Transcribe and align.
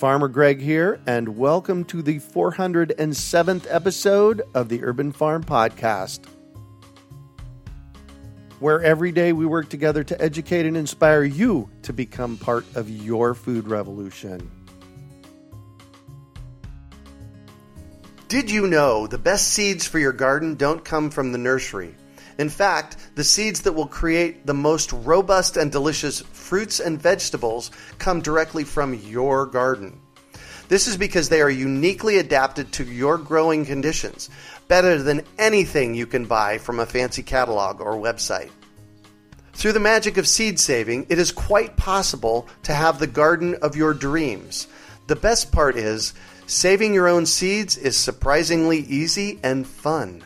Farmer 0.00 0.28
Greg 0.28 0.62
here, 0.62 0.98
and 1.06 1.36
welcome 1.36 1.84
to 1.84 2.00
the 2.00 2.20
407th 2.20 3.66
episode 3.68 4.40
of 4.54 4.70
the 4.70 4.82
Urban 4.82 5.12
Farm 5.12 5.44
Podcast, 5.44 6.24
where 8.60 8.82
every 8.82 9.12
day 9.12 9.34
we 9.34 9.44
work 9.44 9.68
together 9.68 10.02
to 10.02 10.18
educate 10.18 10.64
and 10.64 10.74
inspire 10.74 11.22
you 11.22 11.68
to 11.82 11.92
become 11.92 12.38
part 12.38 12.64
of 12.76 12.88
your 12.88 13.34
food 13.34 13.68
revolution. 13.68 14.50
Did 18.28 18.50
you 18.50 18.68
know 18.68 19.06
the 19.06 19.18
best 19.18 19.48
seeds 19.48 19.86
for 19.86 19.98
your 19.98 20.14
garden 20.14 20.54
don't 20.54 20.82
come 20.82 21.10
from 21.10 21.32
the 21.32 21.38
nursery? 21.38 21.94
In 22.40 22.48
fact, 22.48 22.96
the 23.16 23.22
seeds 23.22 23.60
that 23.60 23.74
will 23.74 23.86
create 23.86 24.46
the 24.46 24.54
most 24.54 24.94
robust 24.94 25.58
and 25.58 25.70
delicious 25.70 26.20
fruits 26.20 26.80
and 26.80 26.98
vegetables 26.98 27.70
come 27.98 28.22
directly 28.22 28.64
from 28.64 28.94
your 28.94 29.44
garden. 29.44 30.00
This 30.68 30.88
is 30.88 30.96
because 30.96 31.28
they 31.28 31.42
are 31.42 31.50
uniquely 31.50 32.16
adapted 32.16 32.72
to 32.72 32.84
your 32.84 33.18
growing 33.18 33.66
conditions, 33.66 34.30
better 34.68 35.02
than 35.02 35.26
anything 35.38 35.94
you 35.94 36.06
can 36.06 36.24
buy 36.24 36.56
from 36.56 36.80
a 36.80 36.86
fancy 36.86 37.22
catalog 37.22 37.82
or 37.82 37.96
website. 37.96 38.48
Through 39.52 39.72
the 39.72 39.78
magic 39.78 40.16
of 40.16 40.26
seed 40.26 40.58
saving, 40.58 41.08
it 41.10 41.18
is 41.18 41.32
quite 41.32 41.76
possible 41.76 42.48
to 42.62 42.72
have 42.72 42.98
the 42.98 43.06
garden 43.06 43.56
of 43.60 43.76
your 43.76 43.92
dreams. 43.92 44.66
The 45.08 45.16
best 45.16 45.52
part 45.52 45.76
is, 45.76 46.14
saving 46.46 46.94
your 46.94 47.06
own 47.06 47.26
seeds 47.26 47.76
is 47.76 47.98
surprisingly 47.98 48.78
easy 48.78 49.38
and 49.42 49.66
fun. 49.66 50.24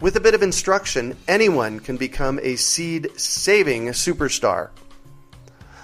With 0.00 0.14
a 0.14 0.20
bit 0.20 0.34
of 0.34 0.44
instruction, 0.44 1.16
anyone 1.26 1.80
can 1.80 1.96
become 1.96 2.38
a 2.42 2.54
seed 2.54 3.18
saving 3.18 3.88
superstar. 3.88 4.68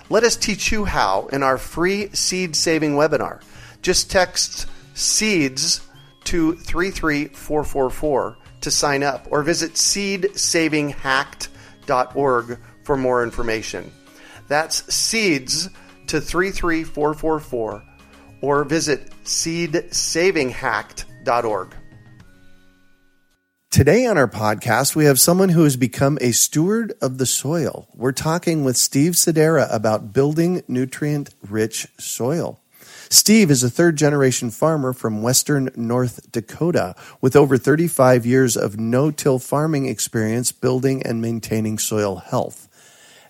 Let 0.09 0.23
us 0.23 0.37
teach 0.37 0.71
you 0.71 0.85
how 0.85 1.27
in 1.33 1.43
our 1.43 1.59
free 1.59 2.11
seed 2.11 2.55
saving 2.55 2.95
webinar. 2.95 3.43
Just 3.83 4.13
text 4.13 4.69
SEEDS 4.95 5.81
to 6.25 6.55
33444 6.55 8.37
to 8.61 8.71
sign 8.71 9.03
up 9.03 9.27
or 9.31 9.43
visit 9.43 9.73
seedsavinghacked.org 9.73 12.59
for 12.85 12.97
more 12.97 13.25
information. 13.25 13.91
That's 14.47 14.95
SEEDS 14.95 15.71
to 16.07 16.21
33444 16.21 17.83
or 18.43 18.65
visit 18.65 19.11
seedsavinghacked.org. 19.25 21.75
Today 23.75 24.07
on 24.07 24.17
our 24.17 24.29
podcast, 24.29 24.95
we 24.95 25.07
have 25.07 25.19
someone 25.19 25.49
who 25.49 25.65
has 25.65 25.77
become 25.77 26.17
a 26.21 26.31
steward 26.31 26.93
of 27.03 27.19
the 27.19 27.27
soil. 27.27 27.89
We're 27.93 28.12
talking 28.12 28.62
with 28.62 28.77
Steve 28.77 29.15
Szudera 29.15 29.67
about 29.69 30.12
building 30.12 30.62
nutrient 30.69 31.35
rich 31.43 31.89
soil. 31.99 32.61
Steve 33.11 33.51
is 33.51 33.65
a 33.65 33.69
third 33.69 33.97
generation 33.97 34.53
farmer 34.53 34.93
from 34.93 35.23
western 35.23 35.71
North 35.75 36.31
Dakota 36.31 36.95
with 37.21 37.35
over 37.35 37.59
35 37.59 38.25
years 38.25 38.57
of 38.57 38.79
no 38.79 39.11
till 39.11 39.41
farming 39.41 39.87
experience 39.87 40.53
building 40.53 41.03
and 41.03 41.21
maintaining 41.21 41.77
soil 41.77 42.15
health 42.15 42.64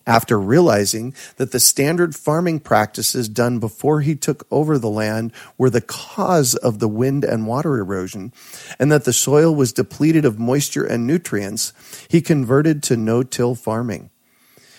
after 0.06 0.38
realizing 0.38 1.14
that 1.36 1.52
the 1.52 1.60
standard 1.60 2.14
farming 2.14 2.60
practices 2.60 3.28
done 3.28 3.58
before 3.58 4.00
he 4.00 4.14
took 4.14 4.46
over 4.50 4.78
the 4.78 4.90
land 4.90 5.32
were 5.56 5.70
the 5.70 5.80
cause 5.80 6.54
of 6.54 6.78
the 6.78 6.88
wind 6.88 7.24
and 7.24 7.46
water 7.46 7.78
erosion, 7.78 8.32
and 8.78 8.92
that 8.92 9.04
the 9.04 9.12
soil 9.12 9.54
was 9.54 9.72
depleted 9.72 10.24
of 10.24 10.38
moisture 10.38 10.84
and 10.84 11.06
nutrients, 11.06 11.72
he 12.08 12.20
converted 12.20 12.82
to 12.82 12.96
no 12.96 13.22
till 13.22 13.54
farming. 13.54 14.10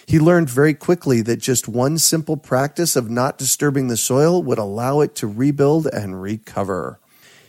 He 0.08 0.20
learned 0.20 0.50
very 0.50 0.74
quickly 0.76 1.22
that 1.22 1.38
just 1.38 1.68
one 1.68 1.98
simple 1.98 2.38
practice 2.38 2.96
of 2.96 3.10
not 3.10 3.38
disturbing 3.38 3.88
the 3.88 3.98
soil 3.98 4.44
would 4.44 4.60
allow 4.60 5.02
it 5.02 5.16
to 5.16 5.28
rebuild 5.28 5.88
and 5.88 6.22
recover. 6.22 7.00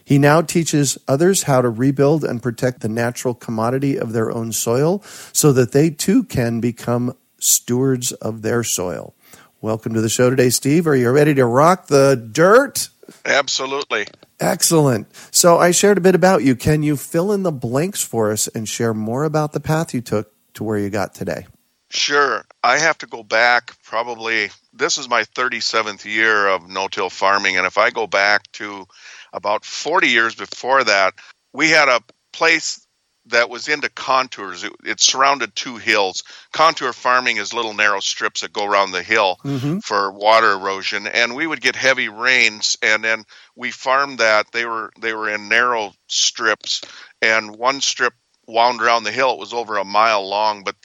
He 0.07 0.19
now 0.19 0.41
teaches 0.41 0.97
others 1.09 1.43
how 1.43 1.61
to 1.63 1.69
rebuild 1.69 2.25
and 2.25 2.43
protect 2.43 2.81
the 2.81 2.89
natural 2.89 3.35
commodity 3.35 3.99
of 3.99 4.13
their 4.13 4.31
own 4.31 4.53
soil 4.53 5.03
so 5.33 5.53
that 5.53 5.73
they 5.73 5.91
too 5.91 6.23
can 6.23 6.61
become 6.61 7.15
stewards 7.47 8.13
of 8.13 8.43
their 8.43 8.65
soil. 8.65 9.15
Welcome 9.61 9.95
to 9.95 10.01
the 10.01 10.09
show 10.09 10.29
today, 10.31 10.51
Steve. 10.51 10.87
Are 10.87 10.97
you 10.97 11.11
ready 11.11 11.35
to 11.35 11.47
rock 11.47 11.87
the 11.87 12.17
dirt? 12.17 12.89
Absolutely. 13.25 14.07
Excellent. 14.39 15.07
So 15.31 15.59
I 15.59 15.71
shared 15.71 15.97
a 15.97 16.01
bit 16.01 16.15
about 16.15 16.43
you. 16.43 16.55
Can 16.57 16.83
you 16.83 16.97
fill 16.97 17.33
in 17.33 17.43
the 17.43 17.53
blanks 17.53 18.03
for 18.03 18.33
us 18.33 18.49
and 18.49 18.69
share 18.69 18.93
more 18.93 19.25
about 19.25 19.53
the 19.53 19.61
path 19.61 19.95
you 19.95 20.01
took 20.01 20.33
to 20.55 20.65
where 20.65 20.79
you 20.79 20.91
got 20.91 21.15
today? 21.15 21.47
Sure. 21.91 22.45
I 22.63 22.79
have 22.79 22.99
to 22.99 23.07
go 23.07 23.23
back 23.23 23.73
probably, 23.85 24.51
this 24.73 24.99
is 24.99 25.09
my 25.09 25.23
37th 25.23 26.05
year 26.05 26.49
of 26.49 26.69
no 26.69 26.89
till 26.89 27.09
farming. 27.09 27.57
And 27.57 27.67
if 27.67 27.79
I 27.79 27.91
go 27.91 28.07
back 28.07 28.51
to 28.53 28.87
about 29.33 29.65
40 29.65 30.09
years 30.09 30.35
before 30.35 30.83
that, 30.85 31.15
we 31.53 31.71
had 31.71 31.89
a 31.89 32.03
place 32.33 32.86
that 33.27 33.51
was 33.51 33.69
into 33.69 33.89
contours. 33.89 34.65
It, 34.65 34.73
it, 34.85 35.01
surrounded 35.01 35.55
two 35.55 35.77
hills. 35.77 36.23
Contour 36.53 36.93
farming 36.93 37.39
is 37.39 37.53
little 37.53 37.75
narrow 37.75 38.01
strips 38.01 38.41
that 38.41 38.53
go 38.53 38.65
around 38.65 38.93
the 38.93 39.03
hill 39.03 39.39
mm-hmm. 39.45 39.79
for 39.79 40.13
water 40.13 40.53
erosion, 40.53 41.07
and 41.07 41.35
we 41.35 41.47
would 41.47 41.61
get 41.61 41.77
heavy 41.77 42.09
rains, 42.09 42.77
and 42.83 43.03
then 43.03 43.25
we 43.55 43.71
farmed 43.71 44.19
that. 44.19 44.53
They 44.53 44.65
were 44.65 44.91
they 45.01 45.13
were 45.13 45.29
in 45.29 45.49
narrow 45.49 45.93
strips, 46.09 46.83
and 47.21 47.57
one 47.57 47.81
strip 47.81 48.15
wound 48.47 48.81
around 48.81 49.05
the 49.05 49.13
hill. 49.13 49.33
It 49.33 49.39
was 49.39 49.53
over 49.53 49.77
a 49.77 49.85
mile 49.85 50.29
long, 50.29 50.65
but 50.65 50.77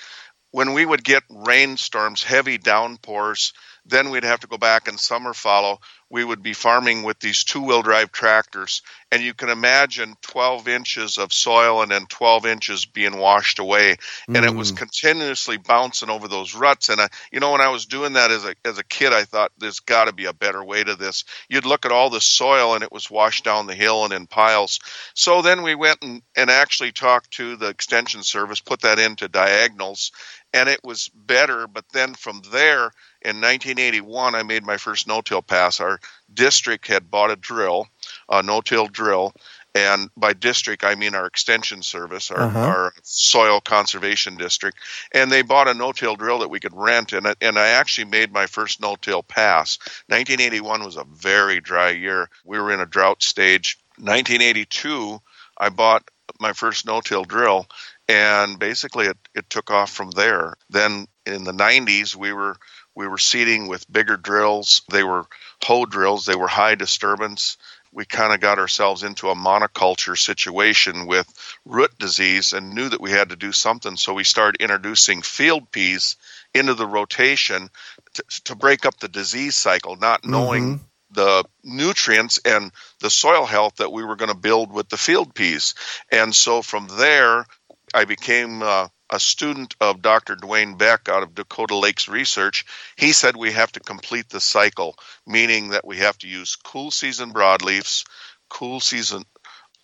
when 0.52 0.74
we 0.74 0.86
would 0.86 1.04
get 1.04 1.24
rainstorms, 1.30 2.24
heavy 2.24 2.58
downpours, 2.58 3.54
then 3.86 4.10
we'd 4.10 4.24
have 4.24 4.42
to 4.42 4.48
go 4.48 4.58
back 4.58 4.88
and 4.88 5.00
summer 5.00 5.34
fallow 5.34 5.80
we 6.12 6.26
would 6.26 6.44
be 6.44 6.54
farming 6.54 7.04
with 7.04 7.20
these 7.20 7.44
two 7.46 7.62
wheel 7.62 7.82
drive 7.82 8.12
tractors. 8.12 8.82
And 9.14 9.24
you 9.24 9.34
can 9.34 9.50
imagine 9.50 10.16
12 10.22 10.68
inches 10.68 11.18
of 11.18 11.32
soil 11.32 11.82
and 11.82 11.92
then 11.92 12.06
12 12.06 12.46
inches 12.46 12.86
being 12.86 13.18
washed 13.18 13.60
away. 13.60 13.96
And 14.28 14.38
mm. 14.38 14.48
it 14.48 14.54
was 14.54 14.74
mm. 14.74 14.78
continuously 14.78 15.58
bouncing 15.58 16.10
over 16.10 16.28
those 16.28 16.54
ruts. 16.54 16.90
And, 16.90 17.00
I, 17.00 17.08
you 17.32 17.40
know, 17.40 17.52
when 17.54 17.62
I 17.62 17.70
was 17.70 17.86
doing 17.86 18.14
that 18.14 18.30
as 18.30 18.46
a, 18.46 18.56
as 18.66 18.78
a 18.78 18.84
kid, 18.84 19.14
I 19.14 19.24
thought 19.24 19.52
there's 19.58 19.80
got 19.80 20.06
to 20.06 20.14
be 20.14 20.26
a 20.26 20.34
better 20.34 20.64
way 20.64 20.84
to 20.84 20.96
this. 20.96 21.24
You'd 21.50 21.66
look 21.66 21.86
at 21.86 21.92
all 21.94 22.10
the 22.10 22.22
soil 22.22 22.74
and 22.74 22.84
it 22.84 22.92
was 22.92 23.10
washed 23.10 23.46
down 23.46 23.68
the 23.68 23.76
hill 23.76 24.04
and 24.04 24.14
in 24.14 24.28
piles. 24.28 24.80
So 25.14 25.42
then 25.42 25.62
we 25.62 25.76
went 25.76 26.04
and, 26.04 26.22
and 26.36 26.50
actually 26.50 26.92
talked 26.92 27.32
to 27.32 27.56
the 27.56 27.70
extension 27.70 28.24
service, 28.24 28.60
put 28.60 28.82
that 28.82 29.00
into 29.00 29.30
diagonals, 29.30 30.12
and 30.54 30.70
it 30.70 30.82
was 30.84 31.10
better. 31.10 31.68
But 31.68 31.86
then 31.90 32.14
from 32.14 32.42
there, 32.52 32.92
in 33.22 33.38
1981, 33.40 34.36
I 34.36 34.44
made 34.44 34.64
my 34.64 34.78
first 34.78 35.08
no-till 35.08 35.42
pass. 35.42 35.80
Our 35.80 36.00
district 36.34 36.88
had 36.88 37.12
bought 37.12 37.32
a 37.32 37.36
drill, 37.36 37.88
a 38.30 38.44
no-till 38.44 38.88
drill, 38.88 39.34
and 39.74 40.10
by 40.18 40.34
district 40.34 40.84
I 40.84 40.96
mean 40.96 41.16
our 41.16 41.26
extension 41.26 41.82
service, 41.82 42.32
our, 42.32 42.42
uh-huh. 42.42 42.60
our 42.60 42.94
soil 43.04 43.62
conservation 43.62 44.36
district, 44.36 44.78
and 45.14 45.32
they 45.32 45.42
bought 45.42 45.70
a 45.70 45.74
no-till 45.74 46.16
drill 46.16 46.40
that 46.40 46.50
we 46.50 46.60
could 46.60 46.76
rent, 46.76 47.14
and 47.14 47.34
and 47.40 47.58
I 47.58 47.70
actually 47.70 48.06
made 48.06 48.34
my 48.34 48.48
first 48.48 48.82
no-till 48.82 49.24
pass. 49.24 49.78
1981 50.08 50.84
was 50.84 50.98
a 50.98 51.06
very 51.06 51.62
dry 51.62 51.92
year. 51.92 52.30
We 52.44 52.60
were 52.60 52.72
in 52.72 52.82
a 52.82 52.86
drought 52.86 53.24
stage. 53.24 53.78
1982, 53.98 55.22
I 55.58 55.70
bought 55.70 56.10
my 56.40 56.54
first 56.54 56.86
no-till 56.86 57.24
drill, 57.24 57.68
and 58.12 58.60
basically 58.60 59.06
it, 59.06 59.18
it 59.34 59.50
took 59.50 59.72
off 59.72 59.90
from 59.90 60.12
there. 60.12 60.56
Then 60.70 61.08
in 61.26 61.46
the 61.46 61.54
90s, 61.54 62.16
we 62.16 62.34
were 62.34 62.58
we 62.94 63.08
were 63.08 63.18
seeding 63.18 63.70
with 63.70 63.92
bigger 63.92 64.18
drills. 64.18 64.82
They 64.92 65.04
were 65.04 65.24
hoe 65.64 65.86
drills. 65.86 66.26
They 66.26 66.36
were 66.36 66.50
high 66.50 66.76
disturbance. 66.76 67.58
We 67.94 68.04
kind 68.06 68.34
of 68.34 68.42
got 68.42 68.60
ourselves 68.60 69.04
into 69.04 69.30
a 69.30 69.36
monoculture 69.36 70.18
situation 70.18 71.08
with 71.08 71.28
root 71.66 71.98
disease 72.00 72.52
and 72.52 72.74
knew 72.74 72.90
that 72.90 73.02
we 73.02 73.12
had 73.12 73.30
to 73.30 73.38
do 73.38 73.54
something. 73.54 73.96
So 73.96 74.14
we 74.14 74.26
started 74.26 74.62
introducing 74.62 75.22
field 75.22 75.72
peas 75.72 76.18
into 76.54 76.74
the 76.74 76.88
rotation 76.88 77.70
to, 78.16 78.24
to 78.46 78.56
break 78.56 78.86
up 78.86 79.00
the 79.00 79.08
disease 79.08 79.56
cycle, 79.56 79.96
not 79.96 80.26
knowing 80.26 80.64
mm-hmm. 80.64 80.84
the 81.12 81.46
nutrients 81.64 82.40
and 82.44 82.72
the 83.00 83.10
soil 83.10 83.46
health 83.46 83.78
that 83.78 83.92
we 83.92 84.04
were 84.04 84.18
going 84.18 84.32
to 84.32 84.38
build 84.38 84.74
with 84.74 84.90
the 84.90 84.98
field 84.98 85.34
peas. 85.34 85.76
And 86.12 86.36
so 86.36 86.62
from 86.62 86.88
there, 86.98 87.46
I 87.94 88.06
became 88.06 88.62
uh, 88.64 88.88
a 89.12 89.20
student 89.20 89.76
of 89.82 90.02
Dr. 90.02 90.36
Dwayne 90.38 90.78
Beck 90.78 91.10
out 91.10 91.24
of 91.24 91.36
Dakota 91.36 91.76
Lakes 91.76 92.08
Research, 92.08 92.66
he 92.96 93.12
said 93.12 93.36
we 93.36 93.52
have 93.52 93.72
to 93.74 93.82
complete 93.82 94.30
the 94.30 94.40
cycle, 94.40 94.96
meaning 95.28 95.70
that 95.70 95.86
we 95.86 95.98
have 95.98 96.18
to 96.20 96.28
use 96.28 96.56
cool 96.56 96.92
season 96.92 97.34
broadleafs, 97.34 98.06
cool 98.50 98.80
season 98.80 99.24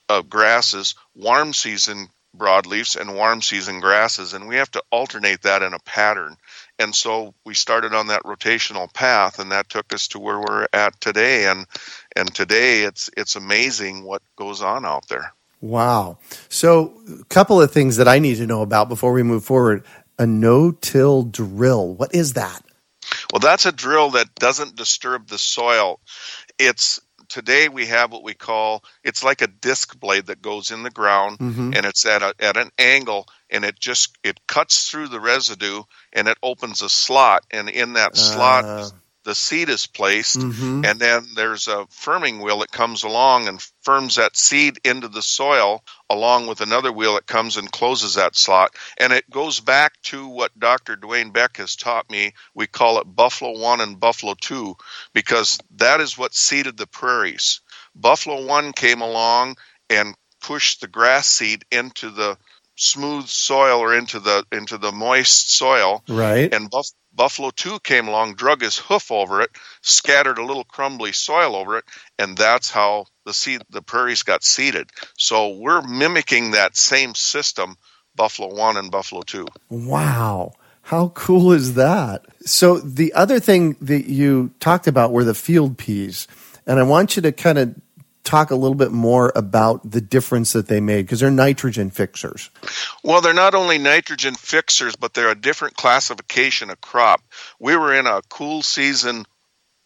uh, 0.07 0.21
grasses, 0.21 0.95
warm 1.13 1.53
season 1.53 2.07
broadleafs, 2.37 2.95
and 2.95 3.15
warm 3.15 3.41
season 3.41 3.81
grasses, 3.81 4.33
and 4.33 4.47
we 4.47 4.55
have 4.55 4.71
to 4.71 4.83
alternate 4.91 5.41
that 5.41 5.61
in 5.61 5.73
a 5.73 5.79
pattern. 5.79 6.37
And 6.79 6.95
so 6.95 7.33
we 7.45 7.53
started 7.53 7.93
on 7.93 8.07
that 8.07 8.23
rotational 8.23 8.91
path, 8.93 9.39
and 9.39 9.51
that 9.51 9.69
took 9.69 9.93
us 9.93 10.07
to 10.09 10.19
where 10.19 10.39
we're 10.39 10.67
at 10.71 10.99
today. 11.01 11.47
And 11.47 11.65
and 12.15 12.33
today 12.33 12.83
it's 12.83 13.09
it's 13.17 13.35
amazing 13.35 14.03
what 14.03 14.21
goes 14.37 14.61
on 14.61 14.85
out 14.85 15.07
there. 15.09 15.33
Wow. 15.61 16.19
So, 16.49 17.01
a 17.19 17.23
couple 17.25 17.61
of 17.61 17.71
things 17.71 17.97
that 17.97 18.07
I 18.07 18.19
need 18.19 18.35
to 18.35 18.47
know 18.47 18.61
about 18.61 18.89
before 18.89 19.11
we 19.11 19.23
move 19.23 19.43
forward. 19.43 19.83
A 20.19 20.25
no 20.25 20.71
till 20.71 21.23
drill. 21.23 21.93
What 21.93 22.15
is 22.15 22.33
that? 22.33 22.63
Well, 23.31 23.39
that's 23.39 23.65
a 23.65 23.71
drill 23.71 24.11
that 24.11 24.33
doesn't 24.35 24.75
disturb 24.75 25.27
the 25.27 25.37
soil. 25.37 25.99
It's 26.57 26.99
today 27.29 27.69
we 27.69 27.85
have 27.87 28.11
what 28.11 28.23
we 28.23 28.33
call 28.33 28.83
it's 29.03 29.23
like 29.23 29.41
a 29.41 29.47
disc 29.47 29.99
blade 29.99 30.27
that 30.27 30.41
goes 30.41 30.71
in 30.71 30.83
the 30.83 30.89
ground 30.89 31.37
mm-hmm. 31.39 31.73
and 31.75 31.85
it's 31.85 32.05
at 32.05 32.21
a, 32.21 32.33
at 32.39 32.55
an 32.57 32.69
angle 32.77 33.27
and 33.49 33.65
it 33.65 33.77
just 33.77 34.17
it 34.23 34.39
cuts 34.47 34.89
through 34.89 35.07
the 35.07 35.19
residue 35.19 35.83
and 36.13 36.27
it 36.27 36.37
opens 36.41 36.81
a 36.81 36.89
slot 36.89 37.43
and 37.51 37.69
in 37.69 37.93
that 37.93 38.15
slot 38.15 38.63
uh 38.63 38.89
the 39.27 39.35
seed 39.35 39.67
is 39.67 39.87
placed, 39.87 40.39
mm-hmm. 40.39 40.85
and 40.85 41.01
then 41.01 41.27
there's 41.35 41.67
a 41.67 41.85
firming 41.87 42.41
wheel 42.41 42.59
that 42.59 42.71
comes 42.71 43.03
along 43.03 43.49
and 43.49 43.61
firms 43.81 44.15
that 44.15 44.37
seed 44.37 44.79
into 44.85 45.09
the 45.09 45.21
soil, 45.21 45.83
along 46.09 46.47
with 46.47 46.61
another 46.61 46.93
wheel 46.93 47.15
that 47.15 47.27
comes 47.27 47.57
and 47.57 47.69
closes 47.69 48.15
that 48.15 48.37
slot. 48.37 48.73
And 48.97 49.11
it 49.11 49.29
goes 49.29 49.59
back 49.59 50.01
to 50.03 50.29
what 50.29 50.57
Dr. 50.57 50.95
Dwayne 50.95 51.33
Beck 51.33 51.57
has 51.57 51.75
taught 51.75 52.09
me. 52.09 52.35
We 52.55 52.67
call 52.67 53.01
it 53.01 53.15
Buffalo 53.15 53.59
1 53.59 53.81
and 53.81 53.99
Buffalo 53.99 54.33
2 54.39 54.77
because 55.13 55.59
that 55.75 55.99
is 55.99 56.17
what 56.17 56.33
seeded 56.33 56.77
the 56.77 56.87
prairies. 56.87 57.59
Buffalo 57.93 58.45
1 58.45 58.71
came 58.71 59.01
along 59.01 59.57
and 59.89 60.15
pushed 60.39 60.79
the 60.79 60.87
grass 60.87 61.27
seed 61.27 61.65
into 61.69 62.11
the 62.11 62.37
smooth 62.77 63.27
soil 63.27 63.79
or 63.79 63.93
into 63.93 64.21
the 64.21 64.45
into 64.53 64.77
the 64.77 64.93
moist 64.93 65.51
soil. 65.51 66.01
Right. 66.07 66.53
And 66.53 66.69
Buff, 66.69 66.87
Buffalo 67.17 67.49
2 67.49 67.79
came 67.79 68.07
along, 68.07 68.35
drug 68.35 68.61
his 68.61 68.77
hoof 68.77 69.11
over 69.11 69.41
it, 69.41 69.49
scattered 69.81 70.37
a 70.37 70.45
little 70.45 70.63
crumbly 70.63 71.11
soil 71.11 71.55
over 71.55 71.79
it, 71.79 71.85
and 72.19 72.37
that's 72.37 72.69
how 72.69 73.07
the 73.25 73.33
seed 73.33 73.63
the 73.71 73.81
prairies 73.81 74.21
got 74.21 74.43
seeded. 74.43 74.89
So 75.17 75.49
we're 75.49 75.81
mimicking 75.81 76.51
that 76.51 76.77
same 76.77 77.15
system, 77.15 77.75
Buffalo 78.15 78.55
1 78.55 78.77
and 78.77 78.91
Buffalo 78.91 79.23
2. 79.23 79.47
Wow. 79.69 80.53
How 80.83 81.09
cool 81.09 81.51
is 81.51 81.73
that? 81.73 82.23
So 82.45 82.77
the 82.77 83.11
other 83.13 83.39
thing 83.39 83.75
that 83.81 84.09
you 84.09 84.51
talked 84.59 84.87
about 84.87 85.11
were 85.11 85.25
the 85.25 85.33
field 85.33 85.77
peas. 85.77 86.27
And 86.67 86.79
I 86.79 86.83
want 86.83 87.15
you 87.15 87.21
to 87.23 87.31
kind 87.31 87.57
of 87.57 87.75
talk 88.23 88.51
a 88.51 88.55
little 88.55 88.75
bit 88.75 88.91
more 88.91 89.31
about 89.35 89.89
the 89.89 90.01
difference 90.01 90.51
that 90.53 90.67
they 90.67 90.81
made 90.81 91.03
because 91.03 91.21
they're 91.21 91.31
nitrogen 91.31 91.89
fixers. 91.89 92.49
Well, 93.03 93.21
they're 93.21 93.33
not 93.33 93.55
only 93.55 93.77
nitrogen 93.77 94.35
fixers, 94.35 94.95
but 94.95 95.13
they're 95.13 95.31
a 95.31 95.35
different 95.35 95.75
classification 95.75 96.69
of 96.69 96.81
crop. 96.81 97.21
We 97.59 97.75
were 97.77 97.93
in 97.93 98.07
a 98.07 98.21
cool 98.29 98.61
season 98.61 99.25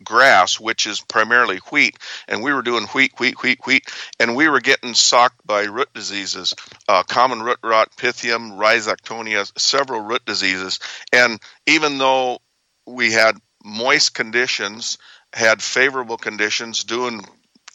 grass, 0.04 0.60
which 0.60 0.88
is 0.88 1.02
primarily 1.02 1.58
wheat, 1.72 1.98
and 2.28 2.42
we 2.42 2.54
were 2.54 2.62
doing 2.62 2.88
wheat, 2.88 3.14
wheat, 3.20 3.42
wheat, 3.44 3.60
wheat, 3.66 3.84
and 4.20 4.36
we 4.36 4.48
were 4.50 4.60
getting 4.60 4.94
socked 4.94 5.46
by 5.46 5.64
root 5.64 5.90
diseases, 5.94 6.54
uh, 6.88 7.04
common 7.04 7.42
root 7.42 7.60
rot, 7.64 7.90
pythium, 7.98 8.58
rhizoctonia, 8.58 9.52
several 9.60 10.02
root 10.02 10.26
diseases. 10.26 10.80
And 11.14 11.40
even 11.68 11.98
though 11.98 12.40
we 12.88 13.12
had 13.12 13.38
moist 13.64 14.14
conditions, 14.14 14.98
had 15.34 15.62
favorable 15.62 16.18
conditions, 16.18 16.84
doing 16.84 17.24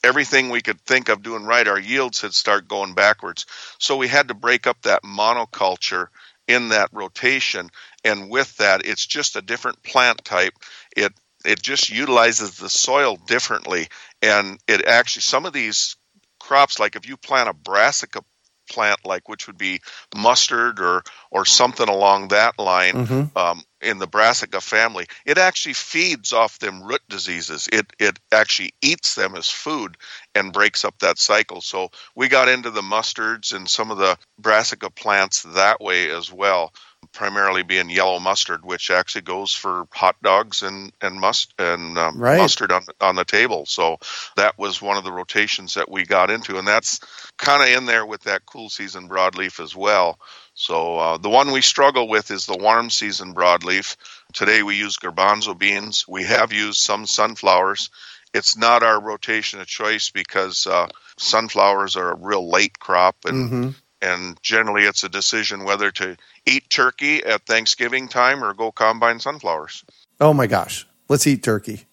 everything 0.03 0.51
we 0.51 0.61
could 0.61 0.81
think 0.83 1.09
of 1.09 1.23
doing 1.23 1.45
right, 1.45 1.67
our 1.67 1.79
yields 1.79 2.21
had 2.21 2.35
started 2.35 2.69
going 2.69 2.95
backwards. 2.95 3.47
So 3.79 3.97
we 3.97 4.09
had 4.09 4.29
to 4.29 4.35
break 4.35 4.67
up 4.67 4.83
that 4.83 5.03
monoculture 5.03 6.09
in 6.47 6.69
that 6.71 6.91
rotation. 6.93 7.71
And 8.05 8.31
with 8.31 8.57
that, 8.59 8.87
it's 8.87 9.07
just 9.07 9.37
a 9.37 9.43
different 9.43 9.83
plant 9.83 10.25
type. 10.25 10.55
It 10.97 11.13
it 11.45 11.63
just 11.63 11.91
utilizes 11.91 12.57
the 12.57 12.69
soil 12.69 13.17
differently. 13.17 13.89
And 14.21 14.59
it 14.67 14.85
actually 14.87 15.23
some 15.23 15.47
of 15.47 15.53
these 15.53 15.97
crops, 16.41 16.79
like 16.79 16.97
if 16.97 17.09
you 17.09 17.17
plant 17.17 17.49
a 17.49 17.55
brassica 17.55 18.21
plant 18.69 18.99
like 19.05 19.29
which 19.29 19.47
would 19.47 19.59
be 19.59 19.81
mustard 20.17 20.81
or 20.81 21.03
or 21.31 21.45
something 21.45 21.89
along 21.89 22.29
that 22.29 22.59
line 22.59 22.95
mm-hmm. 22.95 23.39
um, 23.39 23.63
in 23.87 23.99
the 23.99 24.09
brassica 24.09 24.61
family 24.61 25.07
it 25.27 25.39
actually 25.39 25.75
feeds 25.75 26.33
off 26.33 26.59
them 26.61 26.83
root 26.83 27.03
diseases. 27.09 27.69
It 27.73 27.87
it 28.01 28.19
actually 28.33 28.73
eats 28.83 29.15
them 29.17 29.37
as 29.37 29.51
food 29.51 29.97
and 30.35 30.53
breaks 30.53 30.85
up 30.85 30.99
that 31.01 31.19
cycle. 31.19 31.63
So 31.63 31.91
we 32.17 32.29
got 32.29 32.49
into 32.49 32.71
the 32.71 32.83
mustards 32.83 33.55
and 33.55 33.69
some 33.71 33.91
of 33.93 33.99
the 33.99 34.19
brassica 34.39 34.91
plants 34.91 35.45
that 35.55 35.81
way 35.81 36.11
as 36.11 36.33
well 36.33 36.73
primarily 37.17 37.63
being 37.63 37.89
yellow 37.89 38.21
mustard, 38.21 38.65
which 38.65 38.91
actually 38.91 39.23
goes 39.23 39.53
for 39.53 39.89
hot 39.91 40.17
dogs 40.23 40.63
and 40.63 40.93
and 41.01 41.19
must 41.19 41.55
and 41.59 41.99
um, 41.99 42.19
right. 42.19 42.39
mustard 42.39 42.71
on 42.71 42.83
on 43.01 43.17
the 43.17 43.25
table. 43.25 43.65
So 43.67 43.97
that 44.37 44.59
was 44.59 44.83
one 44.83 44.99
of 44.99 45.05
the 45.05 45.11
rotations 45.11 45.75
that 45.75 45.91
we 45.91 46.05
got 46.05 46.31
into, 46.31 46.59
and 46.59 46.69
that's 46.69 47.01
kind 47.39 47.63
of 47.63 47.77
in 47.77 47.87
there 47.87 48.07
with 48.07 48.23
that 48.25 48.47
cool 48.47 48.69
season 48.69 49.09
broadleaf 49.09 49.59
as 49.59 49.75
well. 49.75 50.21
So 50.55 50.99
uh, 50.99 51.17
the 51.17 51.31
one 51.31 51.51
we 51.51 51.63
struggle 51.63 52.07
with 52.07 52.31
is 52.31 52.47
the 52.47 52.59
warm 52.59 52.91
season 52.91 53.35
broadleaf. 53.35 53.97
Today 54.33 54.63
we 54.63 54.77
use 54.77 54.99
garbanzo 54.99 55.59
beans. 55.59 56.05
We 56.07 56.25
have 56.25 56.53
used 56.53 56.79
some 56.79 57.07
sunflowers. 57.07 57.91
It's 58.35 58.57
not 58.57 58.83
our 58.83 59.01
rotation 59.01 59.61
of 59.61 59.67
choice 59.67 60.11
because 60.11 60.67
uh, 60.67 60.89
sunflowers 61.19 61.97
are 61.97 62.13
a 62.13 62.17
real 62.17 62.51
late 62.51 62.79
crop, 62.79 63.17
and 63.25 63.51
mm-hmm 63.51 63.71
and 64.03 64.41
generally 64.43 64.83
it's 64.83 65.05
a 65.05 65.09
decision 65.09 65.65
whether 65.65 65.91
to 65.91 66.17
eat 66.45 66.69
turkey 66.71 67.25
at 67.25 67.47
Thanksgiving 67.47 68.09
time 68.09 68.45
or 68.45 68.55
go 68.55 68.73
combine 68.73 69.21
sunflowers. 69.21 69.85
Oh 70.21 70.33
my 70.33 70.47
gosh, 70.47 70.87
let's 71.09 71.27
eat 71.27 71.43
turkey. 71.43 71.87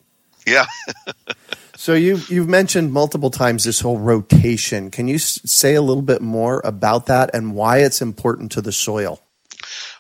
Yeah. 0.46 0.66
so 1.76 1.94
you 1.94 2.20
you've 2.28 2.50
mentioned 2.50 2.92
multiple 2.92 3.30
times 3.30 3.64
this 3.64 3.80
whole 3.80 4.00
rotation. 4.00 4.92
Can 4.92 5.08
you 5.08 5.18
say 5.18 5.76
a 5.76 5.82
little 5.82 6.04
bit 6.04 6.22
more 6.22 6.62
about 6.64 7.06
that 7.08 7.32
and 7.34 7.56
why 7.56 7.80
it's 7.80 8.02
important 8.02 8.52
to 8.54 8.62
the 8.62 8.72
soil? 8.72 9.22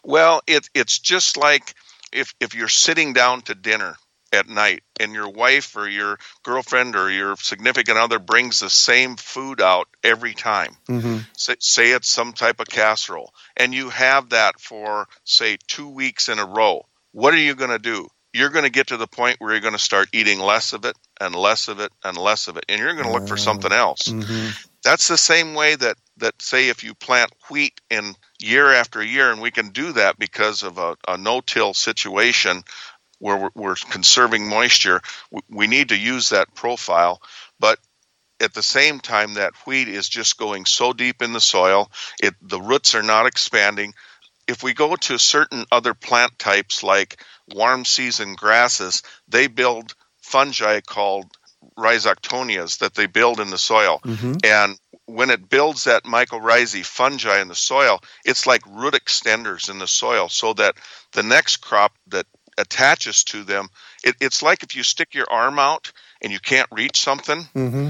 Well, 0.03 0.41
it, 0.47 0.69
it's 0.73 0.99
just 0.99 1.37
like 1.37 1.73
if 2.11 2.33
if 2.39 2.55
you're 2.55 2.67
sitting 2.67 3.13
down 3.13 3.41
to 3.43 3.55
dinner 3.55 3.95
at 4.33 4.49
night 4.49 4.83
and 4.99 5.13
your 5.13 5.29
wife 5.29 5.77
or 5.77 5.87
your 5.87 6.17
girlfriend 6.41 6.95
or 6.95 7.09
your 7.09 7.35
significant 7.37 7.97
other 7.97 8.19
brings 8.19 8.59
the 8.59 8.69
same 8.69 9.15
food 9.15 9.61
out 9.61 9.87
every 10.03 10.33
time. 10.33 10.75
Mm-hmm. 10.89 11.19
say, 11.37 11.55
say, 11.59 11.91
it's 11.91 12.09
some 12.09 12.33
type 12.33 12.59
of 12.59 12.67
casserole 12.67 13.33
and 13.55 13.73
you 13.73 13.89
have 13.89 14.29
that 14.29 14.59
for 14.59 15.07
say 15.23 15.57
two 15.67 15.87
weeks 15.89 16.27
in 16.27 16.39
a 16.39 16.45
row. 16.45 16.85
What 17.11 17.33
are 17.33 17.37
you 17.37 17.53
going 17.53 17.69
to 17.69 17.79
do? 17.79 18.07
You're 18.33 18.49
going 18.49 18.65
to 18.65 18.71
get 18.71 18.87
to 18.87 18.97
the 18.97 19.05
point 19.05 19.39
where 19.39 19.51
you're 19.51 19.61
going 19.61 19.73
to 19.73 19.79
start 19.79 20.09
eating 20.11 20.39
less 20.39 20.73
of 20.73 20.85
it 20.85 20.97
and 21.21 21.35
less 21.35 21.67
of 21.67 21.79
it 21.79 21.91
and 22.03 22.17
less 22.17 22.47
of 22.47 22.57
it 22.57 22.65
and 22.67 22.79
you're 22.79 22.95
going 22.95 23.05
to 23.05 23.13
look 23.13 23.27
for 23.27 23.37
something 23.37 23.71
else. 23.71 24.07
Mm-hmm. 24.07 24.49
that's 24.83 25.07
the 25.07 25.17
same 25.17 25.53
way 25.53 25.75
that 25.75 25.95
that 26.17 26.39
say 26.41 26.69
if 26.69 26.83
you 26.83 26.93
plant 26.93 27.31
wheat 27.49 27.79
in 27.89 28.15
year 28.39 28.71
after 28.71 29.03
year 29.03 29.31
and 29.31 29.41
we 29.41 29.51
can 29.51 29.69
do 29.69 29.93
that 29.93 30.17
because 30.19 30.63
of 30.63 30.77
a, 30.77 30.95
a 31.07 31.17
no-till 31.17 31.73
situation 31.73 32.63
where 33.23 33.37
we're, 33.37 33.49
we're 33.55 33.75
conserving 33.89 34.49
moisture, 34.49 34.99
we 35.49 35.67
need 35.67 35.89
to 35.89 35.97
use 35.97 36.29
that 36.29 36.53
profile. 36.53 37.21
But 37.57 37.79
at 38.41 38.53
the 38.53 38.61
same 38.61 38.99
time 38.99 39.35
that 39.35 39.53
wheat 39.65 39.87
is 39.87 40.09
just 40.09 40.37
going 40.37 40.65
so 40.65 40.91
deep 40.91 41.21
in 41.21 41.31
the 41.31 41.39
soil, 41.39 41.89
it 42.21 42.33
the 42.41 42.59
roots 42.59 42.95
are 42.95 43.01
not 43.01 43.25
expanding. 43.25 43.93
If 44.45 44.61
we 44.61 44.73
go 44.73 44.97
to 44.97 45.17
certain 45.17 45.63
other 45.71 45.93
plant 45.93 46.37
types 46.37 46.83
like 46.83 47.23
warm 47.53 47.85
season 47.85 48.35
grasses, 48.35 49.03
they 49.29 49.47
build 49.47 49.95
fungi 50.21 50.81
called 50.81 51.31
rhizoctonias 51.77 52.79
that 52.79 52.93
they 52.93 53.05
build 53.05 53.39
in 53.39 53.51
the 53.51 53.57
soil. 53.57 54.01
Mm-hmm. 54.03 54.33
And 54.43 54.77
when 55.05 55.29
it 55.29 55.47
builds 55.47 55.85
that 55.85 56.03
mycorrhizae 56.03 56.85
fungi 56.85 57.39
in 57.39 57.47
the 57.47 57.55
soil, 57.55 58.01
it's 58.25 58.45
like 58.45 58.65
root 58.67 58.95
extenders 58.95 59.69
in 59.69 59.79
the 59.79 59.87
soil 59.87 60.27
so 60.27 60.51
that 60.55 60.75
the 61.13 61.23
next 61.23 61.57
crop 61.57 61.93
that 62.07 62.25
attaches 62.57 63.23
to 63.25 63.43
them, 63.43 63.67
it, 64.03 64.15
it's 64.19 64.41
like 64.41 64.63
if 64.63 64.75
you 64.75 64.83
stick 64.83 65.13
your 65.13 65.27
arm 65.29 65.59
out 65.59 65.91
and 66.21 66.31
you 66.31 66.39
can't 66.39 66.69
reach 66.71 66.99
something, 66.99 67.41
mm-hmm. 67.55 67.89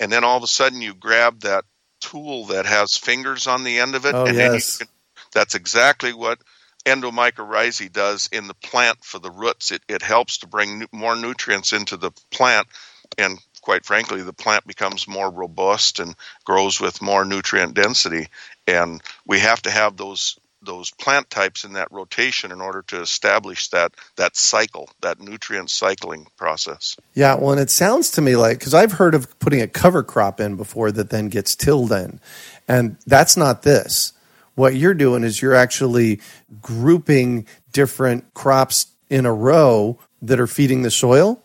and 0.00 0.12
then 0.12 0.24
all 0.24 0.36
of 0.36 0.42
a 0.42 0.48
sudden 0.48 0.80
you 0.80 0.94
grab 0.94 1.40
that 1.40 1.64
tool 2.00 2.46
that 2.46 2.66
has 2.66 2.96
fingers 2.96 3.46
on 3.46 3.64
the 3.64 3.78
end 3.78 3.94
of 3.94 4.06
it, 4.06 4.14
oh, 4.14 4.26
and 4.26 4.36
yes. 4.36 4.78
can, 4.78 4.88
that's 5.32 5.54
exactly 5.54 6.12
what 6.12 6.38
endomycorrhizae 6.86 7.92
does 7.92 8.28
in 8.30 8.46
the 8.46 8.54
plant 8.54 9.02
for 9.02 9.18
the 9.18 9.30
roots. 9.30 9.72
It, 9.72 9.82
it 9.88 10.02
helps 10.02 10.38
to 10.38 10.46
bring 10.46 10.86
more 10.92 11.16
nutrients 11.16 11.72
into 11.72 11.96
the 11.96 12.10
plant, 12.30 12.68
and 13.16 13.38
quite 13.64 13.86
frankly, 13.86 14.20
the 14.20 14.34
plant 14.34 14.66
becomes 14.66 15.08
more 15.08 15.30
robust 15.30 15.98
and 15.98 16.14
grows 16.44 16.80
with 16.80 17.00
more 17.00 17.24
nutrient 17.24 17.72
density. 17.72 18.28
And 18.66 19.00
we 19.26 19.40
have 19.40 19.62
to 19.62 19.70
have 19.70 19.96
those 19.96 20.38
those 20.64 20.90
plant 20.90 21.30
types 21.30 21.64
in 21.64 21.74
that 21.74 21.90
rotation 21.90 22.52
in 22.52 22.60
order 22.60 22.82
to 22.88 23.00
establish 23.00 23.68
that 23.68 23.92
that 24.16 24.36
cycle, 24.36 24.88
that 25.00 25.20
nutrient 25.20 25.70
cycling 25.70 26.26
process. 26.36 26.96
Yeah, 27.14 27.34
well, 27.36 27.52
and 27.52 27.60
it 27.60 27.70
sounds 27.70 28.10
to 28.12 28.22
me 28.22 28.36
like 28.36 28.58
because 28.58 28.74
I've 28.74 28.92
heard 28.92 29.14
of 29.14 29.38
putting 29.38 29.60
a 29.60 29.68
cover 29.68 30.02
crop 30.02 30.40
in 30.40 30.56
before 30.56 30.90
that 30.92 31.10
then 31.10 31.28
gets 31.28 31.54
tilled 31.54 31.92
in, 31.92 32.20
and 32.68 32.96
that's 33.06 33.36
not 33.36 33.62
this. 33.62 34.12
What 34.54 34.76
you're 34.76 34.94
doing 34.94 35.24
is 35.24 35.42
you're 35.42 35.54
actually 35.54 36.20
grouping 36.62 37.46
different 37.72 38.34
crops 38.34 38.86
in 39.10 39.26
a 39.26 39.32
row 39.32 39.98
that 40.22 40.40
are 40.40 40.46
feeding 40.46 40.82
the 40.82 40.90
soil. 40.90 41.42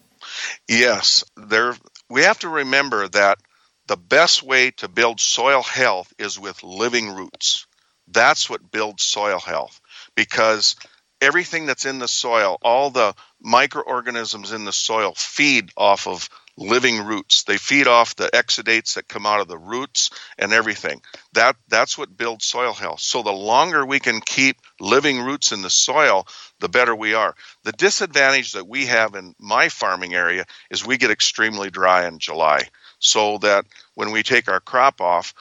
Yes, 0.68 1.24
there. 1.36 1.76
We 2.10 2.24
have 2.24 2.40
to 2.40 2.50
remember 2.50 3.08
that 3.10 3.40
the 3.88 3.98
best 3.98 4.44
way 4.44 4.72
to 4.72 4.88
build 4.88 5.20
soil 5.20 5.64
health 5.64 6.14
is 6.20 6.40
with 6.40 6.64
living 6.64 7.10
roots. 7.14 7.66
That's 8.12 8.50
what 8.50 8.72
builds 8.72 9.04
soil 9.04 9.40
health 9.40 9.80
because 10.16 10.76
everything 11.22 11.66
that's 11.66 11.86
in 11.86 12.00
the 12.00 12.08
soil, 12.08 12.58
all 12.62 12.90
the 12.90 13.14
microorganisms 13.42 14.52
in 14.52 14.66
the 14.66 14.74
soil 14.74 15.14
feed 15.16 15.72
off 15.78 16.08
of 16.08 16.30
living 16.58 17.06
roots. 17.06 17.44
They 17.44 17.58
feed 17.58 17.88
off 17.88 18.16
the 18.16 18.30
exudates 18.34 18.96
that 18.96 19.08
come 19.08 19.26
out 19.26 19.40
of 19.40 19.48
the 19.48 19.58
roots 19.58 20.10
and 20.38 20.52
everything. 20.52 21.02
That 21.34 21.56
that's 21.70 21.98
what 21.98 22.18
builds 22.18 22.46
soil 22.46 22.74
health. 22.74 23.00
So 23.00 23.24
the 23.24 23.32
longer 23.32 23.86
we 23.86 24.00
can 24.00 24.20
keep 24.20 24.58
living 24.80 25.22
roots 25.22 25.52
in 25.52 25.62
the 25.62 25.70
soil, 25.70 26.28
the 26.60 26.70
better 26.70 26.96
we 26.96 27.14
are. 27.14 27.36
The 27.64 27.72
disadvantage 27.72 28.54
that 28.54 28.68
we 28.68 28.88
have 28.88 29.16
in 29.16 29.36
my 29.40 29.70
farming 29.70 30.14
area 30.14 30.46
is 30.70 30.86
we 30.86 30.98
get 30.98 31.12
extremely 31.12 31.70
dry 31.70 32.08
in 32.08 32.20
July. 32.20 32.68
So 33.00 33.38
that 33.40 33.66
when 33.96 34.12
we 34.12 34.24
take 34.24 34.50
our 34.50 34.60
crop 34.60 35.00
off, 35.00 35.34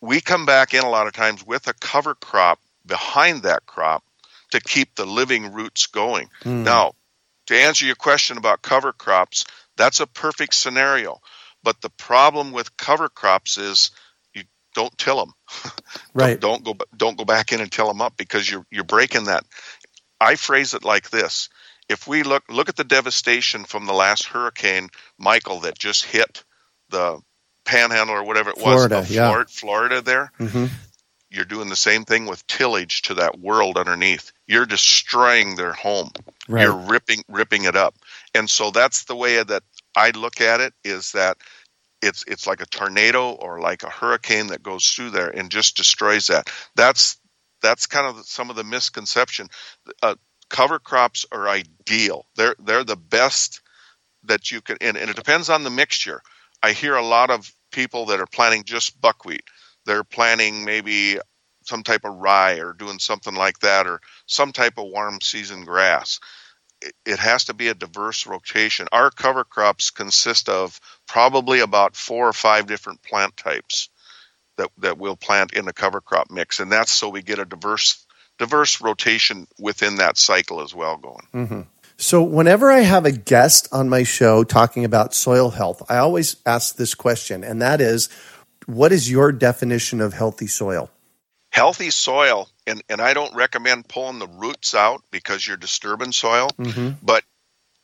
we 0.00 0.20
come 0.20 0.46
back 0.46 0.74
in 0.74 0.84
a 0.84 0.90
lot 0.90 1.06
of 1.06 1.12
times 1.12 1.46
with 1.46 1.66
a 1.66 1.74
cover 1.74 2.14
crop 2.14 2.60
behind 2.86 3.42
that 3.42 3.66
crop 3.66 4.04
to 4.50 4.60
keep 4.60 4.94
the 4.94 5.06
living 5.06 5.52
roots 5.52 5.86
going. 5.86 6.28
Mm. 6.44 6.64
Now, 6.64 6.92
to 7.46 7.56
answer 7.56 7.84
your 7.84 7.96
question 7.96 8.36
about 8.36 8.62
cover 8.62 8.92
crops, 8.92 9.44
that's 9.76 10.00
a 10.00 10.06
perfect 10.06 10.54
scenario. 10.54 11.20
But 11.62 11.80
the 11.80 11.90
problem 11.90 12.52
with 12.52 12.76
cover 12.76 13.08
crops 13.08 13.58
is 13.58 13.90
you 14.34 14.44
don't 14.74 14.96
till 14.96 15.18
them. 15.18 15.34
right. 16.14 16.40
don't, 16.40 16.62
don't 16.64 16.78
go 16.78 16.84
don't 16.96 17.18
go 17.18 17.24
back 17.24 17.52
in 17.52 17.60
and 17.60 17.70
till 17.70 17.88
them 17.88 18.00
up 18.00 18.16
because 18.16 18.50
you're 18.50 18.66
you're 18.70 18.84
breaking 18.84 19.24
that. 19.24 19.44
I 20.20 20.36
phrase 20.36 20.74
it 20.74 20.84
like 20.84 21.10
this: 21.10 21.48
If 21.88 22.06
we 22.06 22.22
look 22.22 22.44
look 22.48 22.68
at 22.68 22.76
the 22.76 22.84
devastation 22.84 23.64
from 23.64 23.86
the 23.86 23.92
last 23.92 24.26
hurricane 24.26 24.88
Michael 25.18 25.60
that 25.60 25.78
just 25.78 26.04
hit 26.04 26.44
the 26.90 27.20
Panhandle 27.68 28.14
or 28.14 28.24
whatever 28.24 28.50
it 28.50 28.58
Florida, 28.58 29.00
was, 29.00 29.10
yeah. 29.10 29.28
Florida, 29.28 29.50
Florida 29.50 30.00
there. 30.00 30.32
Mm-hmm. 30.40 30.66
You're 31.30 31.44
doing 31.44 31.68
the 31.68 31.76
same 31.76 32.06
thing 32.06 32.24
with 32.24 32.46
tillage 32.46 33.02
to 33.02 33.14
that 33.14 33.38
world 33.38 33.76
underneath. 33.76 34.32
You're 34.46 34.64
destroying 34.64 35.54
their 35.54 35.74
home. 35.74 36.10
Right. 36.48 36.62
You're 36.62 36.74
ripping 36.74 37.24
ripping 37.28 37.64
it 37.64 37.76
up. 37.76 37.94
And 38.34 38.48
so 38.48 38.70
that's 38.70 39.04
the 39.04 39.14
way 39.14 39.42
that 39.42 39.62
I 39.94 40.10
look 40.12 40.40
at 40.40 40.60
it 40.60 40.72
is 40.82 41.12
that 41.12 41.36
it's 42.00 42.24
it's 42.26 42.46
like 42.46 42.62
a 42.62 42.66
tornado 42.66 43.32
or 43.32 43.60
like 43.60 43.82
a 43.82 43.90
hurricane 43.90 44.46
that 44.46 44.62
goes 44.62 44.86
through 44.86 45.10
there 45.10 45.28
and 45.28 45.50
just 45.50 45.76
destroys 45.76 46.28
that. 46.28 46.50
That's 46.74 47.18
that's 47.60 47.86
kind 47.86 48.06
of 48.06 48.24
some 48.24 48.48
of 48.48 48.56
the 48.56 48.64
misconception. 48.64 49.48
Uh, 50.02 50.14
cover 50.48 50.78
crops 50.78 51.26
are 51.30 51.46
ideal. 51.46 52.24
They're 52.36 52.56
they're 52.58 52.84
the 52.84 52.96
best 52.96 53.60
that 54.24 54.50
you 54.50 54.62
can, 54.62 54.78
and, 54.80 54.96
and 54.96 55.10
it 55.10 55.16
depends 55.16 55.50
on 55.50 55.64
the 55.64 55.70
mixture. 55.70 56.22
I 56.62 56.72
hear 56.72 56.96
a 56.96 57.04
lot 57.04 57.30
of 57.30 57.52
people 57.70 58.06
that 58.06 58.20
are 58.20 58.26
planting 58.26 58.64
just 58.64 59.00
buckwheat. 59.00 59.42
They're 59.86 60.04
planting 60.04 60.64
maybe 60.64 61.18
some 61.62 61.82
type 61.82 62.04
of 62.04 62.16
rye 62.16 62.60
or 62.60 62.72
doing 62.72 62.98
something 62.98 63.34
like 63.34 63.58
that 63.60 63.86
or 63.86 64.00
some 64.26 64.52
type 64.52 64.78
of 64.78 64.86
warm 64.86 65.20
season 65.20 65.64
grass. 65.64 66.20
It 67.04 67.18
has 67.18 67.44
to 67.44 67.54
be 67.54 67.68
a 67.68 67.74
diverse 67.74 68.26
rotation. 68.26 68.86
Our 68.92 69.10
cover 69.10 69.44
crops 69.44 69.90
consist 69.90 70.48
of 70.48 70.80
probably 71.06 71.60
about 71.60 71.96
four 71.96 72.28
or 72.28 72.32
five 72.32 72.66
different 72.66 73.02
plant 73.02 73.36
types 73.36 73.88
that, 74.56 74.70
that 74.78 74.98
we'll 74.98 75.16
plant 75.16 75.54
in 75.54 75.64
the 75.64 75.72
cover 75.72 76.00
crop 76.00 76.30
mix, 76.30 76.60
and 76.60 76.70
that's 76.70 76.92
so 76.92 77.08
we 77.08 77.22
get 77.22 77.38
a 77.38 77.44
diverse 77.44 78.04
diverse 78.38 78.80
rotation 78.80 79.48
within 79.58 79.96
that 79.96 80.16
cycle 80.16 80.60
as 80.60 80.74
well 80.74 80.96
going. 80.96 81.26
Mm-hmm. 81.34 81.60
So, 82.00 82.22
whenever 82.22 82.70
I 82.70 82.80
have 82.80 83.04
a 83.04 83.10
guest 83.10 83.66
on 83.72 83.88
my 83.88 84.04
show 84.04 84.44
talking 84.44 84.84
about 84.84 85.14
soil 85.14 85.50
health, 85.50 85.82
I 85.90 85.96
always 85.96 86.36
ask 86.46 86.76
this 86.76 86.94
question, 86.94 87.42
and 87.42 87.60
that 87.60 87.80
is 87.80 88.08
what 88.66 88.92
is 88.92 89.10
your 89.10 89.32
definition 89.32 90.00
of 90.00 90.12
healthy 90.12 90.46
soil? 90.46 90.90
Healthy 91.50 91.90
soil, 91.90 92.48
and, 92.68 92.84
and 92.88 93.00
I 93.00 93.14
don't 93.14 93.34
recommend 93.34 93.88
pulling 93.88 94.20
the 94.20 94.28
roots 94.28 94.76
out 94.76 95.02
because 95.10 95.44
you're 95.44 95.56
disturbing 95.56 96.12
soil, 96.12 96.50
mm-hmm. 96.56 96.90
but 97.02 97.24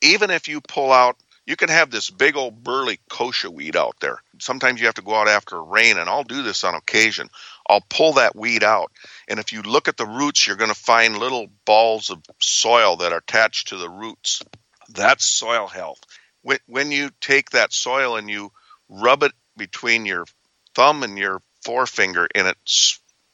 even 0.01 0.31
if 0.31 0.47
you 0.47 0.61
pull 0.61 0.93
out, 0.93 1.17
you 1.45 1.57
can 1.57 1.69
have 1.69 1.91
this 1.91 2.09
big 2.09 2.37
old 2.37 2.63
burly 2.63 3.01
kochia 3.11 3.49
weed 3.49 3.77
out 3.77 3.97
there. 4.01 4.23
Sometimes 4.39 4.79
you 4.81 4.87
have 4.87 4.95
to 4.95 5.03
go 5.03 5.15
out 5.15 5.29
after 5.29 5.61
rain, 5.61 5.99
and 5.99 6.09
I'll 6.09 6.23
do 6.23 6.45
this 6.45 6.63
on 6.63 6.77
occasion. 6.77 7.29
I'll 7.69 7.85
pull 7.89 8.15
that 8.15 8.37
weed 8.37 8.63
out. 8.63 8.93
And 9.29 9.41
if 9.41 9.53
you 9.53 9.63
look 9.63 9.89
at 9.89 9.97
the 9.97 10.07
roots, 10.07 10.47
you're 10.47 10.57
going 10.57 10.73
to 10.73 10.79
find 10.79 11.19
little 11.19 11.49
balls 11.65 12.11
of 12.11 12.23
soil 12.41 12.97
that 12.97 13.13
are 13.13 13.19
attached 13.19 13.69
to 13.69 13.77
the 13.77 13.89
roots. 13.89 14.43
That's 14.89 15.25
soil 15.25 15.67
health. 15.67 16.01
When, 16.43 16.59
when 16.67 16.91
you 16.91 17.11
take 17.21 17.51
that 17.51 17.73
soil 17.73 18.17
and 18.17 18.29
you 18.29 18.53
rub 18.89 19.23
it 19.23 19.33
between 19.57 20.07
your 20.07 20.27
thumb 20.75 21.03
and 21.03 21.17
your 21.19 21.41
forefinger 21.65 22.29
and 22.35 22.49
it 22.49 22.57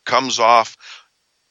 comes 0.05 0.39
off 0.39 0.77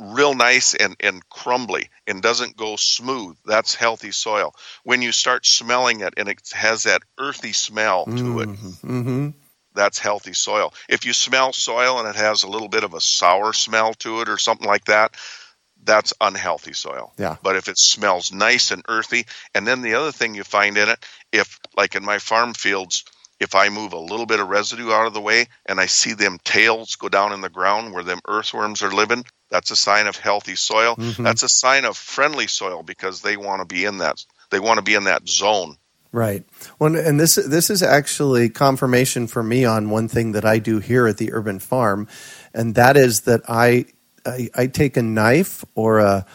real 0.01 0.34
nice 0.34 0.74
and, 0.75 0.96
and 1.01 1.27
crumbly 1.29 1.89
and 2.08 2.22
doesn't 2.22 2.55
go 2.55 2.77
smooth, 2.77 3.36
that's 3.46 3.75
healthy 3.75 4.12
soil. 4.12 4.55
When 4.84 5.01
you 5.01 5.12
start 5.12 5.46
smelling 5.46 6.00
it 6.00 6.13
and 6.15 6.29
it 6.29 6.39
has 6.53 6.84
that 6.84 7.03
earthy 7.17 7.51
smell 7.51 8.05
to 8.05 8.12
mm-hmm. 8.12 8.39
it, 8.39 8.50
mm-hmm 8.50 9.29
that's 9.79 9.98
healthy 9.98 10.33
soil. 10.33 10.74
If 10.88 11.05
you 11.05 11.13
smell 11.13 11.53
soil 11.53 12.00
and 12.00 12.07
it 12.07 12.15
has 12.15 12.43
a 12.43 12.50
little 12.50 12.67
bit 12.67 12.83
of 12.83 12.93
a 12.93 13.01
sour 13.01 13.53
smell 13.53 13.93
to 13.95 14.21
it 14.21 14.29
or 14.29 14.38
something 14.38 14.67
like 14.67 14.86
that, 14.86 15.15
that's 15.83 16.13
unhealthy 16.19 16.74
soil. 16.74 17.13
Yeah. 17.17 17.38
But 17.41 17.55
if 17.55 17.69
it 17.69 17.77
smells 17.77 18.31
nice 18.33 18.71
and 18.71 18.83
earthy, 18.89 19.25
and 19.55 19.65
then 19.65 19.81
the 19.81 19.93
other 19.93 20.12
thing 20.12 20.36
you 20.36 20.43
find 20.43 20.77
in 20.77 20.89
it, 20.89 21.05
if 21.31 21.59
like 21.75 21.95
in 21.95 22.03
my 22.03 22.19
farm 22.19 22.53
fields, 22.53 23.05
if 23.39 23.55
I 23.55 23.69
move 23.69 23.93
a 23.93 24.00
little 24.00 24.25
bit 24.25 24.41
of 24.41 24.50
residue 24.50 24.91
out 24.91 25.07
of 25.07 25.13
the 25.13 25.21
way 25.21 25.48
and 25.65 25.79
I 25.79 25.86
see 25.86 26.13
them 26.13 26.39
tails 26.43 26.98
go 26.98 27.07
down 27.07 27.31
in 27.31 27.39
the 27.39 27.50
ground 27.50 27.93
where 27.93 28.03
them 28.03 28.19
earthworms 28.27 28.83
are 28.83 28.91
living, 28.91 29.24
that's 29.50 29.71
a 29.71 29.77
sign 29.77 30.07
of 30.07 30.17
healthy 30.17 30.55
soil. 30.55 30.98
Mm-hmm. 30.98 31.24
That's 31.24 31.43
a 31.43 31.50
sign 31.50 31.86
of 31.86 31.95
friendly 31.95 32.48
soil 32.48 32.83
because 32.83 33.21
they 33.21 33.38
want 33.38 33.62
to 33.62 33.65
be 33.65 33.86
in 33.86 34.00
that 34.00 34.17
they 34.51 34.59
want 34.59 34.77
to 34.77 34.83
be 34.83 34.95
in 34.95 35.05
that 35.05 35.27
zone 35.27 35.77
Right. 36.11 36.43
Well, 36.79 36.95
and 36.95 37.19
this 37.19 37.35
this 37.35 37.69
is 37.69 37.83
actually 37.83 38.49
confirmation 38.49 39.27
for 39.27 39.43
me 39.43 39.63
on 39.63 39.91
one 39.91 40.07
thing 40.07 40.31
that 40.31 40.43
I 40.43 40.57
do 40.57 40.79
here 40.79 41.05
at 41.07 41.17
the 41.17 41.33
urban 41.33 41.59
farm, 41.59 42.07
and 42.51 42.73
that 42.75 42.97
is 42.97 43.21
that 43.21 43.41
I 43.47 43.85
I, 44.25 44.49
I 44.55 44.67
take 44.67 44.97
a 44.97 45.03
knife 45.03 45.63
or 45.75 45.99
a 45.99 46.25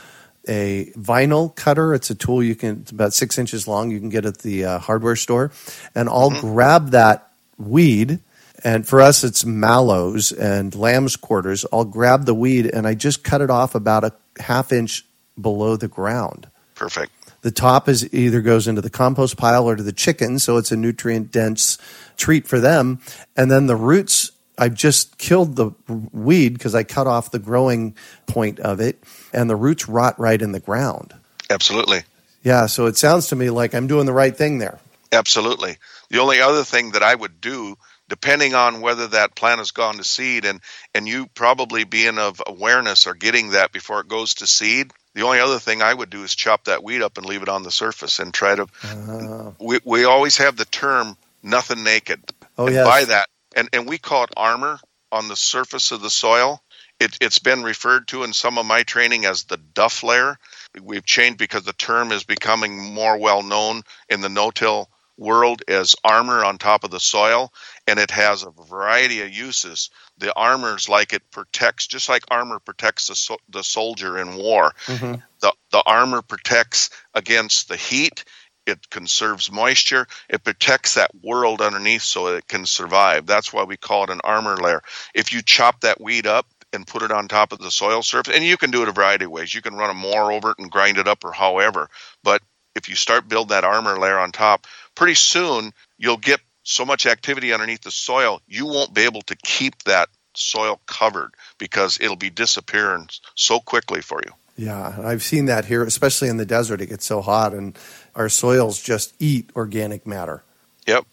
a 0.46 0.92
vinyl 0.96 1.54
cutter. 1.56 1.92
It's 1.92 2.08
a 2.08 2.14
tool 2.14 2.40
you 2.40 2.54
can 2.54 2.82
it's 2.82 2.92
about 2.92 3.14
six 3.14 3.36
inches 3.36 3.66
long. 3.66 3.90
You 3.90 3.98
can 3.98 4.10
get 4.10 4.24
at 4.24 4.38
the 4.38 4.64
uh, 4.64 4.78
hardware 4.78 5.16
store, 5.16 5.50
and 5.92 6.08
I'll 6.08 6.30
mm-hmm. 6.30 6.52
grab 6.52 6.90
that 6.90 7.32
weed. 7.58 8.20
And 8.62 8.86
for 8.86 9.00
us, 9.00 9.24
it's 9.24 9.44
mallows 9.44 10.30
and 10.30 10.74
lamb's 10.74 11.16
quarters. 11.16 11.66
I'll 11.72 11.84
grab 11.84 12.24
the 12.24 12.34
weed 12.34 12.66
and 12.66 12.86
I 12.86 12.94
just 12.94 13.22
cut 13.22 13.42
it 13.42 13.50
off 13.50 13.74
about 13.74 14.04
a 14.04 14.12
half 14.40 14.72
inch 14.72 15.04
below 15.38 15.76
the 15.76 15.88
ground. 15.88 16.48
Perfect 16.74 17.12
The 17.44 17.50
top 17.50 17.90
is 17.90 18.08
either 18.14 18.40
goes 18.40 18.66
into 18.66 18.80
the 18.80 18.88
compost 18.88 19.36
pile 19.36 19.68
or 19.68 19.76
to 19.76 19.82
the 19.82 19.92
chickens, 19.92 20.42
so 20.42 20.56
it's 20.56 20.72
a 20.72 20.78
nutrient 20.78 21.30
dense 21.30 21.76
treat 22.16 22.48
for 22.48 22.58
them. 22.58 23.00
And 23.36 23.50
then 23.50 23.66
the 23.66 23.76
roots, 23.76 24.32
I've 24.56 24.72
just 24.72 25.18
killed 25.18 25.56
the 25.56 25.72
weed 25.86 26.54
because 26.54 26.74
I 26.74 26.84
cut 26.84 27.06
off 27.06 27.30
the 27.30 27.38
growing 27.38 27.96
point 28.26 28.60
of 28.60 28.80
it, 28.80 29.04
and 29.34 29.50
the 29.50 29.56
roots 29.56 29.90
rot 29.90 30.18
right 30.18 30.40
in 30.40 30.52
the 30.52 30.58
ground. 30.58 31.12
Absolutely. 31.50 32.04
Yeah, 32.42 32.64
so 32.64 32.86
it 32.86 32.96
sounds 32.96 33.26
to 33.26 33.36
me 33.36 33.50
like 33.50 33.74
I'm 33.74 33.88
doing 33.88 34.06
the 34.06 34.14
right 34.14 34.34
thing 34.34 34.56
there. 34.56 34.78
Absolutely. 35.12 35.76
The 36.08 36.20
only 36.20 36.40
other 36.40 36.64
thing 36.64 36.92
that 36.92 37.02
I 37.02 37.14
would 37.14 37.42
do, 37.42 37.76
depending 38.08 38.54
on 38.54 38.80
whether 38.80 39.08
that 39.08 39.34
plant 39.34 39.58
has 39.58 39.70
gone 39.70 39.98
to 39.98 40.04
seed, 40.04 40.46
and 40.46 40.62
and 40.94 41.06
you 41.06 41.26
probably 41.34 41.84
being 41.84 42.16
of 42.16 42.40
awareness 42.46 43.06
or 43.06 43.12
getting 43.12 43.50
that 43.50 43.70
before 43.70 44.00
it 44.00 44.08
goes 44.08 44.32
to 44.36 44.46
seed, 44.46 44.92
the 45.14 45.22
only 45.22 45.40
other 45.40 45.58
thing 45.58 45.82
I 45.82 45.94
would 45.94 46.10
do 46.10 46.22
is 46.24 46.34
chop 46.34 46.64
that 46.64 46.82
weed 46.82 47.02
up 47.02 47.16
and 47.18 47.26
leave 47.26 47.42
it 47.42 47.48
on 47.48 47.62
the 47.62 47.70
surface 47.70 48.18
and 48.18 48.34
try 48.34 48.54
to. 48.54 48.66
Uh, 48.82 49.52
we 49.60 49.78
we 49.84 50.04
always 50.04 50.38
have 50.38 50.56
the 50.56 50.64
term 50.64 51.16
"nothing 51.42 51.84
naked." 51.84 52.20
Oh 52.58 52.68
yeah. 52.68 52.84
By 52.84 53.04
that, 53.04 53.28
and 53.54 53.68
and 53.72 53.88
we 53.88 53.98
call 53.98 54.24
it 54.24 54.30
armor 54.36 54.78
on 55.12 55.28
the 55.28 55.36
surface 55.36 55.92
of 55.92 56.02
the 56.02 56.10
soil. 56.10 56.60
It, 57.00 57.18
it's 57.20 57.40
been 57.40 57.64
referred 57.64 58.08
to 58.08 58.22
in 58.22 58.32
some 58.32 58.56
of 58.56 58.66
my 58.66 58.84
training 58.84 59.24
as 59.24 59.44
the 59.44 59.56
duff 59.56 60.02
layer. 60.02 60.38
We've 60.80 61.04
changed 61.04 61.38
because 61.38 61.64
the 61.64 61.72
term 61.72 62.12
is 62.12 62.22
becoming 62.22 62.94
more 62.94 63.16
well 63.18 63.42
known 63.42 63.82
in 64.08 64.20
the 64.20 64.28
no-till 64.28 64.88
world 65.16 65.62
as 65.68 65.96
armor 66.04 66.44
on 66.44 66.58
top 66.58 66.84
of 66.84 66.90
the 66.90 67.00
soil, 67.00 67.52
and 67.86 67.98
it 67.98 68.10
has 68.10 68.42
a 68.42 68.50
variety 68.50 69.20
of 69.22 69.30
uses. 69.30 69.90
The 70.18 70.34
armor's 70.34 70.88
like 70.88 71.12
it 71.12 71.30
protects, 71.30 71.86
just 71.86 72.08
like 72.08 72.24
armor 72.30 72.58
protects 72.58 73.08
the, 73.08 73.14
so, 73.14 73.36
the 73.48 73.62
soldier 73.62 74.18
in 74.18 74.36
war. 74.36 74.72
Mm-hmm. 74.86 75.20
The 75.40 75.52
the 75.70 75.82
armor 75.84 76.22
protects 76.22 76.90
against 77.14 77.68
the 77.68 77.76
heat. 77.76 78.24
It 78.66 78.88
conserves 78.88 79.52
moisture. 79.52 80.06
It 80.30 80.42
protects 80.42 80.94
that 80.94 81.10
world 81.22 81.60
underneath 81.60 82.02
so 82.02 82.28
it 82.28 82.48
can 82.48 82.64
survive. 82.64 83.26
That's 83.26 83.52
why 83.52 83.64
we 83.64 83.76
call 83.76 84.04
it 84.04 84.10
an 84.10 84.22
armor 84.24 84.56
layer. 84.56 84.82
If 85.14 85.34
you 85.34 85.42
chop 85.42 85.82
that 85.82 86.00
weed 86.00 86.26
up 86.26 86.46
and 86.72 86.86
put 86.86 87.02
it 87.02 87.12
on 87.12 87.28
top 87.28 87.52
of 87.52 87.58
the 87.58 87.70
soil 87.70 88.02
surface, 88.02 88.34
and 88.34 88.44
you 88.44 88.56
can 88.56 88.70
do 88.70 88.82
it 88.82 88.88
a 88.88 88.92
variety 88.92 89.26
of 89.26 89.30
ways. 89.30 89.54
You 89.54 89.62
can 89.62 89.74
run 89.74 89.90
a 89.90 89.94
mower 89.94 90.32
over 90.32 90.50
it 90.50 90.58
and 90.58 90.70
grind 90.70 90.98
it 90.98 91.06
up, 91.06 91.24
or 91.24 91.32
however. 91.32 91.88
But 92.22 92.42
if 92.74 92.88
you 92.88 92.96
start 92.96 93.28
build 93.28 93.50
that 93.50 93.64
armor 93.64 93.98
layer 93.98 94.18
on 94.18 94.32
top, 94.32 94.66
pretty 94.94 95.14
soon 95.14 95.72
you'll 95.98 96.16
get 96.16 96.40
so 96.64 96.84
much 96.84 97.06
activity 97.06 97.52
underneath 97.52 97.82
the 97.82 97.90
soil, 97.90 98.40
you 98.48 98.66
won't 98.66 98.92
be 98.92 99.02
able 99.02 99.22
to 99.22 99.36
keep 99.36 99.82
that 99.84 100.08
soil 100.34 100.80
covered 100.86 101.32
because 101.58 101.98
it'll 102.00 102.16
be 102.16 102.30
disappearing 102.30 103.08
so 103.34 103.60
quickly 103.60 104.00
for 104.00 104.20
you. 104.24 104.32
Yeah, 104.56 104.96
I've 105.02 105.22
seen 105.22 105.46
that 105.46 105.64
here, 105.64 105.82
especially 105.82 106.28
in 106.28 106.36
the 106.36 106.46
desert. 106.46 106.80
It 106.80 106.86
gets 106.86 107.04
so 107.04 107.20
hot, 107.20 107.52
and 107.52 107.76
our 108.14 108.28
soils 108.28 108.80
just 108.80 109.14
eat 109.18 109.50
organic 109.56 110.06
matter. 110.06 110.44
Yep. 110.86 111.06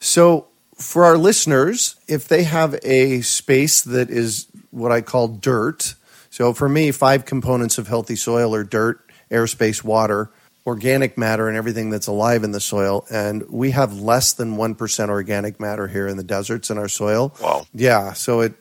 So, 0.00 0.48
for 0.74 1.04
our 1.04 1.16
listeners, 1.16 1.96
if 2.08 2.26
they 2.26 2.42
have 2.44 2.78
a 2.82 3.20
space 3.20 3.82
that 3.82 4.10
is 4.10 4.48
what 4.70 4.90
I 4.90 5.02
call 5.02 5.28
dirt, 5.28 5.94
so 6.30 6.52
for 6.52 6.68
me, 6.68 6.90
five 6.90 7.24
components 7.24 7.78
of 7.78 7.86
healthy 7.86 8.16
soil 8.16 8.54
are 8.54 8.64
dirt, 8.64 9.00
airspace, 9.30 9.84
water, 9.84 10.30
organic 10.66 11.16
matter 11.16 11.48
and 11.48 11.56
everything 11.56 11.90
that's 11.90 12.06
alive 12.06 12.44
in 12.44 12.52
the 12.52 12.60
soil. 12.60 13.06
And 13.10 13.48
we 13.48 13.70
have 13.70 13.98
less 13.98 14.32
than 14.32 14.56
1% 14.56 15.08
organic 15.08 15.58
matter 15.58 15.88
here 15.88 16.06
in 16.06 16.16
the 16.16 16.24
deserts 16.24 16.70
in 16.70 16.78
our 16.78 16.88
soil. 16.88 17.34
Wow. 17.40 17.66
Yeah. 17.72 18.12
So 18.12 18.40
it, 18.40 18.54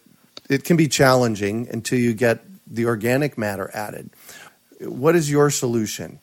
it 0.50 0.64
can 0.64 0.78
be 0.78 0.88
challenging 0.88 1.68
until 1.70 2.00
you 2.00 2.14
get 2.14 2.42
the 2.66 2.86
organic 2.86 3.38
matter 3.38 3.70
added. 3.74 4.12
What 4.80 5.16
is 5.16 5.30
your 5.30 5.50
solution? 5.50 6.20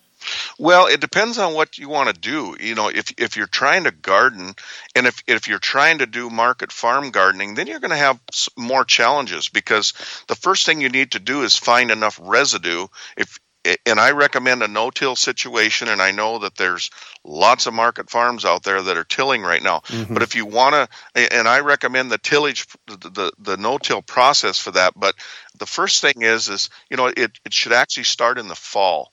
Well, 0.59 0.87
it 0.87 1.01
depends 1.01 1.39
on 1.39 1.55
what 1.55 1.79
you 1.79 1.89
want 1.89 2.09
to 2.09 2.21
do. 2.21 2.57
You 2.59 2.75
know, 2.75 2.89
if 2.89 3.13
if 3.19 3.37
you're 3.37 3.47
trying 3.47 3.85
to 3.85 3.91
garden, 3.91 4.55
and 4.95 5.07
if 5.07 5.23
if 5.27 5.47
you're 5.47 5.59
trying 5.59 5.99
to 5.99 6.07
do 6.07 6.31
market 6.31 6.73
farm 6.73 7.11
gardening, 7.11 7.55
then 7.55 7.67
you're 7.67 7.81
going 7.81 7.91
to 7.91 7.97
have 7.97 8.19
more 8.57 8.85
challenges 8.85 9.49
because 9.49 9.93
the 10.27 10.35
first 10.35 10.67
thing 10.67 10.81
you 10.81 10.89
need 10.89 11.13
to 11.13 11.21
do 11.21 11.43
is 11.43 11.57
find 11.57 11.91
enough 11.91 12.19
residue. 12.21 12.89
If 13.17 13.39
and 13.85 14.01
I 14.01 14.13
recommend 14.13 14.63
a 14.63 14.69
no-till 14.69 15.17
situation. 15.17 15.89
And 15.89 16.01
I 16.01 16.11
know 16.11 16.41
that 16.41 16.57
there's 16.57 16.91
lots 17.25 17.67
of 17.67 17.75
market 17.75 18.11
farms 18.11 18.45
out 18.45 18.63
there 18.63 18.83
that 18.83 18.97
are 18.97 19.05
tilling 19.05 19.43
right 19.43 19.63
now. 19.63 19.81
Mm-hmm. 19.81 20.15
But 20.15 20.23
if 20.23 20.35
you 20.35 20.47
want 20.47 20.75
to, 20.75 21.35
and 21.35 21.49
I 21.49 21.61
recommend 21.61 22.11
the 22.11 22.19
tillage, 22.19 22.67
the, 22.87 23.11
the, 23.11 23.33
the 23.39 23.57
no-till 23.57 24.03
process 24.03 24.59
for 24.59 24.73
that. 24.73 24.95
But 24.97 25.15
the 25.59 25.67
first 25.67 26.01
thing 26.01 26.23
is, 26.23 26.49
is 26.49 26.71
you 26.91 26.97
know, 26.97 27.07
it, 27.07 27.39
it 27.45 27.53
should 27.53 27.73
actually 27.73 28.05
start 28.05 28.39
in 28.39 28.49
the 28.49 28.55
fall 28.55 29.13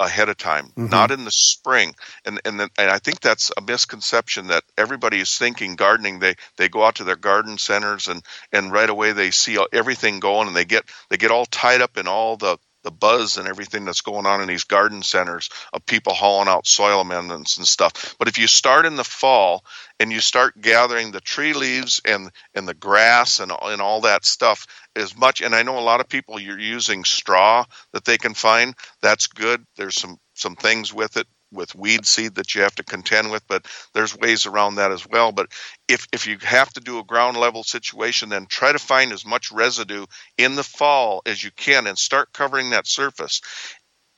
ahead 0.00 0.28
of 0.28 0.36
time, 0.36 0.66
mm-hmm. 0.66 0.86
not 0.86 1.10
in 1.10 1.24
the 1.24 1.30
spring. 1.30 1.94
And 2.24 2.40
and, 2.44 2.60
the, 2.60 2.70
and 2.78 2.90
I 2.90 2.98
think 2.98 3.20
that's 3.20 3.50
a 3.56 3.60
misconception 3.60 4.48
that 4.48 4.64
everybody 4.76 5.18
is 5.18 5.36
thinking 5.36 5.76
gardening. 5.76 6.18
They 6.18 6.36
they 6.56 6.68
go 6.68 6.84
out 6.84 6.96
to 6.96 7.04
their 7.04 7.16
garden 7.16 7.58
centers 7.58 8.08
and 8.08 8.22
and 8.52 8.72
right 8.72 8.88
away 8.88 9.12
they 9.12 9.30
see 9.30 9.58
everything 9.72 10.20
going 10.20 10.48
and 10.48 10.56
they 10.56 10.64
get 10.64 10.84
they 11.10 11.16
get 11.16 11.30
all 11.30 11.46
tied 11.46 11.80
up 11.80 11.96
in 11.96 12.06
all 12.06 12.36
the 12.36 12.58
the 12.88 12.92
buzz 12.92 13.36
and 13.36 13.46
everything 13.46 13.84
that's 13.84 14.00
going 14.00 14.24
on 14.24 14.40
in 14.40 14.48
these 14.48 14.64
garden 14.64 15.02
centers 15.02 15.50
of 15.74 15.84
people 15.84 16.14
hauling 16.14 16.48
out 16.48 16.66
soil 16.66 17.02
amendments 17.02 17.58
and 17.58 17.68
stuff. 17.68 18.16
But 18.18 18.28
if 18.28 18.38
you 18.38 18.46
start 18.46 18.86
in 18.86 18.96
the 18.96 19.04
fall 19.04 19.62
and 20.00 20.10
you 20.10 20.20
start 20.20 20.58
gathering 20.58 21.10
the 21.10 21.20
tree 21.20 21.52
leaves 21.52 22.00
and 22.06 22.30
and 22.54 22.66
the 22.66 22.72
grass 22.72 23.40
and 23.40 23.52
and 23.62 23.82
all 23.82 24.00
that 24.02 24.24
stuff 24.24 24.66
as 24.96 25.14
much 25.14 25.42
and 25.42 25.54
I 25.54 25.64
know 25.64 25.78
a 25.78 25.80
lot 25.80 26.00
of 26.00 26.08
people 26.08 26.40
you're 26.40 26.58
using 26.58 27.04
straw 27.04 27.66
that 27.92 28.06
they 28.06 28.16
can 28.16 28.32
find, 28.32 28.74
that's 29.02 29.26
good. 29.26 29.62
There's 29.76 30.00
some 30.00 30.16
some 30.32 30.56
things 30.56 30.94
with 30.94 31.18
it 31.18 31.26
with 31.52 31.74
weed 31.74 32.06
seed 32.06 32.34
that 32.34 32.54
you 32.54 32.62
have 32.62 32.74
to 32.76 32.84
contend 32.84 33.30
with, 33.30 33.46
but 33.48 33.66
there's 33.94 34.16
ways 34.16 34.46
around 34.46 34.76
that 34.76 34.92
as 34.92 35.06
well. 35.06 35.32
But 35.32 35.48
if 35.88 36.06
if 36.12 36.26
you 36.26 36.38
have 36.42 36.72
to 36.74 36.80
do 36.80 36.98
a 36.98 37.04
ground 37.04 37.36
level 37.36 37.64
situation, 37.64 38.28
then 38.28 38.46
try 38.46 38.72
to 38.72 38.78
find 38.78 39.12
as 39.12 39.24
much 39.24 39.52
residue 39.52 40.06
in 40.36 40.54
the 40.54 40.64
fall 40.64 41.22
as 41.26 41.42
you 41.42 41.50
can 41.50 41.86
and 41.86 41.98
start 41.98 42.32
covering 42.32 42.70
that 42.70 42.86
surface. 42.86 43.40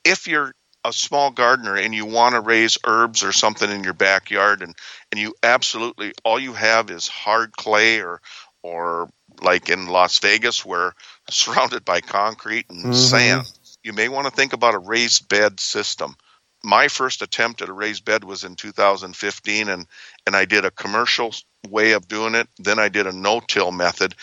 If 0.03 0.27
you're 0.27 0.53
a 0.83 0.91
small 0.91 1.31
gardener 1.31 1.75
and 1.77 1.93
you 1.93 2.05
want 2.05 2.35
to 2.35 2.41
raise 2.41 2.77
herbs 2.85 3.23
or 3.23 3.31
something 3.31 3.69
in 3.69 3.83
your 3.83 3.93
backyard 3.93 4.61
and 4.61 4.75
and 5.11 5.19
you 5.19 5.33
absolutely 5.43 6.13
all 6.23 6.39
you 6.39 6.53
have 6.53 6.89
is 6.89 7.07
hard 7.07 7.51
clay 7.53 8.01
or 8.01 8.19
or 8.63 9.09
like 9.41 9.69
in 9.69 9.87
Las 9.87 10.19
Vegas 10.19 10.65
where 10.65 10.93
surrounded 11.29 11.85
by 11.85 12.01
concrete 12.01 12.65
and 12.69 12.83
mm-hmm. 12.83 12.93
sand 12.93 13.51
you 13.83 13.93
may 13.93 14.09
want 14.09 14.25
to 14.25 14.31
think 14.31 14.53
about 14.53 14.75
a 14.75 14.79
raised 14.79 15.29
bed 15.29 15.59
system 15.59 16.15
my 16.63 16.87
first 16.87 17.21
attempt 17.21 17.61
at 17.61 17.69
a 17.69 17.73
raised 17.73 18.05
bed 18.05 18.23
was 18.23 18.43
in 18.43 18.55
2015 18.55 19.69
and 19.69 19.87
and 20.25 20.35
I 20.35 20.45
did 20.45 20.65
a 20.65 20.71
commercial 20.71 21.33
way 21.67 21.93
of 21.93 22.07
doing 22.07 22.35
it. 22.35 22.47
Then 22.57 22.79
I 22.79 22.89
did 22.89 23.07
a 23.07 23.11
no-till 23.11 23.71
method. 23.71 24.15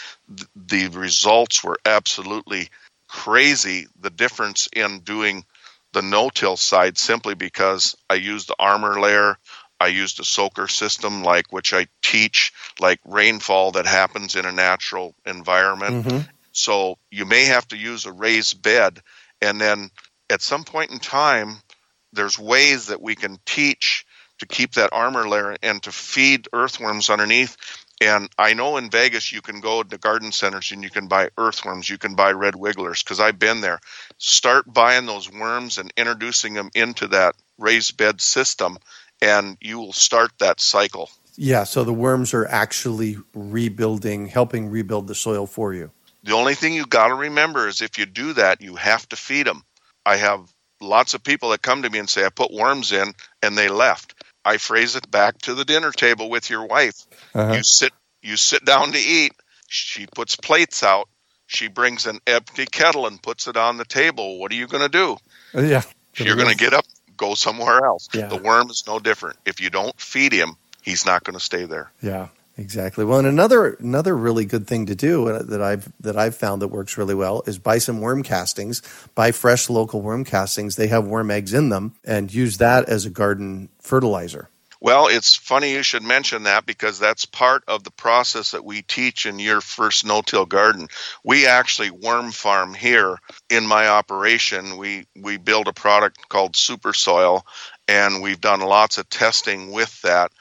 The 0.55 0.89
results 0.89 1.63
were 1.63 1.79
absolutely 1.85 2.69
crazy. 3.09 3.87
The 4.01 4.11
difference 4.11 4.69
in 4.73 5.01
doing 5.01 5.45
the 5.93 6.03
no-till 6.03 6.57
side 6.57 6.99
simply 6.99 7.35
because 7.35 7.97
I 8.11 8.15
used 8.15 8.49
the 8.49 8.57
armor 8.59 9.01
layer 9.01 9.39
I 9.81 9.89
used 9.89 10.19
a 10.19 10.25
soaker 10.25 10.67
system 10.67 11.23
like 11.23 11.53
which 11.53 11.73
I 11.73 11.87
teach 12.03 12.53
like 12.81 13.01
rainfall 13.05 13.73
that 13.73 13.87
happens 13.87 14.35
in 14.35 14.45
a 14.45 14.53
natural 14.53 15.15
environment. 15.25 16.07
Mm-hmm. 16.07 16.31
so 16.53 16.99
you 17.11 17.25
may 17.25 17.45
have 17.45 17.67
to 17.69 17.77
use 17.77 18.05
a 18.05 18.13
raised 18.13 18.61
bed 18.61 19.01
and 19.41 19.61
then 19.61 19.91
at 20.31 20.43
some 20.43 20.65
point 20.65 20.91
in 20.91 20.99
time 20.99 21.57
there's 22.13 22.39
ways 22.39 22.87
that 22.87 23.03
we 23.03 23.15
can 23.15 23.39
teach 23.45 24.07
to 24.39 24.47
keep 24.47 24.73
that 24.75 24.91
armor 24.93 25.29
layer 25.29 25.57
and 25.63 25.83
to 25.83 25.93
feed 25.93 26.49
earthworms 26.53 27.11
underneath. 27.11 27.57
And 28.01 28.29
I 28.39 28.55
know 28.55 28.77
in 28.77 28.91
Vegas 28.91 29.33
you 29.33 29.43
can 29.43 29.61
go 29.61 29.83
to 29.83 29.99
garden 29.99 30.31
centers 30.31 30.71
and 30.71 30.85
you 30.85 30.91
can 30.91 31.09
buy 31.09 31.31
earthworms, 31.37 31.91
you 31.91 31.99
can 31.99 32.15
buy 32.15 32.31
red 32.33 32.55
wigglers 32.55 33.03
because 33.03 33.19
I've 33.19 33.39
been 33.39 33.61
there. 33.61 33.81
Start 34.19 34.73
buying 34.73 35.07
those 35.07 35.31
worms 35.31 35.79
and 35.79 35.93
introducing 35.97 36.55
them 36.55 36.71
into 36.75 37.09
that 37.09 37.35
raised 37.59 37.97
bed 37.97 38.21
system, 38.21 38.79
and 39.21 39.57
you 39.61 39.81
will 39.81 39.93
start 39.93 40.31
that 40.39 40.61
cycle. 40.61 41.11
Yeah, 41.37 41.65
so 41.65 41.83
the 41.83 41.93
worms 41.93 42.35
are 42.35 42.47
actually 42.47 43.17
rebuilding, 43.35 44.27
helping 44.27 44.71
rebuild 44.71 45.09
the 45.09 45.15
soil 45.15 45.47
for 45.47 45.75
you. 45.75 45.91
The 46.23 46.35
only 46.35 46.55
thing 46.55 46.75
you 46.75 46.87
got 46.87 47.09
to 47.09 47.15
remember 47.15 47.69
is 47.69 47.81
if 47.81 47.99
you 47.99 48.07
do 48.07 48.33
that, 48.35 48.61
you 48.61 48.77
have 48.77 49.09
to 49.09 49.17
feed 49.17 49.47
them. 49.47 49.63
I 50.05 50.17
have 50.17 50.53
lots 50.81 51.15
of 51.15 51.23
people 51.23 51.51
that 51.51 51.63
come 51.63 51.83
to 51.83 51.91
me 51.91 51.99
and 51.99 52.09
say, 52.09 52.25
I 52.25 52.31
put 52.31 52.53
worms 52.53 52.93
in 52.93 53.13
and 53.43 53.57
they 53.57 53.69
left. 53.69 54.15
I 54.45 54.57
phrase 54.57 54.97
it 54.97 55.11
back 55.11 55.39
to 55.43 55.55
the 55.55 55.65
dinner 55.65 55.93
table 55.93 56.31
with 56.31 56.49
your 56.49 56.67
wife. 56.67 57.07
Uh-huh. 57.35 57.55
You 57.55 57.63
sit 57.63 57.93
you 58.23 58.37
sit 58.37 58.65
down 58.65 58.93
to 58.93 58.99
eat. 58.99 59.33
She 59.69 60.07
puts 60.07 60.37
plates 60.37 60.83
out. 60.83 61.09
She 61.47 61.69
brings 61.69 62.07
an 62.07 62.19
empty 62.27 62.67
kettle 62.67 63.07
and 63.07 63.23
puts 63.23 63.47
it 63.49 63.57
on 63.57 63.77
the 63.77 63.85
table. 63.85 64.39
What 64.39 64.53
are 64.53 64.57
you 64.57 64.67
going 64.67 64.83
to 64.83 64.89
do? 64.89 65.17
Uh, 65.55 65.63
yeah. 65.63 65.83
You're 66.17 66.37
going 66.37 66.51
to 66.51 66.57
get 66.57 66.75
up, 66.75 66.85
go 67.17 67.35
somewhere 67.35 67.85
else. 67.85 68.09
Yeah. 68.13 68.27
The 68.27 68.37
worm 68.37 68.71
is 68.71 68.85
no 68.87 68.99
different. 68.99 69.39
If 69.47 69.61
you 69.61 69.71
don't 69.71 69.99
feed 70.01 70.33
him, 70.33 70.57
he's 70.83 71.07
not 71.07 71.25
going 71.25 71.39
to 71.39 71.45
stay 71.45 71.65
there. 71.65 71.93
Yeah. 72.03 72.29
Exactly. 72.59 73.05
Well, 73.05 73.21
and 73.21 73.29
another 73.29 73.75
another 73.75 74.17
really 74.17 74.45
good 74.45 74.67
thing 74.67 74.87
to 74.87 74.97
do 74.97 75.29
uh, 75.29 75.43
that 75.45 75.63
I've 75.63 75.93
that 76.01 76.17
I've 76.17 76.35
found 76.35 76.61
that 76.61 76.69
works 76.69 76.99
really 76.99 77.15
well 77.15 77.45
is 77.47 77.57
buy 77.57 77.79
some 77.79 78.01
worm 78.01 78.25
castings. 78.25 78.83
Buy 79.15 79.31
fresh 79.31 79.71
local 79.71 80.03
worm 80.03 80.25
castings. 80.25 80.75
They 80.75 80.89
have 80.89 81.07
worm 81.07 81.31
eggs 81.31 81.55
in 81.55 81.69
them, 81.69 81.95
and 82.05 82.35
use 82.35 82.59
that 82.59 82.89
as 82.89 83.07
a 83.07 83.11
garden 83.11 83.69
fertilizer. 83.81 84.51
Well, 84.81 85.09
it's 85.09 85.35
funny 85.35 85.73
you 85.73 85.83
should 85.85 86.05
mention 86.05 86.45
that 86.45 86.67
because 86.67 86.99
that's 86.99 87.25
part 87.25 87.65
of 87.67 87.83
the 87.83 87.91
process 87.91 88.53
that 88.53 88.65
we 88.65 88.83
teach 88.83 89.27
in 89.27 89.41
your 89.41 89.61
first 89.61 90.05
no-till 90.05 90.47
garden. 90.47 90.89
We 91.25 91.47
actually 91.47 91.91
worm 91.91 92.31
farm 92.31 92.75
here 92.75 93.19
in 93.51 93.67
my 93.67 93.89
operation. 93.89 94.77
We 94.77 95.07
we 95.17 95.37
build 95.37 95.69
a 95.69 95.73
product 95.73 96.29
called 96.29 96.57
Super 96.57 96.93
Soil, 96.93 97.45
and 97.87 98.23
we've 98.23 98.41
done 98.41 98.61
lots 98.61 98.99
of 98.99 99.09
testing 99.09 99.73
with 99.73 100.01
that, 100.03 100.33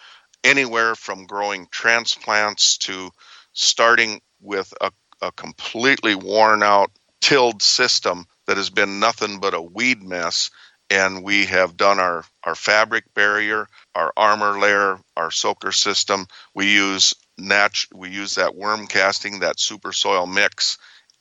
anywhere 0.47 0.95
from 0.95 1.25
growing 1.25 1.67
transplants 1.71 2.77
to 2.77 3.11
starting 3.53 4.21
with 4.41 4.73
a, 4.81 4.91
a 5.21 5.31
completely 5.33 6.15
worn 6.15 6.63
out 6.63 6.89
tilled 7.19 7.61
system 7.61 8.25
that 8.45 8.57
has 8.57 8.69
been 8.69 8.99
nothing 8.99 9.39
but 9.39 9.53
a 9.53 9.61
weed 9.61 10.01
mess 10.01 10.49
and 10.89 11.21
we 11.23 11.45
have 11.45 11.75
done 11.75 11.99
our, 11.99 12.23
our 12.45 12.55
fabric 12.55 13.03
barrier, 13.13 13.67
our 13.93 14.13
armor 14.15 14.57
layer, 14.57 14.97
our 15.17 15.31
soaker 15.31 15.73
system. 15.73 16.25
We 16.55 16.71
use 16.73 17.13
nat- 17.37 17.85
we 17.93 18.09
use 18.09 18.35
that 18.35 18.55
worm 18.55 18.87
casting, 18.87 19.39
that 19.39 19.59
super 19.59 19.91
soil 19.91 20.25
mix 20.25 20.77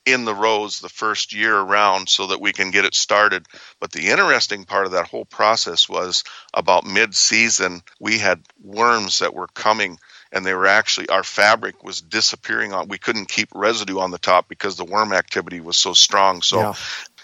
in 0.07 0.25
the 0.25 0.35
rows 0.35 0.79
the 0.79 0.88
first 0.88 1.33
year 1.33 1.57
around 1.57 2.09
so 2.09 2.29
that 2.29 2.40
we 2.40 2.53
can 2.53 2.71
get 2.71 2.85
it 2.85 2.95
started. 2.95 3.47
But 3.81 3.92
the 3.92 4.09
interesting 4.09 4.64
part 4.64 4.87
of 4.87 4.92
that 4.92 5.09
whole 5.09 5.25
process 5.25 5.88
was 5.88 6.25
about 6.55 6.87
mid 6.87 7.14
season, 7.14 7.83
we 8.01 8.19
had 8.19 8.40
worms 8.62 9.19
that 9.19 9.35
were 9.35 9.49
coming 9.49 9.99
and 10.33 10.45
they 10.45 10.55
were 10.55 10.66
actually 10.66 11.09
our 11.09 11.23
fabric 11.23 11.85
was 11.85 12.01
disappearing 12.01 12.73
on 12.73 12.88
we 12.88 12.99
couldn't 12.99 13.29
keep 13.29 13.49
residue 13.55 14.01
on 14.01 14.11
the 14.11 14.19
top 14.19 14.49
because 14.49 14.77
the 14.77 14.85
worm 14.85 15.12
activity 15.12 15.61
was 15.61 15.77
so 15.77 15.92
strong 15.92 16.42
so 16.42 16.59
yeah 16.59 16.75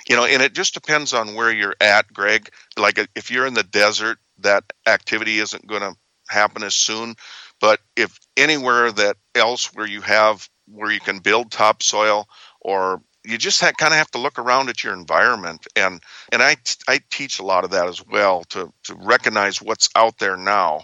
you 0.09 0.17
know, 0.17 0.25
and 0.25 0.43
it 0.43 0.53
just 0.53 0.75
depends 0.75 1.13
on 1.15 1.35
where 1.35 1.51
you're 1.51 1.77
at, 1.81 2.13
Greg. 2.13 2.51
Like 2.77 2.99
if 3.15 3.31
you're 3.31 3.47
in 3.47 3.55
the 3.55 3.63
desert, 3.63 4.19
that 4.39 4.65
activity 4.87 5.39
isn't 5.39 5.67
going 5.67 5.83
to 5.83 5.95
happen 6.29 6.63
as 6.63 6.75
soon. 6.75 7.15
But 7.61 7.81
if 7.97 8.19
anywhere 8.37 8.91
that 8.91 9.17
else 9.35 9.73
where 9.75 9.87
you 9.87 10.01
have 10.01 10.49
where 10.67 10.91
you 10.91 11.01
can 11.01 11.19
build 11.19 11.51
topsoil 11.51 12.29
or 12.63 13.03
you 13.25 13.39
just 13.39 13.61
kind 13.61 13.93
of 13.93 13.93
have 13.93 14.11
to 14.13 14.19
look 14.19 14.39
around 14.39 14.69
at 14.69 14.83
your 14.83 14.95
environment 14.95 15.67
and 15.77 16.03
and 16.33 16.43
I, 16.43 16.57
I 16.89 17.01
teach 17.11 17.39
a 17.39 17.45
lot 17.45 17.65
of 17.65 17.71
that 17.71 17.87
as 17.89 18.05
well 18.05 18.45
to 18.51 18.73
to 18.85 18.95
recognize 18.95 19.63
what's 19.63 19.91
out 19.95 20.19
there 20.19 20.37
now 20.37 20.83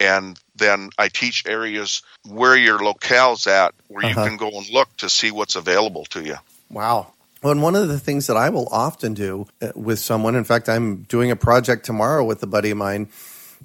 and 0.00 0.40
then 0.56 0.90
I 0.98 1.08
teach 1.08 1.44
areas 1.46 2.02
where 2.26 2.56
your 2.56 2.78
locale's 2.78 3.46
at 3.46 3.74
where 3.88 4.04
uh-huh. 4.04 4.22
you 4.22 4.28
can 4.28 4.36
go 4.38 4.48
and 4.48 4.68
look 4.70 4.88
to 4.98 5.10
see 5.10 5.30
what's 5.30 5.56
available 5.56 6.06
to 6.06 6.24
you. 6.24 6.36
Wow. 6.70 7.12
Well, 7.42 7.52
and 7.52 7.62
one 7.62 7.76
of 7.76 7.88
the 7.88 7.98
things 7.98 8.26
that 8.26 8.36
I 8.36 8.50
will 8.50 8.68
often 8.70 9.14
do 9.14 9.46
uh, 9.62 9.72
with 9.74 9.98
someone, 9.98 10.34
in 10.34 10.44
fact, 10.44 10.68
I'm 10.68 11.02
doing 11.02 11.30
a 11.30 11.36
project 11.36 11.86
tomorrow 11.86 12.24
with 12.24 12.42
a 12.42 12.46
buddy 12.46 12.70
of 12.70 12.78
mine. 12.78 13.08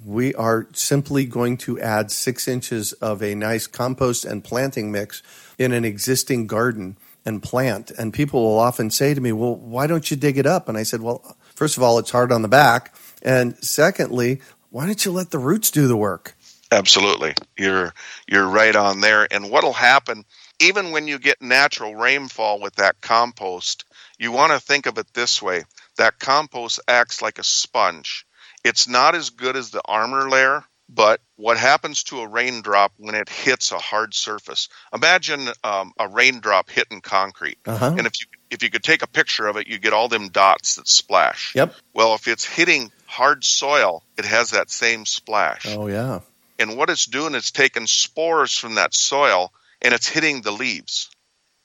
We 0.04 0.34
are 0.34 0.66
simply 0.72 1.24
going 1.26 1.56
to 1.58 1.80
add 1.80 2.10
six 2.10 2.48
inches 2.48 2.92
of 2.94 3.22
a 3.22 3.34
nice 3.34 3.66
compost 3.66 4.24
and 4.24 4.44
planting 4.44 4.92
mix 4.92 5.22
in 5.58 5.72
an 5.72 5.84
existing 5.84 6.46
garden 6.46 6.96
and 7.26 7.42
plant. 7.42 7.90
And 7.90 8.14
people 8.14 8.42
will 8.42 8.58
often 8.58 8.90
say 8.90 9.12
to 9.12 9.20
me, 9.20 9.32
Well, 9.32 9.56
why 9.56 9.86
don't 9.86 10.10
you 10.10 10.16
dig 10.16 10.38
it 10.38 10.46
up? 10.46 10.68
And 10.68 10.78
I 10.78 10.84
said, 10.84 11.02
Well, 11.02 11.36
first 11.54 11.76
of 11.76 11.82
all, 11.82 11.98
it's 11.98 12.10
hard 12.10 12.32
on 12.32 12.42
the 12.42 12.48
back. 12.48 12.94
And 13.22 13.56
secondly, 13.62 14.40
why 14.70 14.86
don't 14.86 15.04
you 15.04 15.12
let 15.12 15.30
the 15.30 15.38
roots 15.38 15.70
do 15.70 15.88
the 15.88 15.96
work? 15.96 16.36
Absolutely. 16.70 17.34
You're 17.56 17.92
you're 18.26 18.48
right 18.48 18.74
on 18.74 19.00
there. 19.00 19.26
And 19.30 19.50
what'll 19.50 19.72
happen 19.72 20.24
even 20.58 20.90
when 20.90 21.06
you 21.06 21.18
get 21.18 21.42
natural 21.42 21.94
rainfall 21.94 22.60
with 22.60 22.76
that 22.76 23.00
compost, 23.00 23.84
you 24.18 24.32
want 24.32 24.52
to 24.52 24.60
think 24.60 24.86
of 24.86 24.98
it 24.98 25.12
this 25.12 25.42
way 25.42 25.64
that 25.96 26.18
compost 26.18 26.80
acts 26.88 27.22
like 27.22 27.38
a 27.38 27.44
sponge. 27.44 28.26
It's 28.64 28.88
not 28.88 29.14
as 29.14 29.30
good 29.30 29.56
as 29.56 29.70
the 29.70 29.82
armor 29.84 30.28
layer, 30.28 30.64
but 30.88 31.20
what 31.36 31.56
happens 31.56 32.04
to 32.04 32.20
a 32.20 32.28
raindrop 32.28 32.92
when 32.96 33.14
it 33.14 33.28
hits 33.28 33.72
a 33.72 33.78
hard 33.78 34.14
surface? 34.14 34.68
Imagine 34.94 35.48
um, 35.64 35.92
a 35.98 36.08
raindrop 36.08 36.70
hitting 36.70 37.00
concrete, 37.00 37.58
uh-huh. 37.66 37.94
and 37.98 38.06
if 38.06 38.20
you 38.20 38.26
if 38.50 38.62
you 38.62 38.70
could 38.70 38.84
take 38.84 39.02
a 39.02 39.08
picture 39.08 39.46
of 39.46 39.56
it, 39.56 39.66
you 39.66 39.78
get 39.78 39.92
all 39.92 40.08
them 40.08 40.28
dots 40.28 40.76
that 40.76 40.86
splash. 40.86 41.54
Yep. 41.54 41.74
Well, 41.94 42.14
if 42.14 42.28
it's 42.28 42.44
hitting 42.44 42.92
hard 43.06 43.44
soil, 43.44 44.04
it 44.16 44.24
has 44.24 44.50
that 44.50 44.70
same 44.70 45.04
splash. 45.04 45.66
Oh 45.66 45.88
yeah. 45.88 46.20
And 46.58 46.76
what 46.76 46.88
it's 46.88 47.06
doing 47.06 47.34
is 47.34 47.50
taking 47.50 47.86
spores 47.86 48.56
from 48.56 48.76
that 48.76 48.94
soil 48.94 49.52
and 49.82 49.92
it's 49.92 50.08
hitting 50.08 50.42
the 50.42 50.52
leaves. 50.52 51.10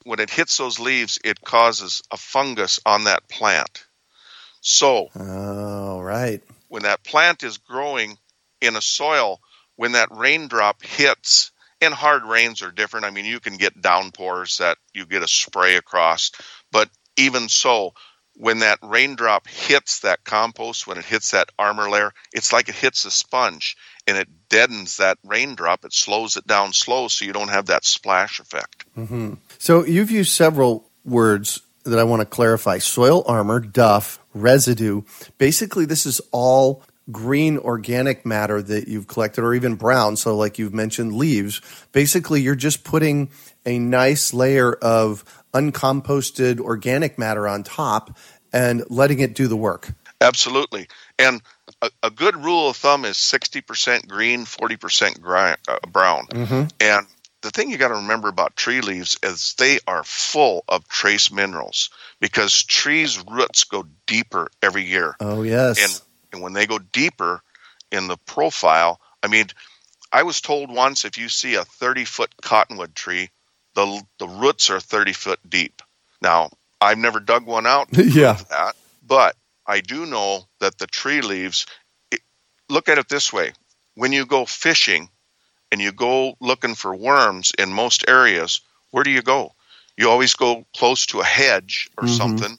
When 0.04 0.20
it 0.20 0.30
hits 0.30 0.56
those 0.56 0.80
leaves, 0.80 1.18
it 1.24 1.40
causes 1.40 2.02
a 2.10 2.16
fungus 2.16 2.80
on 2.84 3.04
that 3.04 3.28
plant. 3.28 3.86
So, 4.60 5.08
oh, 5.14 6.00
right. 6.00 6.42
When 6.68 6.82
that 6.82 7.04
plant 7.04 7.42
is 7.42 7.58
growing 7.58 8.18
in 8.62 8.76
a 8.76 8.80
soil, 8.80 9.40
when 9.76 9.92
that 9.92 10.08
raindrop 10.10 10.82
hits, 10.82 11.50
and 11.80 11.92
hard 11.92 12.22
rains 12.22 12.62
are 12.62 12.70
different. 12.70 13.06
I 13.06 13.10
mean, 13.10 13.24
you 13.24 13.40
can 13.40 13.56
get 13.56 13.82
downpours 13.82 14.58
that 14.58 14.78
you 14.94 15.04
get 15.04 15.22
a 15.22 15.28
spray 15.28 15.76
across, 15.76 16.30
but 16.70 16.88
even 17.16 17.48
so, 17.48 17.92
when 18.34 18.60
that 18.60 18.78
raindrop 18.82 19.46
hits 19.46 20.00
that 20.00 20.24
compost, 20.24 20.86
when 20.86 20.96
it 20.96 21.04
hits 21.04 21.32
that 21.32 21.50
armor 21.58 21.90
layer, 21.90 22.12
it's 22.32 22.52
like 22.52 22.68
it 22.68 22.74
hits 22.74 23.04
a 23.04 23.10
sponge 23.10 23.76
and 24.06 24.16
it 24.16 24.28
deadens 24.48 24.96
that 24.96 25.18
raindrop. 25.24 25.84
It 25.84 25.92
slows 25.92 26.36
it 26.36 26.46
down 26.46 26.72
slow 26.72 27.08
so 27.08 27.24
you 27.24 27.32
don't 27.32 27.50
have 27.50 27.66
that 27.66 27.84
splash 27.84 28.40
effect. 28.40 28.84
Mm-hmm. 28.96 29.34
So 29.58 29.84
you've 29.84 30.10
used 30.10 30.32
several 30.32 30.88
words 31.04 31.60
that 31.84 31.98
I 31.98 32.04
want 32.04 32.20
to 32.20 32.26
clarify 32.26 32.78
soil 32.78 33.22
armor, 33.26 33.60
duff, 33.60 34.18
residue. 34.34 35.02
Basically, 35.36 35.84
this 35.84 36.06
is 36.06 36.20
all 36.30 36.82
green 37.10 37.58
organic 37.58 38.24
matter 38.24 38.62
that 38.62 38.88
you've 38.88 39.08
collected, 39.08 39.42
or 39.42 39.54
even 39.54 39.74
brown. 39.74 40.16
So, 40.16 40.36
like 40.36 40.58
you've 40.58 40.74
mentioned, 40.74 41.14
leaves. 41.14 41.60
Basically, 41.92 42.40
you're 42.40 42.54
just 42.54 42.84
putting 42.84 43.30
a 43.66 43.78
nice 43.78 44.32
layer 44.32 44.72
of 44.72 45.24
uncomposted 45.54 46.60
organic 46.60 47.18
matter 47.18 47.46
on 47.46 47.62
top 47.62 48.16
and 48.52 48.84
letting 48.88 49.20
it 49.20 49.34
do 49.34 49.48
the 49.48 49.56
work. 49.56 49.92
Absolutely. 50.20 50.86
And 51.18 51.42
a, 51.80 51.90
a 52.02 52.10
good 52.10 52.36
rule 52.36 52.70
of 52.70 52.76
thumb 52.76 53.04
is 53.04 53.16
60% 53.16 54.08
green, 54.08 54.44
40% 54.44 55.20
gri- 55.20 55.56
uh, 55.68 55.78
brown. 55.90 56.26
Mm-hmm. 56.26 56.68
And 56.80 57.06
the 57.42 57.50
thing 57.50 57.70
you 57.70 57.76
got 57.76 57.88
to 57.88 57.96
remember 57.96 58.28
about 58.28 58.54
tree 58.56 58.80
leaves 58.80 59.18
is 59.22 59.54
they 59.58 59.80
are 59.86 60.04
full 60.04 60.64
of 60.68 60.86
trace 60.86 61.32
minerals 61.32 61.90
because 62.20 62.62
trees' 62.62 63.22
roots 63.28 63.64
go 63.64 63.84
deeper 64.06 64.48
every 64.62 64.84
year. 64.84 65.16
Oh, 65.20 65.42
yes. 65.42 65.82
And, 65.82 66.02
and 66.32 66.42
when 66.42 66.52
they 66.52 66.66
go 66.66 66.78
deeper 66.78 67.42
in 67.90 68.08
the 68.08 68.16
profile, 68.16 69.00
I 69.22 69.28
mean, 69.28 69.46
I 70.12 70.22
was 70.22 70.40
told 70.40 70.70
once 70.70 71.04
if 71.04 71.18
you 71.18 71.28
see 71.28 71.54
a 71.54 71.64
30 71.64 72.04
foot 72.04 72.30
cottonwood 72.42 72.94
tree, 72.94 73.30
the, 73.74 74.02
the 74.18 74.28
roots 74.28 74.70
are 74.70 74.80
30 74.80 75.12
foot 75.12 75.40
deep. 75.48 75.82
Now, 76.20 76.50
I've 76.80 76.98
never 76.98 77.20
dug 77.20 77.46
one 77.46 77.66
out 77.66 77.88
yeah. 77.92 78.38
that, 78.50 78.76
but 79.06 79.36
I 79.66 79.80
do 79.80 80.06
know 80.06 80.44
that 80.60 80.78
the 80.78 80.86
tree 80.86 81.20
leaves, 81.20 81.66
it, 82.10 82.20
look 82.68 82.88
at 82.88 82.98
it 82.98 83.08
this 83.08 83.32
way 83.32 83.52
when 83.94 84.12
you 84.12 84.26
go 84.26 84.44
fishing 84.44 85.08
and 85.70 85.80
you 85.80 85.92
go 85.92 86.34
looking 86.40 86.74
for 86.74 86.94
worms 86.94 87.52
in 87.58 87.72
most 87.72 88.04
areas, 88.08 88.60
where 88.90 89.04
do 89.04 89.10
you 89.10 89.22
go? 89.22 89.52
You 89.96 90.10
always 90.10 90.34
go 90.34 90.66
close 90.76 91.06
to 91.06 91.20
a 91.20 91.24
hedge 91.24 91.90
or 91.96 92.04
mm-hmm. 92.04 92.16
something 92.16 92.58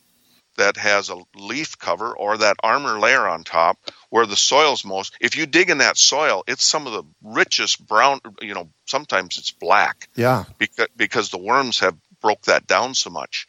that 0.57 0.77
has 0.77 1.09
a 1.09 1.17
leaf 1.35 1.77
cover 1.77 2.15
or 2.15 2.37
that 2.37 2.57
armor 2.63 2.99
layer 2.99 3.27
on 3.27 3.43
top 3.43 3.77
where 4.09 4.25
the 4.25 4.35
soil's 4.35 4.85
most 4.85 5.13
if 5.19 5.35
you 5.35 5.45
dig 5.45 5.69
in 5.69 5.79
that 5.79 5.97
soil 5.97 6.43
it's 6.47 6.63
some 6.63 6.87
of 6.87 6.93
the 6.93 7.03
richest 7.23 7.85
brown 7.87 8.19
you 8.41 8.53
know 8.53 8.69
sometimes 8.85 9.37
it's 9.37 9.51
black 9.51 10.07
yeah 10.15 10.43
because 10.57 10.87
because 10.95 11.29
the 11.29 11.37
worms 11.37 11.79
have 11.79 11.95
broke 12.21 12.41
that 12.43 12.67
down 12.67 12.93
so 12.93 13.09
much 13.09 13.47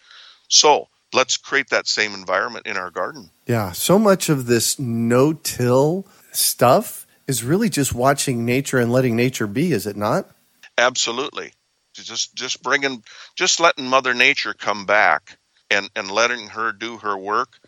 so 0.48 0.88
let's 1.14 1.36
create 1.36 1.70
that 1.70 1.86
same 1.86 2.12
environment 2.12 2.66
in 2.66 2.76
our 2.76 2.90
garden. 2.90 3.30
Yeah, 3.46 3.72
so 3.72 3.98
much 3.98 4.28
of 4.28 4.46
this 4.46 4.78
no-till 4.78 6.06
stuff 6.32 7.06
is 7.26 7.42
really 7.42 7.70
just 7.70 7.94
watching 7.94 8.44
nature 8.44 8.78
and 8.78 8.92
letting 8.92 9.16
nature 9.16 9.46
be, 9.46 9.72
is 9.72 9.86
it 9.86 9.96
not? 9.96 10.28
Absolutely. 10.76 11.52
Just 11.94 12.34
just 12.34 12.60
bringing 12.60 13.04
just 13.36 13.60
letting 13.60 13.86
mother 13.86 14.14
nature 14.14 14.52
come 14.52 14.84
back 14.84 15.38
and 15.70 15.88
and 15.96 16.10
letting 16.10 16.48
her 16.48 16.72
do 16.72 16.98
her 16.98 17.16
work 17.16 17.58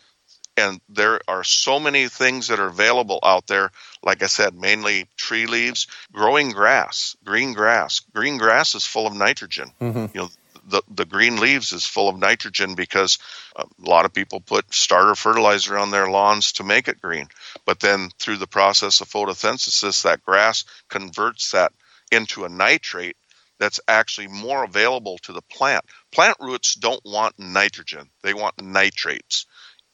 and 0.55 0.81
there 0.89 1.21
are 1.27 1.43
so 1.43 1.79
many 1.79 2.07
things 2.07 2.47
that 2.47 2.59
are 2.59 2.67
available 2.67 3.19
out 3.23 3.47
there 3.47 3.71
like 4.03 4.23
i 4.23 4.27
said 4.27 4.55
mainly 4.55 5.07
tree 5.15 5.45
leaves 5.45 5.87
growing 6.11 6.51
grass 6.51 7.15
green 7.23 7.53
grass 7.53 8.01
green 8.13 8.37
grass 8.37 8.75
is 8.75 8.85
full 8.85 9.07
of 9.07 9.15
nitrogen 9.15 9.71
mm-hmm. 9.79 10.05
you 10.13 10.21
know 10.21 10.29
the, 10.67 10.81
the 10.89 11.05
green 11.05 11.37
leaves 11.37 11.71
is 11.71 11.85
full 11.85 12.09
of 12.09 12.19
nitrogen 12.19 12.75
because 12.75 13.17
a 13.55 13.65
lot 13.79 14.05
of 14.05 14.13
people 14.13 14.41
put 14.41 14.73
starter 14.73 15.15
fertilizer 15.15 15.77
on 15.77 15.91
their 15.91 16.09
lawns 16.09 16.51
to 16.53 16.63
make 16.63 16.87
it 16.87 17.01
green. 17.01 17.27
But 17.65 17.79
then 17.79 18.09
through 18.19 18.37
the 18.37 18.47
process 18.47 19.01
of 19.01 19.09
photosynthesis, 19.09 20.03
that 20.03 20.23
grass 20.23 20.65
converts 20.89 21.51
that 21.51 21.71
into 22.11 22.43
a 22.43 22.49
nitrate 22.49 23.15
that's 23.59 23.79
actually 23.87 24.27
more 24.27 24.63
available 24.63 25.17
to 25.19 25.33
the 25.33 25.41
plant. 25.41 25.83
Plant 26.11 26.37
roots 26.39 26.75
don't 26.75 27.01
want 27.05 27.39
nitrogen, 27.39 28.09
they 28.23 28.33
want 28.33 28.61
nitrates. 28.61 29.45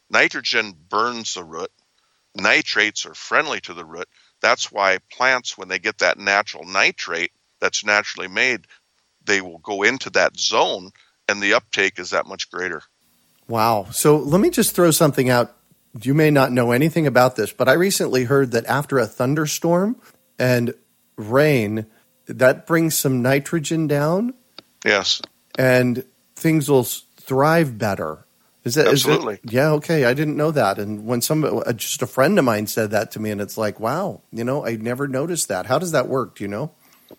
Nitrogen 0.10 0.73
burns 0.89 1.34
the 1.34 1.43
root, 1.43 1.71
nitrates 2.36 3.06
are 3.06 3.15
friendly 3.15 3.62
to 3.62 3.73
the 3.73 3.86
root. 3.86 4.08
That's 4.41 4.71
why 4.71 4.99
plants, 5.12 5.58
when 5.58 5.69
they 5.69 5.80
get 5.80 5.99
that 5.99 6.19
natural 6.19 6.65
nitrate 6.65 7.32
that's 7.62 7.86
naturally 7.86 8.28
made, 8.28 8.67
they 9.26 9.41
will 9.41 9.60
go 9.60 9.84
into 9.84 10.10
that 10.12 10.38
zone 10.38 10.91
and 11.30 11.41
the 11.41 11.54
uptake 11.54 11.99
is 11.99 12.10
that 12.10 12.26
much 12.26 12.52
greater. 12.52 12.82
Wow. 13.47 13.88
So 13.91 14.17
let 14.17 14.41
me 14.41 14.49
just 14.49 14.76
throw 14.76 14.91
something 14.91 15.30
out. 15.30 15.56
You 16.02 16.13
may 16.13 16.32
not 16.32 16.52
know 16.52 16.71
anything 16.71 17.08
about 17.08 17.36
this, 17.36 17.54
but 17.54 17.69
I 17.69 17.73
recently 17.73 18.23
heard 18.26 18.52
that 18.52 18.65
after 18.65 18.97
a 18.97 19.06
thunderstorm 19.06 19.95
and 20.39 20.73
rain, 21.17 21.86
that 22.27 22.65
brings 22.65 22.97
some 22.97 23.21
nitrogen 23.21 23.88
down. 23.88 24.33
Yes. 24.86 25.21
And 25.57 26.05
things 26.36 26.69
will 26.69 26.83
thrive 26.83 27.77
better. 27.77 28.25
Is 28.63 28.75
that 28.75 28.88
absolutely? 28.88 29.36
Is 29.36 29.39
that, 29.41 29.53
yeah. 29.53 29.71
Okay. 29.71 30.05
I 30.05 30.13
didn't 30.13 30.38
know 30.38 30.51
that. 30.51 30.79
And 30.79 31.05
when 31.05 31.21
some 31.21 31.43
uh, 31.43 31.73
just 31.73 32.01
a 32.01 32.07
friend 32.07 32.39
of 32.39 32.45
mine 32.45 32.67
said 32.67 32.91
that 32.91 33.12
to 33.12 33.19
me, 33.19 33.29
and 33.29 33.41
it's 33.41 33.57
like, 33.57 33.79
wow, 33.79 34.21
you 34.31 34.43
know, 34.43 34.65
I 34.65 34.77
never 34.77 35.07
noticed 35.07 35.49
that. 35.49 35.65
How 35.65 35.79
does 35.79 35.91
that 35.91 36.07
work? 36.07 36.36
Do 36.36 36.43
you 36.43 36.47
know? 36.47 36.71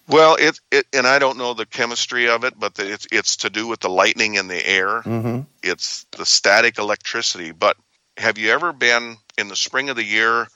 Well, 0.08 0.36
it, 0.38 0.58
it 0.70 0.86
and 0.92 1.06
I 1.06 1.18
don't 1.18 1.38
know 1.38 1.54
the 1.54 1.66
chemistry 1.66 2.28
of 2.28 2.44
it, 2.44 2.58
but 2.58 2.74
the, 2.74 2.92
it's 2.92 3.06
it's 3.12 3.36
to 3.38 3.50
do 3.50 3.66
with 3.66 3.80
the 3.80 3.90
lightning 3.90 4.34
in 4.34 4.48
the 4.48 4.66
air. 4.66 5.02
Mm-hmm. 5.02 5.40
It's 5.62 6.04
the 6.12 6.26
static 6.26 6.78
electricity. 6.78 7.52
But 7.52 7.76
have 8.16 8.38
you 8.38 8.50
ever 8.50 8.72
been 8.72 9.16
in 9.38 9.48
the 9.48 9.56
spring 9.56 9.90
of 9.90 9.96
the 9.96 10.04
year 10.04 10.46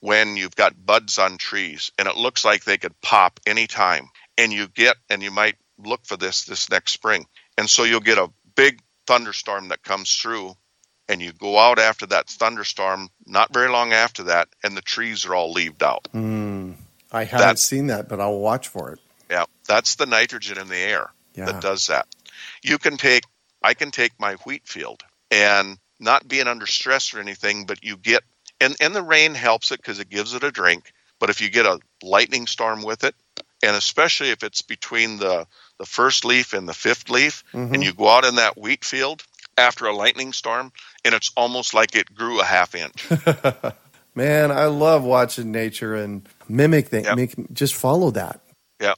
when 0.00 0.36
you've 0.36 0.56
got 0.56 0.86
buds 0.86 1.18
on 1.18 1.38
trees 1.38 1.90
and 1.98 2.08
it 2.08 2.16
looks 2.16 2.44
like 2.44 2.64
they 2.64 2.78
could 2.78 3.00
pop 3.00 3.40
anytime, 3.46 4.08
and 4.36 4.52
you 4.52 4.68
get 4.68 4.96
and 5.10 5.22
you 5.22 5.30
might 5.30 5.56
look 5.78 6.04
for 6.04 6.16
this 6.16 6.44
this 6.44 6.70
next 6.70 6.92
spring, 6.92 7.26
and 7.56 7.68
so 7.68 7.84
you'll 7.84 8.00
get 8.00 8.18
a 8.18 8.30
big 8.54 8.80
thunderstorm 9.06 9.68
that 9.68 9.82
comes 9.82 10.14
through, 10.14 10.54
and 11.08 11.22
you 11.22 11.32
go 11.32 11.58
out 11.58 11.78
after 11.78 12.06
that 12.06 12.28
thunderstorm. 12.28 13.08
Not 13.26 13.52
very 13.52 13.70
long 13.70 13.92
after 13.92 14.24
that, 14.24 14.48
and 14.62 14.76
the 14.76 14.82
trees 14.82 15.26
are 15.26 15.34
all 15.34 15.52
leaved 15.52 15.82
out. 15.82 16.08
Mm. 16.14 16.74
I 17.10 17.24
haven't 17.24 17.46
that's, 17.46 17.62
seen 17.62 17.86
that, 17.86 18.08
but 18.08 18.20
I'll 18.20 18.38
watch 18.38 18.68
for 18.68 18.92
it. 18.92 19.00
Yeah, 19.30 19.44
that's 19.66 19.96
the 19.96 20.06
nitrogen 20.06 20.58
in 20.58 20.68
the 20.68 20.76
air 20.76 21.10
yeah. 21.38 21.46
that 21.46 21.60
does 21.60 21.86
that. 21.86 22.06
You 22.62 22.78
can 22.78 22.96
take, 22.96 23.24
I 23.62 23.74
can 23.74 23.90
take 23.90 24.12
my 24.18 24.34
wheat 24.44 24.66
field 24.66 25.02
and 25.30 25.78
not 26.00 26.28
being 26.28 26.48
under 26.48 26.66
stress 26.66 27.14
or 27.14 27.20
anything, 27.20 27.66
but 27.66 27.82
you 27.82 27.96
get, 27.96 28.22
and, 28.60 28.76
and 28.80 28.94
the 28.94 29.02
rain 29.02 29.34
helps 29.34 29.72
it 29.72 29.78
because 29.78 30.00
it 30.00 30.08
gives 30.08 30.34
it 30.34 30.44
a 30.44 30.50
drink. 30.50 30.92
But 31.20 31.30
if 31.30 31.40
you 31.40 31.50
get 31.50 31.66
a 31.66 31.80
lightning 32.02 32.46
storm 32.46 32.82
with 32.82 33.04
it, 33.04 33.14
and 33.62 33.74
especially 33.74 34.30
if 34.30 34.42
it's 34.42 34.62
between 34.62 35.18
the, 35.18 35.46
the 35.78 35.86
first 35.86 36.24
leaf 36.24 36.52
and 36.52 36.68
the 36.68 36.74
fifth 36.74 37.10
leaf, 37.10 37.44
mm-hmm. 37.52 37.74
and 37.74 37.82
you 37.82 37.92
go 37.92 38.08
out 38.08 38.24
in 38.24 38.36
that 38.36 38.56
wheat 38.56 38.84
field 38.84 39.24
after 39.56 39.86
a 39.86 39.94
lightning 39.94 40.32
storm, 40.32 40.72
and 41.04 41.14
it's 41.14 41.32
almost 41.36 41.74
like 41.74 41.96
it 41.96 42.14
grew 42.14 42.40
a 42.40 42.44
half 42.44 42.74
inch. 42.74 43.08
Man, 44.14 44.50
I 44.50 44.66
love 44.66 45.04
watching 45.04 45.52
nature 45.52 45.94
and 45.94 46.28
mimic 46.48 46.90
that. 46.90 47.04
Yep. 47.04 47.16
Make, 47.16 47.52
just 47.52 47.74
follow 47.74 48.10
that. 48.12 48.40
Yeah. 48.80 48.94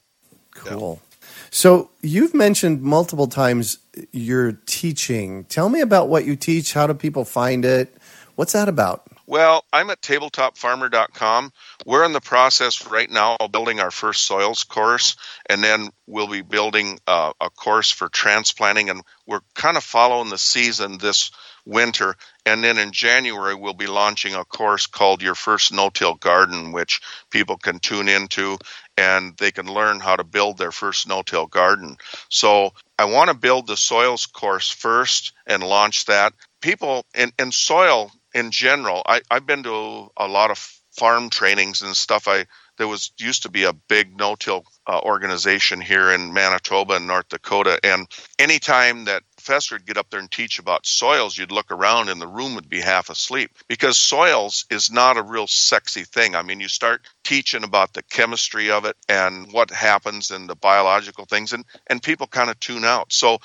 Cool. 0.55 0.99
Yep. 1.01 1.27
So 1.51 1.91
you've 2.01 2.33
mentioned 2.33 2.81
multiple 2.81 3.27
times 3.27 3.79
your 4.11 4.53
teaching. 4.65 5.43
Tell 5.45 5.69
me 5.69 5.81
about 5.81 6.07
what 6.07 6.25
you 6.25 6.35
teach. 6.35 6.73
How 6.73 6.87
do 6.87 6.93
people 6.93 7.25
find 7.25 7.65
it? 7.65 7.95
What's 8.35 8.53
that 8.53 8.69
about? 8.69 9.10
Well, 9.31 9.63
I'm 9.71 9.89
at 9.91 10.01
tabletopfarmer.com. 10.01 11.53
We're 11.85 12.03
in 12.03 12.11
the 12.11 12.19
process 12.19 12.85
right 12.87 13.09
now 13.09 13.37
of 13.39 13.49
building 13.49 13.79
our 13.79 13.89
first 13.89 14.23
soils 14.23 14.65
course, 14.65 15.15
and 15.49 15.63
then 15.63 15.91
we'll 16.05 16.27
be 16.27 16.41
building 16.41 16.99
uh, 17.07 17.31
a 17.39 17.49
course 17.49 17.91
for 17.91 18.09
transplanting. 18.09 18.89
And 18.89 19.03
we're 19.25 19.39
kind 19.55 19.77
of 19.77 19.85
following 19.85 20.29
the 20.29 20.37
season 20.37 20.97
this 20.97 21.31
winter. 21.65 22.17
And 22.45 22.61
then 22.61 22.77
in 22.77 22.91
January, 22.91 23.55
we'll 23.55 23.73
be 23.73 23.87
launching 23.87 24.35
a 24.35 24.43
course 24.43 24.85
called 24.85 25.21
Your 25.21 25.35
First 25.35 25.71
No 25.71 25.89
Till 25.89 26.15
Garden, 26.15 26.73
which 26.73 26.99
people 27.29 27.55
can 27.55 27.79
tune 27.79 28.09
into 28.09 28.57
and 28.97 29.37
they 29.37 29.53
can 29.53 29.73
learn 29.73 30.01
how 30.01 30.17
to 30.17 30.25
build 30.25 30.57
their 30.57 30.73
first 30.73 31.07
no 31.07 31.21
till 31.21 31.47
garden. 31.47 31.95
So 32.27 32.73
I 32.99 33.05
want 33.05 33.29
to 33.29 33.33
build 33.33 33.65
the 33.65 33.77
soils 33.77 34.25
course 34.25 34.69
first 34.69 35.31
and 35.47 35.63
launch 35.63 36.05
that. 36.05 36.33
People 36.61 37.05
in, 37.15 37.31
in 37.39 37.53
soil 37.53 38.11
in 38.33 38.51
general, 38.51 39.01
I, 39.05 39.21
I've 39.29 39.45
been 39.45 39.63
to 39.63 40.11
a 40.17 40.27
lot 40.27 40.51
of 40.51 40.57
farm 40.91 41.29
trainings 41.29 41.81
and 41.81 41.95
stuff. 41.95 42.27
I 42.27 42.45
there 42.77 42.87
was 42.87 43.11
used 43.19 43.43
to 43.43 43.49
be 43.49 43.63
a 43.63 43.73
big 43.73 44.17
no-till 44.17 44.65
uh, 44.87 44.99
organization 45.03 45.79
here 45.79 46.11
in 46.11 46.33
Manitoba 46.33 46.95
and 46.95 47.05
North 47.05 47.29
Dakota, 47.29 47.79
and 47.83 48.07
anytime 48.39 49.05
that 49.05 49.23
professor 49.35 49.75
would 49.75 49.85
get 49.85 49.97
up 49.97 50.09
there 50.09 50.19
and 50.19 50.31
teach 50.31 50.57
about 50.57 50.85
soils, 50.85 51.37
you'd 51.37 51.51
look 51.51 51.71
around 51.71 52.09
and 52.09 52.21
the 52.21 52.27
room 52.27 52.55
would 52.55 52.69
be 52.69 52.79
half 52.79 53.09
asleep 53.09 53.51
because 53.67 53.97
soils 53.97 54.65
is 54.69 54.91
not 54.91 55.17
a 55.17 55.23
real 55.23 55.47
sexy 55.47 56.03
thing. 56.03 56.35
I 56.35 56.43
mean, 56.43 56.59
you 56.59 56.67
start 56.67 57.01
teaching 57.23 57.63
about 57.63 57.93
the 57.93 58.03
chemistry 58.03 58.71
of 58.71 58.85
it 58.85 58.95
and 59.09 59.51
what 59.51 59.69
happens 59.71 60.31
and 60.31 60.49
the 60.49 60.55
biological 60.55 61.25
things, 61.25 61.53
and, 61.53 61.65
and 61.87 62.01
people 62.01 62.27
kind 62.27 62.49
of 62.49 62.59
tune 62.59 62.85
out. 62.85 63.11
So 63.11 63.39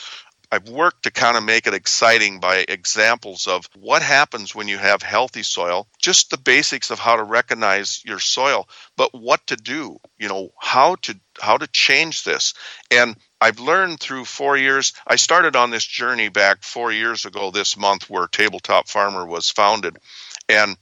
I've 0.50 0.68
worked 0.68 1.04
to 1.04 1.10
kind 1.10 1.36
of 1.36 1.44
make 1.44 1.66
it 1.66 1.74
exciting 1.74 2.40
by 2.40 2.64
examples 2.68 3.46
of 3.46 3.68
what 3.74 4.02
happens 4.02 4.54
when 4.54 4.68
you 4.68 4.78
have 4.78 5.02
healthy 5.02 5.42
soil, 5.42 5.88
just 6.00 6.30
the 6.30 6.38
basics 6.38 6.90
of 6.90 6.98
how 6.98 7.16
to 7.16 7.24
recognize 7.24 8.02
your 8.04 8.20
soil, 8.20 8.68
but 8.96 9.14
what 9.14 9.46
to 9.48 9.56
do, 9.56 9.98
you 10.18 10.28
know, 10.28 10.50
how 10.60 10.94
to 11.02 11.18
how 11.40 11.56
to 11.58 11.66
change 11.66 12.24
this. 12.24 12.54
And 12.90 13.16
I've 13.40 13.60
learned 13.60 14.00
through 14.00 14.24
4 14.24 14.56
years. 14.56 14.92
I 15.06 15.16
started 15.16 15.56
on 15.56 15.70
this 15.70 15.84
journey 15.84 16.28
back 16.28 16.62
4 16.62 16.92
years 16.92 17.26
ago 17.26 17.50
this 17.50 17.76
month 17.76 18.08
where 18.08 18.26
Tabletop 18.26 18.88
Farmer 18.88 19.26
was 19.26 19.50
founded. 19.50 19.98
And 20.48 20.76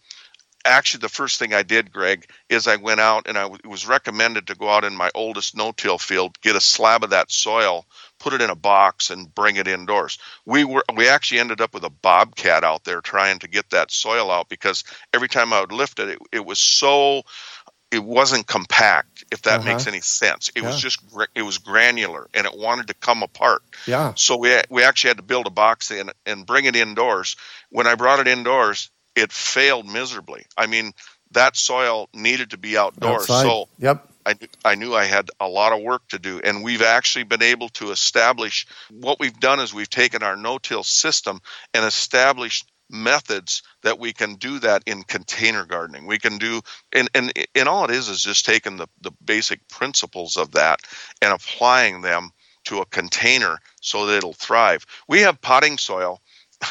actually 0.64 1.00
the 1.00 1.08
first 1.08 1.38
thing 1.38 1.52
I 1.52 1.62
did, 1.62 1.92
Greg, 1.92 2.26
is 2.48 2.66
I 2.66 2.76
went 2.76 3.00
out 3.00 3.28
and 3.28 3.36
I 3.36 3.42
w- 3.42 3.60
was 3.68 3.86
recommended 3.86 4.46
to 4.46 4.54
go 4.54 4.68
out 4.68 4.84
in 4.84 4.96
my 4.96 5.10
oldest 5.14 5.56
no-till 5.56 5.98
field, 5.98 6.40
get 6.40 6.56
a 6.56 6.60
slab 6.60 7.04
of 7.04 7.10
that 7.10 7.30
soil, 7.30 7.86
put 8.24 8.32
it 8.32 8.42
in 8.42 8.50
a 8.50 8.56
box, 8.56 9.10
and 9.10 9.32
bring 9.34 9.56
it 9.56 9.68
indoors. 9.68 10.18
We 10.44 10.64
were 10.64 10.84
we 10.96 11.08
actually 11.08 11.40
ended 11.40 11.60
up 11.60 11.74
with 11.74 11.84
a 11.84 11.90
bobcat 11.90 12.64
out 12.64 12.84
there 12.84 13.00
trying 13.00 13.38
to 13.40 13.48
get 13.48 13.70
that 13.70 13.90
soil 13.90 14.30
out 14.30 14.48
because 14.48 14.84
every 15.12 15.28
time 15.28 15.52
I 15.52 15.60
would 15.60 15.72
lift 15.72 15.98
it, 15.98 16.08
it, 16.08 16.18
it 16.32 16.44
was 16.44 16.58
so 16.58 17.22
it 17.90 18.02
wasn't 18.02 18.46
compact 18.46 19.24
if 19.30 19.42
that 19.42 19.60
uh-huh. 19.60 19.68
makes 19.68 19.86
any 19.86 20.00
sense 20.00 20.48
it 20.56 20.62
yeah. 20.62 20.68
was 20.68 20.80
just 20.80 20.98
it 21.36 21.42
was 21.42 21.58
granular 21.58 22.26
and 22.34 22.44
it 22.44 22.56
wanted 22.56 22.88
to 22.88 22.94
come 22.94 23.22
apart 23.22 23.62
yeah 23.86 24.12
so 24.16 24.36
we 24.36 24.52
we 24.68 24.82
actually 24.82 25.08
had 25.08 25.18
to 25.18 25.22
build 25.22 25.46
a 25.46 25.50
box 25.50 25.92
in 25.92 26.10
and 26.26 26.44
bring 26.44 26.64
it 26.64 26.74
indoors 26.74 27.36
when 27.70 27.86
i 27.86 27.94
brought 27.94 28.18
it 28.18 28.26
indoors 28.26 28.90
it 29.14 29.32
failed 29.32 29.86
miserably. 29.86 30.44
I 30.56 30.66
mean, 30.66 30.92
that 31.32 31.56
soil 31.56 32.08
needed 32.12 32.50
to 32.50 32.58
be 32.58 32.76
outdoors. 32.76 33.22
Outside. 33.22 33.42
So 33.42 33.68
yep. 33.78 34.08
I, 34.26 34.34
I 34.64 34.74
knew 34.74 34.94
I 34.94 35.04
had 35.04 35.30
a 35.40 35.48
lot 35.48 35.72
of 35.72 35.82
work 35.82 36.08
to 36.08 36.18
do. 36.18 36.40
And 36.42 36.62
we've 36.62 36.82
actually 36.82 37.24
been 37.24 37.42
able 37.42 37.68
to 37.70 37.90
establish 37.90 38.66
what 38.90 39.20
we've 39.20 39.38
done 39.38 39.60
is 39.60 39.74
we've 39.74 39.90
taken 39.90 40.22
our 40.22 40.36
no 40.36 40.58
till 40.58 40.82
system 40.82 41.40
and 41.72 41.84
established 41.84 42.70
methods 42.90 43.62
that 43.82 43.98
we 43.98 44.12
can 44.12 44.34
do 44.36 44.58
that 44.60 44.82
in 44.86 45.02
container 45.02 45.64
gardening. 45.64 46.06
We 46.06 46.18
can 46.18 46.38
do, 46.38 46.60
and, 46.92 47.08
and, 47.14 47.32
and 47.54 47.68
all 47.68 47.84
it 47.84 47.90
is 47.90 48.08
is 48.08 48.22
just 48.22 48.44
taking 48.44 48.76
the, 48.76 48.86
the 49.00 49.12
basic 49.24 49.66
principles 49.68 50.36
of 50.36 50.52
that 50.52 50.80
and 51.22 51.32
applying 51.32 52.02
them 52.02 52.30
to 52.64 52.80
a 52.80 52.86
container 52.86 53.58
so 53.80 54.06
that 54.06 54.18
it'll 54.18 54.32
thrive. 54.32 54.86
We 55.08 55.20
have 55.20 55.40
potting 55.40 55.78
soil. 55.78 56.20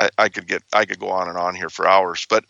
I, 0.00 0.10
I 0.16 0.28
could 0.28 0.46
get 0.46 0.62
I 0.72 0.84
could 0.84 1.00
go 1.00 1.10
on 1.10 1.28
and 1.28 1.36
on 1.36 1.56
here 1.56 1.70
for 1.70 1.88
hours, 1.88 2.26
but 2.28 2.44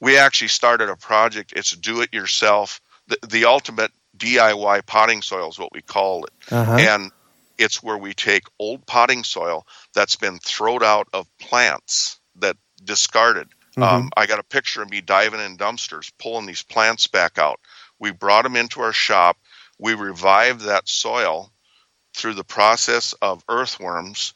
we 0.00 0.18
actually 0.18 0.48
started 0.48 0.88
a 0.88 0.96
project. 0.96 1.52
It's 1.56 1.72
do 1.72 2.00
it 2.00 2.14
yourself, 2.14 2.80
the, 3.08 3.18
the 3.28 3.44
ultimate 3.46 3.92
DIY 4.16 4.86
potting 4.86 5.22
soil 5.22 5.48
is 5.48 5.58
what 5.58 5.72
we 5.72 5.82
call 5.82 6.24
it, 6.24 6.32
uh-huh. 6.50 6.76
and 6.78 7.12
it's 7.58 7.82
where 7.82 7.98
we 7.98 8.14
take 8.14 8.44
old 8.58 8.86
potting 8.86 9.24
soil 9.24 9.66
that's 9.94 10.16
been 10.16 10.38
thrown 10.38 10.82
out 10.82 11.08
of 11.12 11.26
plants 11.38 12.18
that 12.36 12.56
discarded. 12.82 13.48
Mm-hmm. 13.76 13.82
Um, 13.82 14.10
I 14.16 14.26
got 14.26 14.38
a 14.38 14.44
picture 14.44 14.82
of 14.82 14.90
me 14.90 15.00
diving 15.00 15.40
in 15.40 15.56
dumpsters, 15.56 16.12
pulling 16.18 16.46
these 16.46 16.62
plants 16.62 17.06
back 17.06 17.38
out. 17.38 17.60
We 17.98 18.10
brought 18.10 18.42
them 18.42 18.56
into 18.56 18.80
our 18.80 18.92
shop. 18.92 19.38
We 19.78 19.94
revived 19.94 20.62
that 20.62 20.88
soil 20.88 21.50
through 22.14 22.34
the 22.34 22.44
process 22.44 23.14
of 23.20 23.44
earthworms 23.48 24.34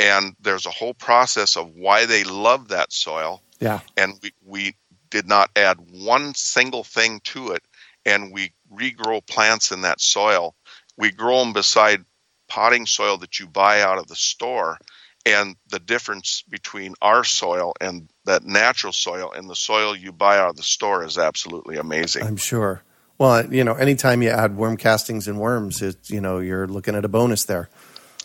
and 0.00 0.34
there's 0.40 0.64
a 0.64 0.70
whole 0.70 0.94
process 0.94 1.56
of 1.56 1.76
why 1.76 2.06
they 2.06 2.24
love 2.24 2.68
that 2.68 2.90
soil. 2.90 3.42
Yeah. 3.60 3.80
And 3.96 4.14
we, 4.22 4.32
we 4.44 4.76
did 5.10 5.28
not 5.28 5.50
add 5.54 5.76
one 5.92 6.34
single 6.34 6.84
thing 6.84 7.20
to 7.24 7.50
it, 7.50 7.62
and 8.10 8.32
we 8.32 8.52
regrow 8.72 9.26
plants 9.26 9.72
in 9.72 9.82
that 9.82 10.00
soil. 10.00 10.54
We 10.96 11.10
grow 11.10 11.40
them 11.40 11.52
beside 11.52 12.04
potting 12.48 12.86
soil 12.86 13.18
that 13.18 13.38
you 13.38 13.46
buy 13.46 13.82
out 13.82 13.98
of 13.98 14.08
the 14.08 14.16
store. 14.16 14.78
And 15.26 15.56
the 15.68 15.78
difference 15.78 16.42
between 16.48 16.94
our 17.02 17.24
soil 17.24 17.74
and 17.80 18.08
that 18.24 18.44
natural 18.44 18.92
soil 18.92 19.32
and 19.32 19.50
the 19.50 19.54
soil 19.54 19.94
you 19.94 20.12
buy 20.12 20.38
out 20.38 20.50
of 20.50 20.56
the 20.56 20.62
store 20.62 21.04
is 21.04 21.18
absolutely 21.18 21.76
amazing. 21.76 22.24
I'm 22.24 22.38
sure. 22.38 22.82
Well, 23.18 23.52
you 23.52 23.64
know, 23.64 23.74
anytime 23.74 24.22
you 24.22 24.30
add 24.30 24.56
worm 24.56 24.78
castings 24.78 25.28
and 25.28 25.38
worms, 25.38 25.82
it's 25.82 26.10
you 26.10 26.22
know 26.22 26.38
you're 26.38 26.66
looking 26.66 26.94
at 26.94 27.04
a 27.04 27.08
bonus 27.08 27.44
there. 27.44 27.68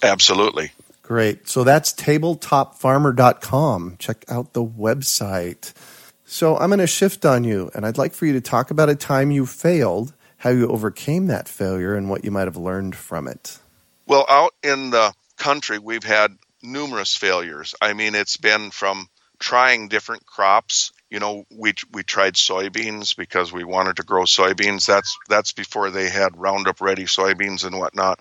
Absolutely. 0.02 0.71
Great. 1.02 1.50
So 1.50 1.65
that's 1.65 1.93
tabletopfarmer.com. 1.93 3.98
Check 4.00 4.24
out 4.30 4.54
the 4.54 4.65
website. 4.65 5.74
So 6.36 6.58
I'm 6.58 6.67
going 6.67 6.80
to 6.80 6.88
shift 6.88 7.24
on 7.24 7.45
you, 7.45 7.71
and 7.74 7.86
I'd 7.86 7.98
like 7.98 8.13
for 8.13 8.26
you 8.26 8.34
to 8.34 8.41
talk 8.41 8.69
about 8.69 8.89
a 8.89 8.95
time 8.95 9.32
you 9.32 9.45
failed, 9.45 10.13
how 10.36 10.50
you 10.50 10.67
overcame 10.67 11.28
that 11.28 11.48
failure, 11.48 11.95
and 11.95 12.10
what 12.10 12.26
you 12.26 12.32
might 12.32 12.43
have 12.43 12.58
learned 12.58 12.93
from 12.93 13.30
it. 13.30 13.58
Well, 14.06 14.26
out 14.28 14.54
in 14.62 14.89
the 14.89 15.13
country, 15.38 15.80
we've 15.80 16.04
had 16.04 16.38
numerous 16.62 17.15
failures. 17.15 17.74
I 17.82 17.93
mean, 17.93 18.15
it's 18.15 18.36
been 18.36 18.71
from 18.71 19.08
trying 19.39 19.88
different 19.88 20.26
crops. 20.26 20.91
You 21.10 21.21
know, 21.21 21.45
we 21.50 21.74
we 21.93 22.04
tried 22.04 22.34
soybeans 22.34 23.15
because 23.15 23.54
we 23.54 23.63
wanted 23.63 23.95
to 23.95 24.04
grow 24.04 24.24
soybeans. 24.24 24.86
That's 24.88 25.17
that's 25.30 25.54
before 25.54 25.89
they 25.89 26.10
had 26.10 26.36
Roundup 26.36 26.82
Ready 26.82 27.06
soybeans 27.06 27.63
and 27.63 27.80
whatnot. 27.80 28.19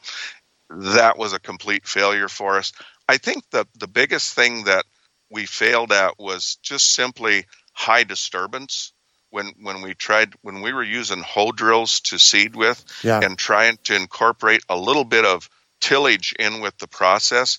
That 0.70 1.18
was 1.18 1.32
a 1.32 1.40
complete 1.40 1.84
failure 1.84 2.28
for 2.28 2.58
us. 2.58 2.74
I 3.08 3.16
think 3.16 3.42
the 3.50 3.66
the 3.74 3.88
biggest 3.88 4.34
thing 4.34 4.66
that 4.66 4.84
we 5.30 5.46
failed 5.46 5.90
at 5.90 6.16
was 6.16 6.58
just 6.62 6.94
simply 6.94 7.46
high 7.74 8.04
disturbance 8.04 8.92
when 9.30 9.52
when 9.60 9.82
we 9.82 9.94
tried 9.94 10.32
when 10.42 10.62
we 10.62 10.72
were 10.72 10.82
using 10.82 11.20
hoe 11.20 11.52
drills 11.52 12.00
to 12.00 12.18
seed 12.18 12.54
with 12.56 12.82
Yeah. 13.02 13.20
and 13.22 13.36
trying 13.36 13.78
to 13.84 13.94
incorporate 13.96 14.62
a 14.68 14.76
little 14.76 15.04
bit 15.04 15.24
of 15.24 15.48
tillage 15.80 16.34
in 16.38 16.60
with 16.60 16.76
the 16.78 16.86
process 16.88 17.58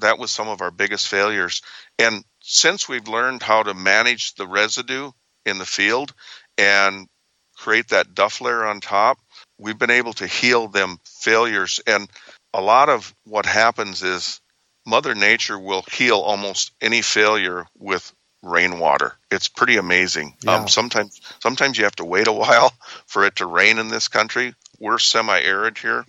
that 0.00 0.18
was 0.18 0.30
some 0.30 0.48
of 0.48 0.60
our 0.60 0.70
biggest 0.70 1.06
failures 1.08 1.62
and 1.98 2.24
since 2.40 2.88
we've 2.88 3.06
learned 3.08 3.42
how 3.42 3.62
to 3.62 3.72
manage 3.72 4.34
the 4.34 4.46
residue 4.46 5.10
in 5.46 5.58
the 5.58 5.64
field 5.66 6.12
and 6.58 7.06
create 7.56 7.88
that 7.88 8.14
duff 8.14 8.40
layer 8.40 8.64
on 8.64 8.80
top 8.80 9.18
we've 9.58 9.78
been 9.78 9.90
able 9.90 10.12
to 10.12 10.26
heal 10.26 10.66
them 10.68 10.98
failures 11.04 11.80
and 11.86 12.10
a 12.52 12.60
lot 12.60 12.88
of 12.88 13.14
what 13.24 13.46
happens 13.46 14.02
is 14.02 14.40
mother 14.84 15.14
nature 15.14 15.58
will 15.58 15.82
heal 15.92 16.18
almost 16.18 16.72
any 16.80 17.00
failure 17.00 17.64
with 17.78 18.12
rainwater 18.42 19.14
it's 19.30 19.48
pretty 19.48 19.76
amazing 19.76 20.34
Yeah. 20.42 20.56
um, 20.56 20.68
sometimes 20.68 21.20
sometimes 21.40 21.78
you 21.78 21.84
have 21.84 21.96
to 21.96 22.04
wait 22.04 22.26
a 22.26 22.32
while 22.44 22.72
for 23.06 23.24
it 23.24 23.36
to 23.36 23.46
rain 23.46 23.78
in 23.78 23.88
this 23.88 24.08
country 24.08 24.54
we're 24.80 24.98
semi-arid 24.98 25.78
here 25.78 26.04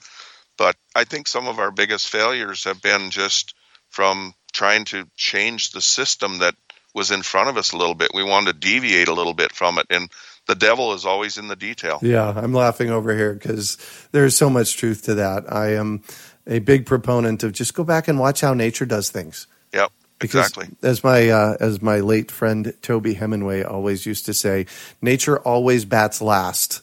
but 0.58 0.76
i 0.96 1.04
think 1.04 1.28
some 1.28 1.48
of 1.48 1.60
our 1.60 1.72
biggest 1.72 2.10
failures 2.10 2.64
have 2.64 2.82
been 2.82 3.12
just 3.12 3.54
from 3.90 4.34
trying 4.52 4.86
to 4.86 5.08
change 5.16 5.72
the 5.72 5.82
system 5.82 6.40
that 6.40 6.56
was 6.96 7.12
in 7.12 7.22
front 7.24 7.50
of 7.50 7.58
us 7.58 7.72
a 7.72 7.78
little 7.78 7.96
bit 7.96 8.12
we 8.14 8.24
wanted 8.24 8.54
to 8.54 8.60
deviate 8.68 9.08
a 9.08 9.14
little 9.14 9.34
bit 9.34 9.52
from 9.52 9.78
it 9.78 9.86
and 9.90 10.10
the 10.48 10.56
devil 10.56 10.94
is 10.94 11.06
always 11.06 11.38
in 11.38 11.48
the 11.48 11.56
detail 11.56 12.00
Yeah, 12.02 12.34
I'm 12.36 12.54
laughing 12.54 12.90
over 12.90 13.16
here 13.16 13.34
because 13.34 13.78
there's 14.12 14.36
so 14.36 14.50
much 14.50 14.76
truth 14.76 15.04
to 15.04 15.14
that. 15.16 15.46
I 15.50 15.76
am 15.76 16.04
a 16.46 16.60
big 16.60 16.86
proponent 16.86 17.44
of 17.44 17.54
just 17.54 17.74
go 17.74 17.86
back 17.86 18.10
and 18.10 18.20
watch 18.20 18.42
how 18.42 18.54
nature 18.54 18.86
does 18.86 19.10
things. 19.10 19.48
yep 19.74 19.90
exactly 20.24 20.68
As 20.82 21.04
my 21.04 21.30
uh, 21.30 21.58
as 21.60 21.82
my 21.82 22.00
late 22.00 22.32
friend 22.32 22.74
Toby 22.82 23.16
Hemenway 23.16 23.70
always 23.70 24.06
used 24.06 24.26
to 24.26 24.34
say, 24.34 24.66
nature 25.02 25.40
always 25.40 25.86
bats 25.86 26.22
last. 26.22 26.82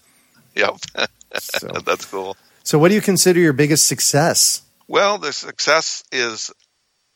yep 0.55 0.77
So, 1.39 1.69
that's 1.87 2.07
cool 2.07 2.37
so 2.63 2.79
what 2.79 2.89
do 2.89 2.95
you 2.95 3.01
consider 3.01 3.41
your 3.41 3.53
biggest 3.53 3.87
success? 3.87 4.63
Well, 4.87 5.19
the 5.19 5.33
success 5.33 6.05
is 6.13 6.53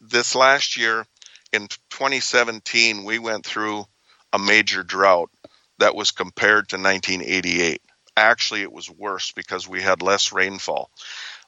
this 0.00 0.34
last 0.34 0.76
year 0.76 1.04
in 1.52 1.68
2017, 1.90 3.04
we 3.04 3.18
went 3.18 3.46
through 3.46 3.84
a 4.32 4.38
major 4.38 4.82
drought 4.82 5.30
that 5.78 5.94
was 5.94 6.10
compared 6.10 6.68
to 6.70 6.76
1988. 6.76 7.80
Actually, 8.16 8.62
it 8.62 8.72
was 8.72 8.90
worse 8.90 9.32
because 9.32 9.68
we 9.68 9.80
had 9.80 10.02
less 10.02 10.32
rainfall. 10.32 10.90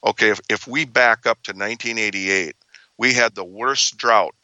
Okay, 0.05 0.29
if, 0.29 0.39
if 0.49 0.67
we 0.67 0.85
back 0.85 1.25
up 1.25 1.41
to 1.43 1.51
1988, 1.51 2.55
we 2.97 3.13
had 3.13 3.35
the 3.35 3.43
worst 3.43 3.97
drought 3.97 4.35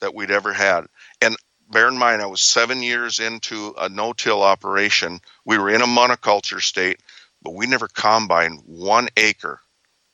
that 0.00 0.14
we'd 0.14 0.30
ever 0.30 0.52
had. 0.52 0.86
And 1.20 1.36
bear 1.70 1.88
in 1.88 1.98
mind, 1.98 2.22
I 2.22 2.26
was 2.26 2.40
seven 2.40 2.82
years 2.82 3.18
into 3.18 3.74
a 3.78 3.88
no 3.88 4.12
till 4.12 4.42
operation. 4.42 5.20
We 5.44 5.58
were 5.58 5.70
in 5.70 5.82
a 5.82 5.86
monoculture 5.86 6.60
state, 6.60 7.00
but 7.42 7.54
we 7.54 7.66
never 7.66 7.88
combined 7.88 8.62
one 8.66 9.08
acre 9.16 9.60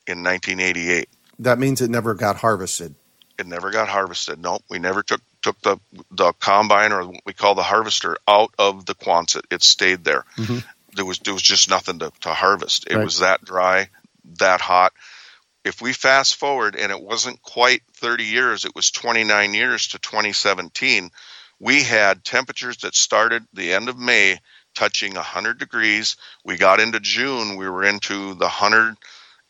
in 0.07 0.23
1988. 0.23 1.09
That 1.41 1.59
means 1.59 1.81
it 1.81 1.91
never 1.91 2.15
got 2.15 2.37
harvested. 2.37 2.95
It 3.39 3.47
never 3.47 3.71
got 3.71 3.89
harvested. 3.89 4.41
Nope, 4.41 4.63
we 4.71 4.79
never 4.79 5.03
took 5.03 5.21
took 5.41 5.61
the 5.63 5.79
the 6.13 6.33
combine 6.35 6.93
or 6.93 7.05
what 7.09 7.21
we 7.27 7.33
call 7.33 7.55
the 7.57 7.63
harvester 7.65 8.17
out 8.29 8.55
of 8.59 8.87
the 8.87 8.95
Quonset. 8.95 9.43
It 9.51 9.63
stayed 9.63 10.05
there. 10.05 10.25
Mhm. 10.37 10.63
There 10.95 11.05
was 11.05 11.19
there 11.21 11.33
was 11.35 11.43
just 11.43 11.69
nothing 11.69 11.99
to, 12.01 12.13
to 12.21 12.35
harvest. 12.35 12.87
It 12.89 12.95
Right. 12.97 13.05
was 13.05 13.19
that 13.21 13.45
dry, 13.45 13.89
that 14.39 14.61
hot. 14.61 14.93
If 15.65 15.81
we 15.81 15.93
fast 15.93 16.37
forward 16.37 16.75
and 16.75 16.91
it 16.91 17.01
wasn't 17.01 17.43
quite 17.43 17.83
30 17.95 18.25
years, 18.25 18.65
it 18.65 18.75
was 18.75 18.91
29 18.91 19.55
years 19.55 19.89
to 19.89 19.99
2017, 19.99 21.11
we 21.61 21.85
had 21.85 22.25
temperatures 22.25 22.79
that 22.79 22.97
started 22.97 23.47
the 23.53 23.73
end 23.73 23.89
of 23.89 23.97
May 23.97 24.41
touching 24.75 25.15
100 25.15 25.59
degrees. 25.59 26.17
We 26.45 26.57
got 26.57 26.81
into 26.81 26.99
June, 26.99 27.57
we 27.57 27.69
were 27.69 27.85
into 27.85 28.35
the 28.35 28.47
100 28.47 28.97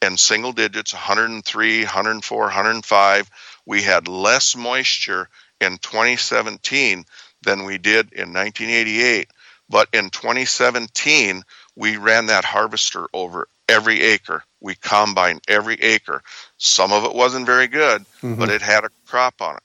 and 0.02 0.18
single 0.18 0.52
digits 0.52 0.92
103, 0.92 1.84
104, 1.84 2.40
105. 2.42 3.30
We 3.64 3.82
had 3.82 4.08
less 4.08 4.56
moisture 4.56 5.28
in 5.60 5.78
2017 5.78 7.06
than 7.42 7.64
we 7.64 7.78
did 7.78 8.12
in 8.12 8.32
1988. 8.32 9.28
But 9.70 9.88
in 9.92 10.10
2017, 10.10 11.42
we 11.76 11.96
ran 11.96 12.26
that 12.26 12.44
harvester 12.44 13.06
over 13.14 13.48
every 13.68 14.00
acre. 14.00 14.44
We 14.60 14.74
combined 14.74 15.42
every 15.48 15.76
acre. 15.80 16.22
Some 16.56 16.92
of 16.92 17.04
it 17.04 17.14
wasn't 17.14 17.46
very 17.46 17.66
good, 17.68 18.04
Mhm. 18.22 18.38
but 18.38 18.50
it 18.50 18.62
had 18.62 18.84
a 18.84 18.90
crop 19.06 19.40
on 19.40 19.56
it. 19.56 19.62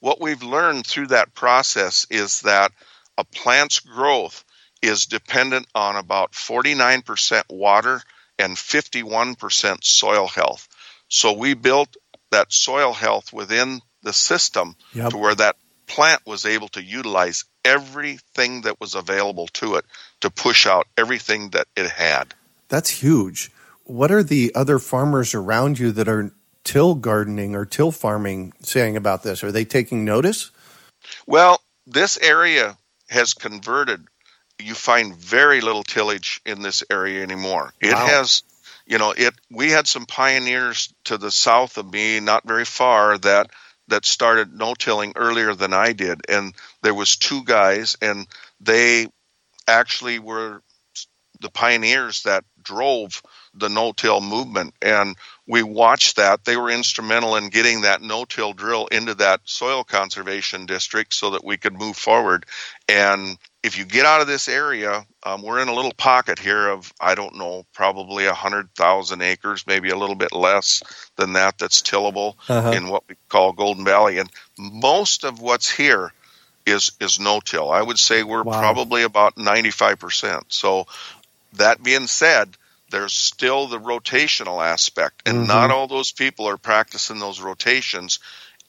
What 0.00 0.20
we've 0.20 0.42
learned 0.42 0.86
through 0.86 1.08
that 1.08 1.34
process 1.34 2.06
is 2.10 2.42
that 2.42 2.72
a 3.18 3.24
plant's 3.24 3.80
growth 3.80 4.44
is 4.82 5.06
dependent 5.06 5.66
on 5.74 5.96
about 5.96 6.34
49% 6.34 7.44
water 7.48 8.02
and 8.38 8.58
51% 8.58 9.84
soil 9.84 10.28
health. 10.28 10.68
So 11.08 11.32
we 11.32 11.54
built 11.54 11.96
that 12.30 12.52
soil 12.52 12.92
health 12.92 13.32
within 13.32 13.80
the 14.02 14.12
system 14.12 14.76
Yep. 14.92 15.10
to 15.10 15.16
where 15.16 15.34
that 15.34 15.56
plant 15.86 16.26
was 16.26 16.44
able 16.44 16.68
to 16.68 16.82
utilize 16.82 17.44
everything 17.64 18.62
that 18.62 18.80
was 18.80 18.94
available 18.94 19.48
to 19.48 19.76
it 19.76 19.84
to 20.20 20.30
push 20.30 20.66
out 20.66 20.86
everything 20.96 21.50
that 21.50 21.68
it 21.76 21.90
had. 21.90 22.34
That's 22.68 22.90
huge. 22.90 23.52
What 23.84 24.12
are 24.12 24.24
the 24.24 24.52
other 24.54 24.78
farmers 24.78 25.34
around 25.34 25.78
you 25.78 25.92
that 25.92 26.08
are 26.08 26.32
till 26.64 26.94
gardening 26.96 27.56
or 27.56 27.66
till 27.66 27.92
farming 27.92 28.54
saying 28.62 28.96
about 28.96 29.22
this? 29.24 29.44
Are 29.44 29.52
they 29.52 29.64
taking 29.64 30.04
notice? 30.04 30.50
Well, 31.26 31.60
this 31.86 32.18
area 32.18 32.76
has 33.10 33.34
converted. 33.34 34.06
You 34.60 34.74
find 34.74 35.16
very 35.16 35.60
little 35.62 35.84
tillage 35.84 36.40
in 36.46 36.62
this 36.62 36.84
area 36.90 37.22
anymore. 37.22 37.72
It 37.80 37.98
Wow. 37.98 38.06
has, 38.06 38.42
you 38.86 38.98
know, 38.98 39.12
it. 39.16 39.34
We 39.50 39.70
had 39.70 39.88
some 39.88 40.06
pioneers 40.06 40.92
to 41.06 41.18
the 41.18 41.30
south 41.32 41.78
of 41.78 41.92
me, 41.92 42.20
not 42.20 42.46
very 42.46 42.64
far, 42.66 43.18
that 43.18 43.50
that 43.88 44.06
started 44.06 44.54
no 44.54 44.74
tilling 44.74 45.12
earlier 45.16 45.54
than 45.54 45.74
I 45.74 45.92
did, 45.92 46.22
and 46.28 46.54
there 46.82 46.94
was 46.94 47.16
two 47.16 47.44
guys, 47.44 47.96
and 48.02 48.26
they 48.60 49.08
actually 49.68 50.18
were 50.18 50.62
the 51.40 51.50
pioneers 51.50 52.22
that 52.24 52.44
drove 52.66 53.22
the 53.54 53.70
no-till 53.70 54.20
movement 54.20 54.74
and 54.82 55.16
we 55.48 55.62
watched 55.64 56.16
that. 56.16 56.44
They 56.44 56.58
were 56.58 56.70
instrumental 56.70 57.36
in 57.36 57.50
getting 57.50 57.82
that 57.82 58.02
no-till 58.02 58.54
drill 58.54 58.88
into 58.88 59.14
that 59.16 59.40
soil 59.46 59.84
conservation 59.84 60.66
district 60.66 61.14
so 61.14 61.30
that 61.32 61.44
we 61.44 61.56
could 61.58 61.74
move 61.78 61.96
forward. 61.96 62.46
And 62.88 63.38
if 63.64 63.78
you 63.78 63.86
get 63.86 64.06
out 64.06 64.22
of 64.22 64.28
this 64.28 64.48
area 64.48 65.06
um, 65.24 65.42
we're 65.42 65.60
in 65.60 65.68
a 65.68 65.74
little 65.74 65.92
pocket 65.94 66.38
here 66.38 66.68
of 66.68 66.92
i 67.00 67.16
don't 67.16 67.36
know 67.36 67.64
probably 67.74 68.26
a 68.26 68.34
hundred 68.34 68.68
thousand 68.76 69.22
acres 69.22 69.66
maybe 69.66 69.90
a 69.90 69.96
little 69.96 70.16
bit 70.16 70.32
less 70.32 70.82
than 71.16 71.34
that 71.34 71.58
that's 71.58 71.82
tillable 71.82 72.38
Uh-huh. 72.48 72.72
in 72.76 72.88
what 72.88 73.04
we 73.08 73.16
call 73.28 73.52
golden 73.52 73.84
valley. 73.84 74.18
And 74.18 74.30
most 74.58 75.24
of 75.24 75.40
what's 75.40 75.70
here 75.70 76.12
is 76.66 76.92
is 77.00 77.20
no-till. 77.20 77.70
I 77.70 77.82
would 77.82 77.98
say 77.98 78.22
we're 78.24 78.44
Wow. 78.44 78.60
probably 78.60 79.02
about 79.04 79.36
95% 79.36 80.44
so 80.48 80.86
that 81.56 81.82
being 81.82 82.06
said, 82.06 82.56
there's 82.90 83.14
still 83.14 83.66
the 83.66 83.80
rotational 83.80 84.64
aspect, 84.64 85.22
and 85.26 85.38
Mhm. 85.38 85.48
not 85.48 85.70
all 85.70 85.88
those 85.88 86.12
people 86.12 86.48
are 86.48 86.56
practicing 86.56 87.18
those 87.18 87.40
rotations, 87.40 88.18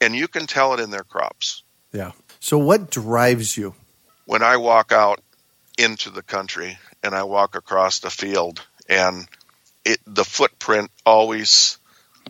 and 0.01 0.15
you 0.15 0.27
can 0.27 0.47
tell 0.47 0.73
it 0.73 0.79
in 0.79 0.89
their 0.89 1.03
crops. 1.03 1.63
Yeah. 1.91 2.11
So 2.39 2.57
what 2.57 2.89
drives 2.89 3.57
you? 3.57 3.75
When 4.25 4.43
I 4.43 4.57
walk 4.57 4.91
out 4.91 5.21
into 5.77 6.09
the 6.09 6.23
country 6.23 6.77
and 7.03 7.15
I 7.15 7.23
walk 7.23 7.55
across 7.55 7.99
the 7.99 8.09
field, 8.09 8.61
and 8.89 9.27
it 9.85 10.01
the 10.05 10.25
footprint 10.25 10.91
always 11.05 11.77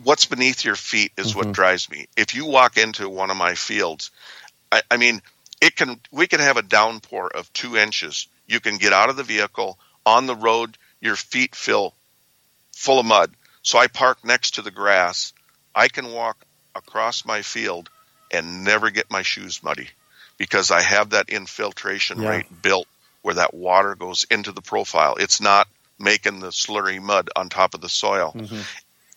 what's 0.04 0.26
beneath 0.26 0.64
your 0.64 0.76
feet 0.76 1.12
is 1.16 1.32
Mhm. 1.32 1.36
what 1.36 1.52
drives 1.52 1.90
me. 1.90 2.06
If 2.16 2.34
you 2.34 2.44
walk 2.44 2.76
into 2.76 3.08
one 3.08 3.30
of 3.30 3.36
my 3.36 3.54
fields, 3.54 4.10
I, 4.70 4.82
I 4.90 4.96
mean, 4.96 5.22
it 5.60 5.74
can 5.74 6.00
we 6.12 6.26
can 6.26 6.40
have 6.40 6.56
a 6.56 6.62
downpour 6.62 7.30
of 7.34 7.52
two 7.52 7.76
inches. 7.76 8.28
You 8.46 8.60
can 8.60 8.76
get 8.76 8.92
out 8.92 9.10
of 9.10 9.16
the 9.16 9.24
vehicle 9.24 9.78
on 10.08 10.26
the 10.26 10.36
road. 10.36 10.76
your 11.00 11.14
feet 11.14 11.54
feel 11.54 11.94
full 12.74 12.98
of 12.98 13.06
mud. 13.06 13.32
So 13.62 13.78
I 13.78 13.86
park 13.86 14.24
next 14.24 14.56
to 14.56 14.62
the 14.62 14.72
grass. 14.72 15.32
I 15.76 15.86
can 15.86 16.12
walk 16.12 16.44
across 16.74 17.24
my 17.24 17.42
field 17.42 17.88
and 18.32 18.64
never 18.64 18.90
get 18.90 19.12
my 19.12 19.22
shoes 19.22 19.62
muddy 19.62 19.88
because 20.36 20.72
I 20.72 20.82
have 20.82 21.10
that 21.10 21.28
infiltration 21.28 22.20
Yeah. 22.20 22.30
rate 22.30 22.62
built 22.62 22.88
where 23.22 23.34
that 23.34 23.54
water 23.54 23.94
goes 23.94 24.24
into 24.28 24.50
the 24.50 24.60
profile. 24.60 25.14
It's 25.20 25.40
not 25.40 25.68
making 26.00 26.40
the 26.40 26.50
slurry 26.50 27.00
mud 27.00 27.30
on 27.36 27.48
top 27.48 27.74
of 27.74 27.80
the 27.80 27.88
soil. 27.88 28.32
Mhm. 28.36 28.64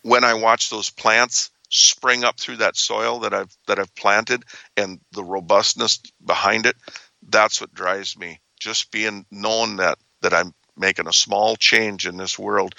When 0.03 0.23
I 0.23 0.35
watch 0.35 0.69
those 0.69 0.91
plants 0.91 1.49
spring 1.69 2.23
up 2.23 2.39
through 2.39 2.57
that 2.57 2.77
soil 2.77 3.21
that 3.21 3.33
I've 3.33 3.55
that 3.65 3.79
I've 3.79 3.95
planted 3.95 4.43
and 4.77 4.99
the 5.13 5.23
robustness 5.23 5.99
behind 6.23 6.67
it, 6.67 6.75
that's 7.23 7.59
what 7.59 7.73
drives 7.73 8.15
me. 8.17 8.39
Just 8.59 8.91
being 8.91 9.25
known 9.31 9.77
that 9.77 9.97
that 10.21 10.33
I'm 10.33 10.53
making 10.81 11.07
a 11.07 11.13
small 11.13 11.55
change 11.55 12.05
in 12.05 12.17
this 12.17 12.37
world, 12.37 12.75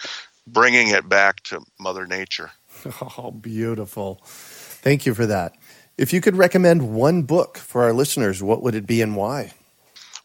bringing 0.46 0.88
it 0.88 1.08
back 1.08 1.42
to 1.44 1.62
Mother 1.80 2.06
Nature. 2.06 2.50
Oh, 3.16 3.30
beautiful. 3.30 4.20
Thank 4.24 5.06
you 5.06 5.14
for 5.14 5.24
that. 5.26 5.54
If 5.96 6.12
you 6.12 6.20
could 6.20 6.36
recommend 6.36 6.92
one 6.92 7.22
book 7.22 7.56
for 7.56 7.84
our 7.84 7.92
listeners, 7.92 8.42
what 8.42 8.60
would 8.62 8.74
it 8.74 8.86
be 8.86 9.00
and 9.02 9.14
why? 9.14 9.52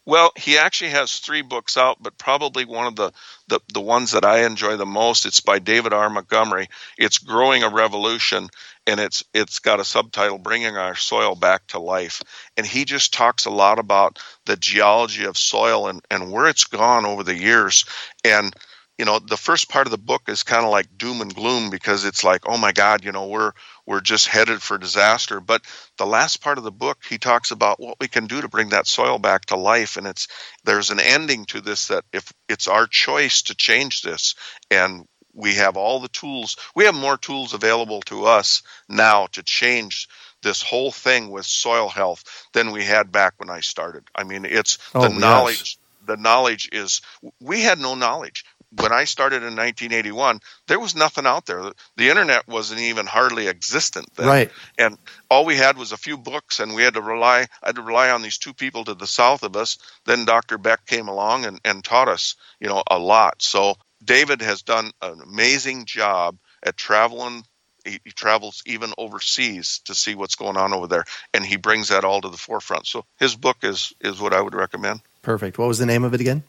Well, 0.08 0.32
he 0.36 0.56
actually 0.56 0.92
has 0.92 1.18
three 1.18 1.42
books 1.42 1.76
out, 1.76 1.98
but 2.02 2.16
probably 2.16 2.64
one 2.64 2.86
of 2.86 2.96
the, 2.96 3.12
the, 3.48 3.60
the 3.74 3.82
ones 3.82 4.12
that 4.12 4.24
I 4.24 4.46
enjoy 4.46 4.78
the 4.78 4.86
most. 4.86 5.26
It's 5.26 5.40
by 5.40 5.58
David 5.58 5.92
R. 5.92 6.08
Montgomery. 6.08 6.70
It's 6.96 7.18
Growing 7.18 7.62
a 7.62 7.68
Revolution, 7.68 8.48
and 8.86 9.00
it's 9.00 9.22
it's 9.34 9.58
got 9.58 9.80
a 9.80 9.84
subtitle 9.84 10.38
Bringing 10.38 10.78
Our 10.78 10.94
Soil 10.94 11.34
Back 11.34 11.66
to 11.68 11.78
Life. 11.78 12.22
And 12.56 12.66
he 12.66 12.86
just 12.86 13.12
talks 13.12 13.44
a 13.44 13.50
lot 13.50 13.78
about 13.78 14.18
the 14.46 14.56
geology 14.56 15.24
of 15.24 15.36
soil 15.36 15.88
and, 15.88 16.00
and 16.10 16.32
where 16.32 16.48
it's 16.48 16.64
gone 16.64 17.04
over 17.04 17.22
the 17.22 17.36
years. 17.36 17.84
And 18.24 18.54
you 18.98 19.04
know, 19.06 19.18
the 19.20 19.36
first 19.36 19.70
part 19.70 19.86
of 19.86 19.92
the 19.92 19.98
book 19.98 20.22
is 20.28 20.42
kind 20.44 20.64
of 20.64 20.70
like 20.70 20.98
doom 20.98 21.20
and 21.20 21.34
gloom 21.34 21.70
because 21.70 22.04
it's 22.04 22.24
like, 22.24 22.42
oh 22.46 22.58
my 22.58 22.72
God, 22.72 23.04
you 23.04 23.12
know, 23.12 23.28
we're 23.28 23.52
we're 23.86 24.00
just 24.00 24.28
headed 24.28 24.62
for 24.62 24.78
disaster. 24.78 25.40
But 25.40 25.62
the 25.98 26.06
last 26.06 26.42
part 26.42 26.58
of 26.58 26.64
the 26.64 26.72
book, 26.72 26.98
he 27.08 27.18
talks 27.18 27.50
about 27.50 27.80
what 27.80 27.96
we 28.00 28.08
can 28.08 28.26
do 28.26 28.40
to 28.40 28.48
bring 28.48 28.70
that 28.70 28.86
soil 28.88 29.18
back 29.18 29.46
to 29.46 29.56
life, 29.56 29.96
and 29.96 30.06
it's 30.06 30.28
there's 30.64 30.90
an 30.90 31.00
ending 31.00 31.46
to 31.46 31.60
this 31.60 31.88
that 31.88 32.04
if 32.12 32.32
it's 32.48 32.68
our 32.68 32.86
choice 32.86 33.42
to 33.42 33.54
change 33.56 34.02
this, 34.02 34.34
and 34.70 35.06
we 35.34 35.54
have 35.54 35.76
all 35.76 36.00
the 36.00 36.08
tools, 36.08 36.56
we 36.76 36.84
have 36.84 36.94
more 36.94 37.16
tools 37.18 37.54
available 37.54 38.02
to 38.02 38.26
us 38.26 38.62
now 38.88 39.26
to 39.32 39.42
change 39.42 40.08
this 40.42 40.62
whole 40.62 40.92
thing 40.92 41.30
with 41.30 41.46
soil 41.46 41.88
health 41.88 42.24
than 42.54 42.72
we 42.72 42.84
had 42.84 43.12
back 43.12 43.34
when 43.38 43.50
I 43.50 43.60
started. 43.60 44.04
I 44.14 44.24
mean, 44.24 44.44
it's 44.44 44.78
Oh, 44.94 45.00
the 45.00 45.10
yes. 45.10 45.10
knowledge. 45.10 45.78
The 46.06 46.16
knowledge 46.18 46.68
is 46.72 47.00
we 47.40 47.62
had 47.62 47.78
no 47.78 47.94
knowledge 47.94 48.44
when 48.76 48.92
I 48.92 49.04
started 49.04 49.36
in 49.36 49.56
1981, 49.56 50.40
there 50.66 50.78
was 50.78 50.94
nothing 50.94 51.26
out 51.26 51.46
there. 51.46 51.72
The 51.96 52.10
internet 52.10 52.46
wasn't 52.46 52.80
even 52.80 53.06
hardly 53.06 53.48
existent 53.48 54.08
then. 54.14 54.26
Right. 54.26 54.50
And 54.76 54.98
all 55.30 55.44
we 55.44 55.56
had 55.56 55.78
was 55.78 55.92
a 55.92 55.96
few 55.96 56.18
books, 56.18 56.60
and 56.60 56.74
we 56.74 56.82
had 56.82 56.94
to 56.94 57.00
rely. 57.00 57.46
I 57.62 57.66
had 57.66 57.76
to 57.76 57.82
rely 57.82 58.10
on 58.10 58.22
these 58.22 58.38
two 58.38 58.52
people 58.52 58.84
to 58.84 58.94
the 58.94 59.06
south 59.06 59.42
of 59.42 59.56
us. 59.56 59.78
Then 60.04 60.26
Dr. 60.26 60.58
Beck 60.58 60.84
came 60.86 61.08
along 61.08 61.46
and, 61.46 61.60
and 61.64 61.82
taught 61.82 62.08
us, 62.08 62.36
you 62.60 62.68
know, 62.68 62.82
a 62.90 62.98
lot. 62.98 63.40
So 63.40 63.76
David 64.04 64.42
has 64.42 64.62
done 64.62 64.90
an 65.00 65.20
amazing 65.22 65.86
job 65.86 66.36
at 66.62 66.76
traveling. 66.76 67.44
He, 67.84 68.00
he 68.04 68.10
travels 68.10 68.62
even 68.66 68.92
overseas 68.98 69.80
to 69.86 69.94
see 69.94 70.14
what's 70.14 70.34
going 70.34 70.58
on 70.58 70.74
over 70.74 70.86
there, 70.86 71.04
and 71.32 71.44
he 71.44 71.56
brings 71.56 71.88
that 71.88 72.04
all 72.04 72.20
to 72.20 72.28
the 72.28 72.36
forefront. 72.36 72.86
So 72.86 73.06
his 73.18 73.34
book 73.34 73.58
is 73.62 73.94
is 74.00 74.20
what 74.20 74.34
I 74.34 74.42
would 74.42 74.54
recommend. 74.54 75.00
Perfect. 75.22 75.56
What 75.56 75.68
was 75.68 75.78
the 75.78 75.86
name 75.86 76.04
of 76.04 76.12
it 76.12 76.20
again? 76.20 76.42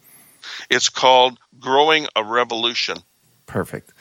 It's 0.69 0.89
called 0.89 1.37
Growing 1.59 2.07
a 2.15 2.23
Revolution. 2.23 2.97
Perfect. 3.45 3.91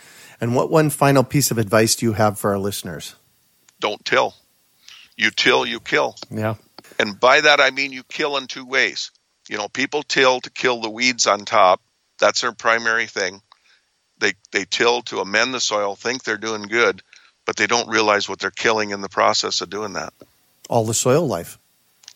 And 0.41 0.55
what 0.55 0.71
one 0.71 0.91
final 0.91 1.25
piece 1.25 1.51
of 1.51 1.59
advice 1.59 1.97
do 1.97 2.07
you 2.07 2.13
have 2.13 2.39
for 2.39 2.51
our 2.53 2.59
listeners? 2.59 3.15
Don't 3.81 4.05
till. 4.05 4.35
You 5.17 5.31
till, 5.31 5.67
you 5.67 5.81
kill. 5.81 6.17
Yeah. 6.31 6.55
And 6.99 7.19
by 7.19 7.41
that 7.41 7.61
I 7.61 7.71
mean 7.71 7.93
you 7.93 8.03
kill 8.05 8.37
in 8.37 8.47
two 8.47 8.67
ways. 8.67 9.11
You 9.49 9.57
know, 9.57 9.69
people 9.69 10.03
till 10.03 10.41
to 10.41 10.51
kill 10.51 10.81
the 10.81 10.91
weeds 10.91 11.27
on 11.27 11.45
top. 11.45 11.81
That's 12.19 12.43
their 12.43 12.53
primary 12.53 13.07
thing. 13.07 13.41
They 14.19 14.33
they 14.53 14.65
till 14.65 15.03
to 15.03 15.21
amend 15.21 15.55
the 15.55 15.61
soil, 15.61 15.95
think 15.95 16.25
they're 16.25 16.37
doing 16.37 16.63
good, 16.63 17.03
but 17.47 17.57
they 17.57 17.67
don't 17.67 17.89
realize 17.89 18.29
what 18.29 18.41
they're 18.41 18.51
killing 18.51 18.91
in 18.91 19.01
the 19.01 19.09
process 19.09 19.61
of 19.61 19.71
doing 19.71 19.95
that. 19.95 20.13
All 20.69 20.85
the 20.85 20.95
soil 20.95 21.27
life. 21.27 21.59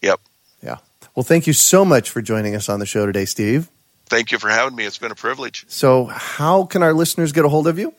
Yep. 0.02 0.20
Yeah. 0.62 0.78
Well, 1.14 1.24
thank 1.24 1.46
you 1.46 1.52
so 1.52 1.84
much 1.84 2.10
for 2.10 2.22
joining 2.22 2.54
us 2.54 2.68
on 2.68 2.80
the 2.80 2.86
show 2.86 3.06
today, 3.06 3.24
Steve. 3.24 3.68
Thank 4.12 4.30
you 4.30 4.38
for 4.38 4.50
having 4.50 4.76
me. 4.76 4.84
It's 4.84 4.98
been 4.98 5.10
a 5.10 5.14
privilege. 5.14 5.64
So, 5.68 6.04
how 6.04 6.66
can 6.66 6.82
our 6.82 6.92
listeners 6.92 7.32
get 7.32 7.46
a 7.46 7.48
hold 7.48 7.66
of 7.66 7.78
you? 7.78 7.94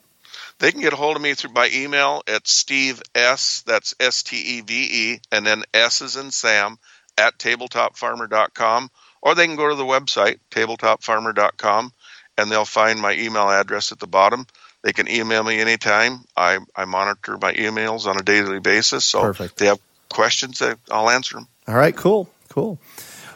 They 0.60 0.70
can 0.70 0.80
get 0.80 0.92
a 0.92 0.96
hold 0.96 1.16
of 1.16 1.22
me 1.22 1.34
through 1.34 1.50
by 1.50 1.70
email 1.74 2.22
at 2.28 2.46
Steve 2.46 3.02
S. 3.16 3.64
That's 3.66 3.96
S 3.98 4.22
T 4.22 4.36
E 4.36 4.60
V 4.60 4.88
E, 4.92 5.20
and 5.32 5.44
then 5.44 5.64
S 5.74 6.02
is 6.02 6.14
in 6.14 6.30
Sam 6.30 6.78
at 7.18 7.36
tabletopfarmer.com, 7.38 8.90
or 9.22 9.34
they 9.34 9.48
can 9.48 9.56
go 9.56 9.68
to 9.68 9.74
the 9.74 9.82
website 9.82 10.38
tabletopfarmer.com, 10.52 11.92
and 12.38 12.52
they'll 12.52 12.64
find 12.64 13.00
my 13.00 13.14
email 13.14 13.50
address 13.50 13.90
at 13.90 13.98
the 13.98 14.06
bottom. 14.06 14.46
They 14.84 14.92
can 14.92 15.08
email 15.08 15.42
me 15.42 15.58
anytime. 15.58 16.20
I, 16.36 16.60
I 16.76 16.84
monitor 16.84 17.36
my 17.42 17.54
emails 17.54 18.06
on 18.06 18.20
a 18.20 18.22
daily 18.22 18.60
basis, 18.60 19.04
so 19.04 19.22
Perfect. 19.22 19.54
if 19.54 19.56
they 19.56 19.66
have 19.66 19.80
questions, 20.08 20.62
I'll 20.92 21.10
answer 21.10 21.34
them. 21.34 21.48
All 21.66 21.74
right, 21.74 21.96
cool, 21.96 22.30
cool. 22.50 22.78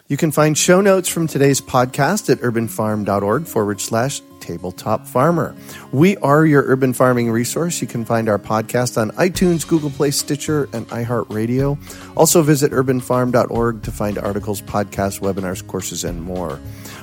You 0.09 0.17
can 0.17 0.33
find 0.33 0.57
show 0.57 0.81
notes 0.81 1.07
from 1.07 1.27
today's 1.27 1.61
podcast 1.61 2.31
at 2.31 2.39
urbanfarm.org 2.39 3.47
forward 3.47 3.79
slash 3.79 4.23
tabletop 4.41 5.07
farmer. 5.07 5.55
We 5.93 6.17
are 6.19 6.47
your 6.47 6.63
urban 6.63 6.95
farming 6.95 7.31
resource. 7.31 7.83
You 7.83 7.89
can 7.89 8.07
find 8.07 8.27
our 8.27 8.39
podcast 8.39 8.99
on 8.99 9.11
iTunes, 9.13 9.69
Google 9.69 9.91
Play, 9.91 10.11
Stitcher, 10.11 10.67
and 10.73 10.89
iHeartRadio. 10.89 11.77
Also 12.17 12.41
visit 12.41 12.73
urbanfarm.org 12.73 13.83
to 13.83 13.93
find 13.93 14.17
articles, 14.17 14.63
podcasts, 14.63 15.21
webinars, 15.21 15.67
courses, 15.67 16.05
and 16.05 16.23
more. 16.23 16.59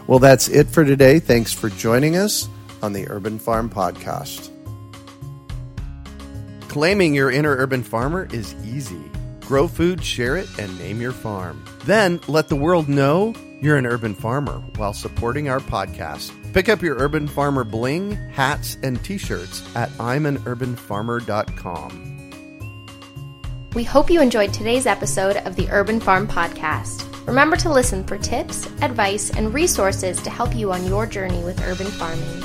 Well, 0.08 0.18
that's 0.18 0.48
it 0.48 0.68
for 0.68 0.84
today. 0.84 1.20
Thanks 1.20 1.54
for 1.54 1.70
joining 1.70 2.18
us 2.18 2.50
on 2.82 2.94
the 2.94 3.08
Urban 3.08 3.38
Farm 3.38 3.70
Podcast. 3.70 4.50
Claiming 6.70 7.14
your 7.14 7.30
inner 7.30 7.56
urban 7.56 7.84
farmer 7.84 8.28
is 8.32 8.56
easy. 8.66 9.12
Grow 9.46 9.68
food, 9.68 10.04
share 10.04 10.38
it, 10.38 10.48
and 10.58 10.76
name 10.80 11.00
your 11.02 11.12
farm. 11.12 11.64
Then 11.86 12.20
let 12.28 12.50
the 12.50 12.56
world 12.56 12.90
know 12.90 13.36
you're 13.62 13.78
an 13.78 13.86
urban 13.86 14.16
farmer 14.16 14.60
while 14.76 14.94
supporting 14.94 15.50
our 15.50 15.60
podcast. 15.60 16.32
Pick 16.54 16.68
up 16.70 16.82
your 16.82 16.98
Urban 16.98 17.28
Farmer 17.28 17.64
bling, 17.64 18.14
hats, 18.32 18.78
and 18.82 19.04
t 19.04 19.18
shirts 19.18 19.62
at 19.76 19.90
I'mAnUrbanFarmer.com. 19.92 22.02
We 23.74 23.84
hope 23.84 24.10
you 24.10 24.22
enjoyed 24.22 24.54
today's 24.54 24.86
episode 24.86 25.36
of 25.38 25.58
the 25.58 25.68
Urban 25.70 26.00
Farm 26.00 26.28
Podcast. 26.28 27.12
Remember 27.28 27.58
to 27.58 27.72
listen 27.72 28.06
for 28.06 28.18
tips, 28.18 28.68
advice, 28.82 29.32
and 29.32 29.54
resources 29.54 30.22
to 30.22 30.30
help 30.30 30.56
you 30.56 30.72
on 30.72 30.86
your 30.86 31.06
journey 31.06 31.44
with 31.44 31.60
urban 31.62 31.88
farming. 31.88 32.42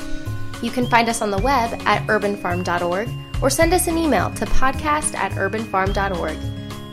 You 0.61 0.71
can 0.71 0.87
find 0.87 1.07
us 1.07 1.21
on 1.21 1.31
the 1.31 1.37
web 1.37 1.71
at 1.85 2.05
urbanfarm.org 2.07 3.09
or 3.41 3.49
send 3.49 3.73
us 3.73 3.87
an 3.87 3.97
email 3.97 4.29
to 4.31 4.45
podcast 4.45 5.15
at 5.15 5.31
urbanfarm.org. 5.31 6.60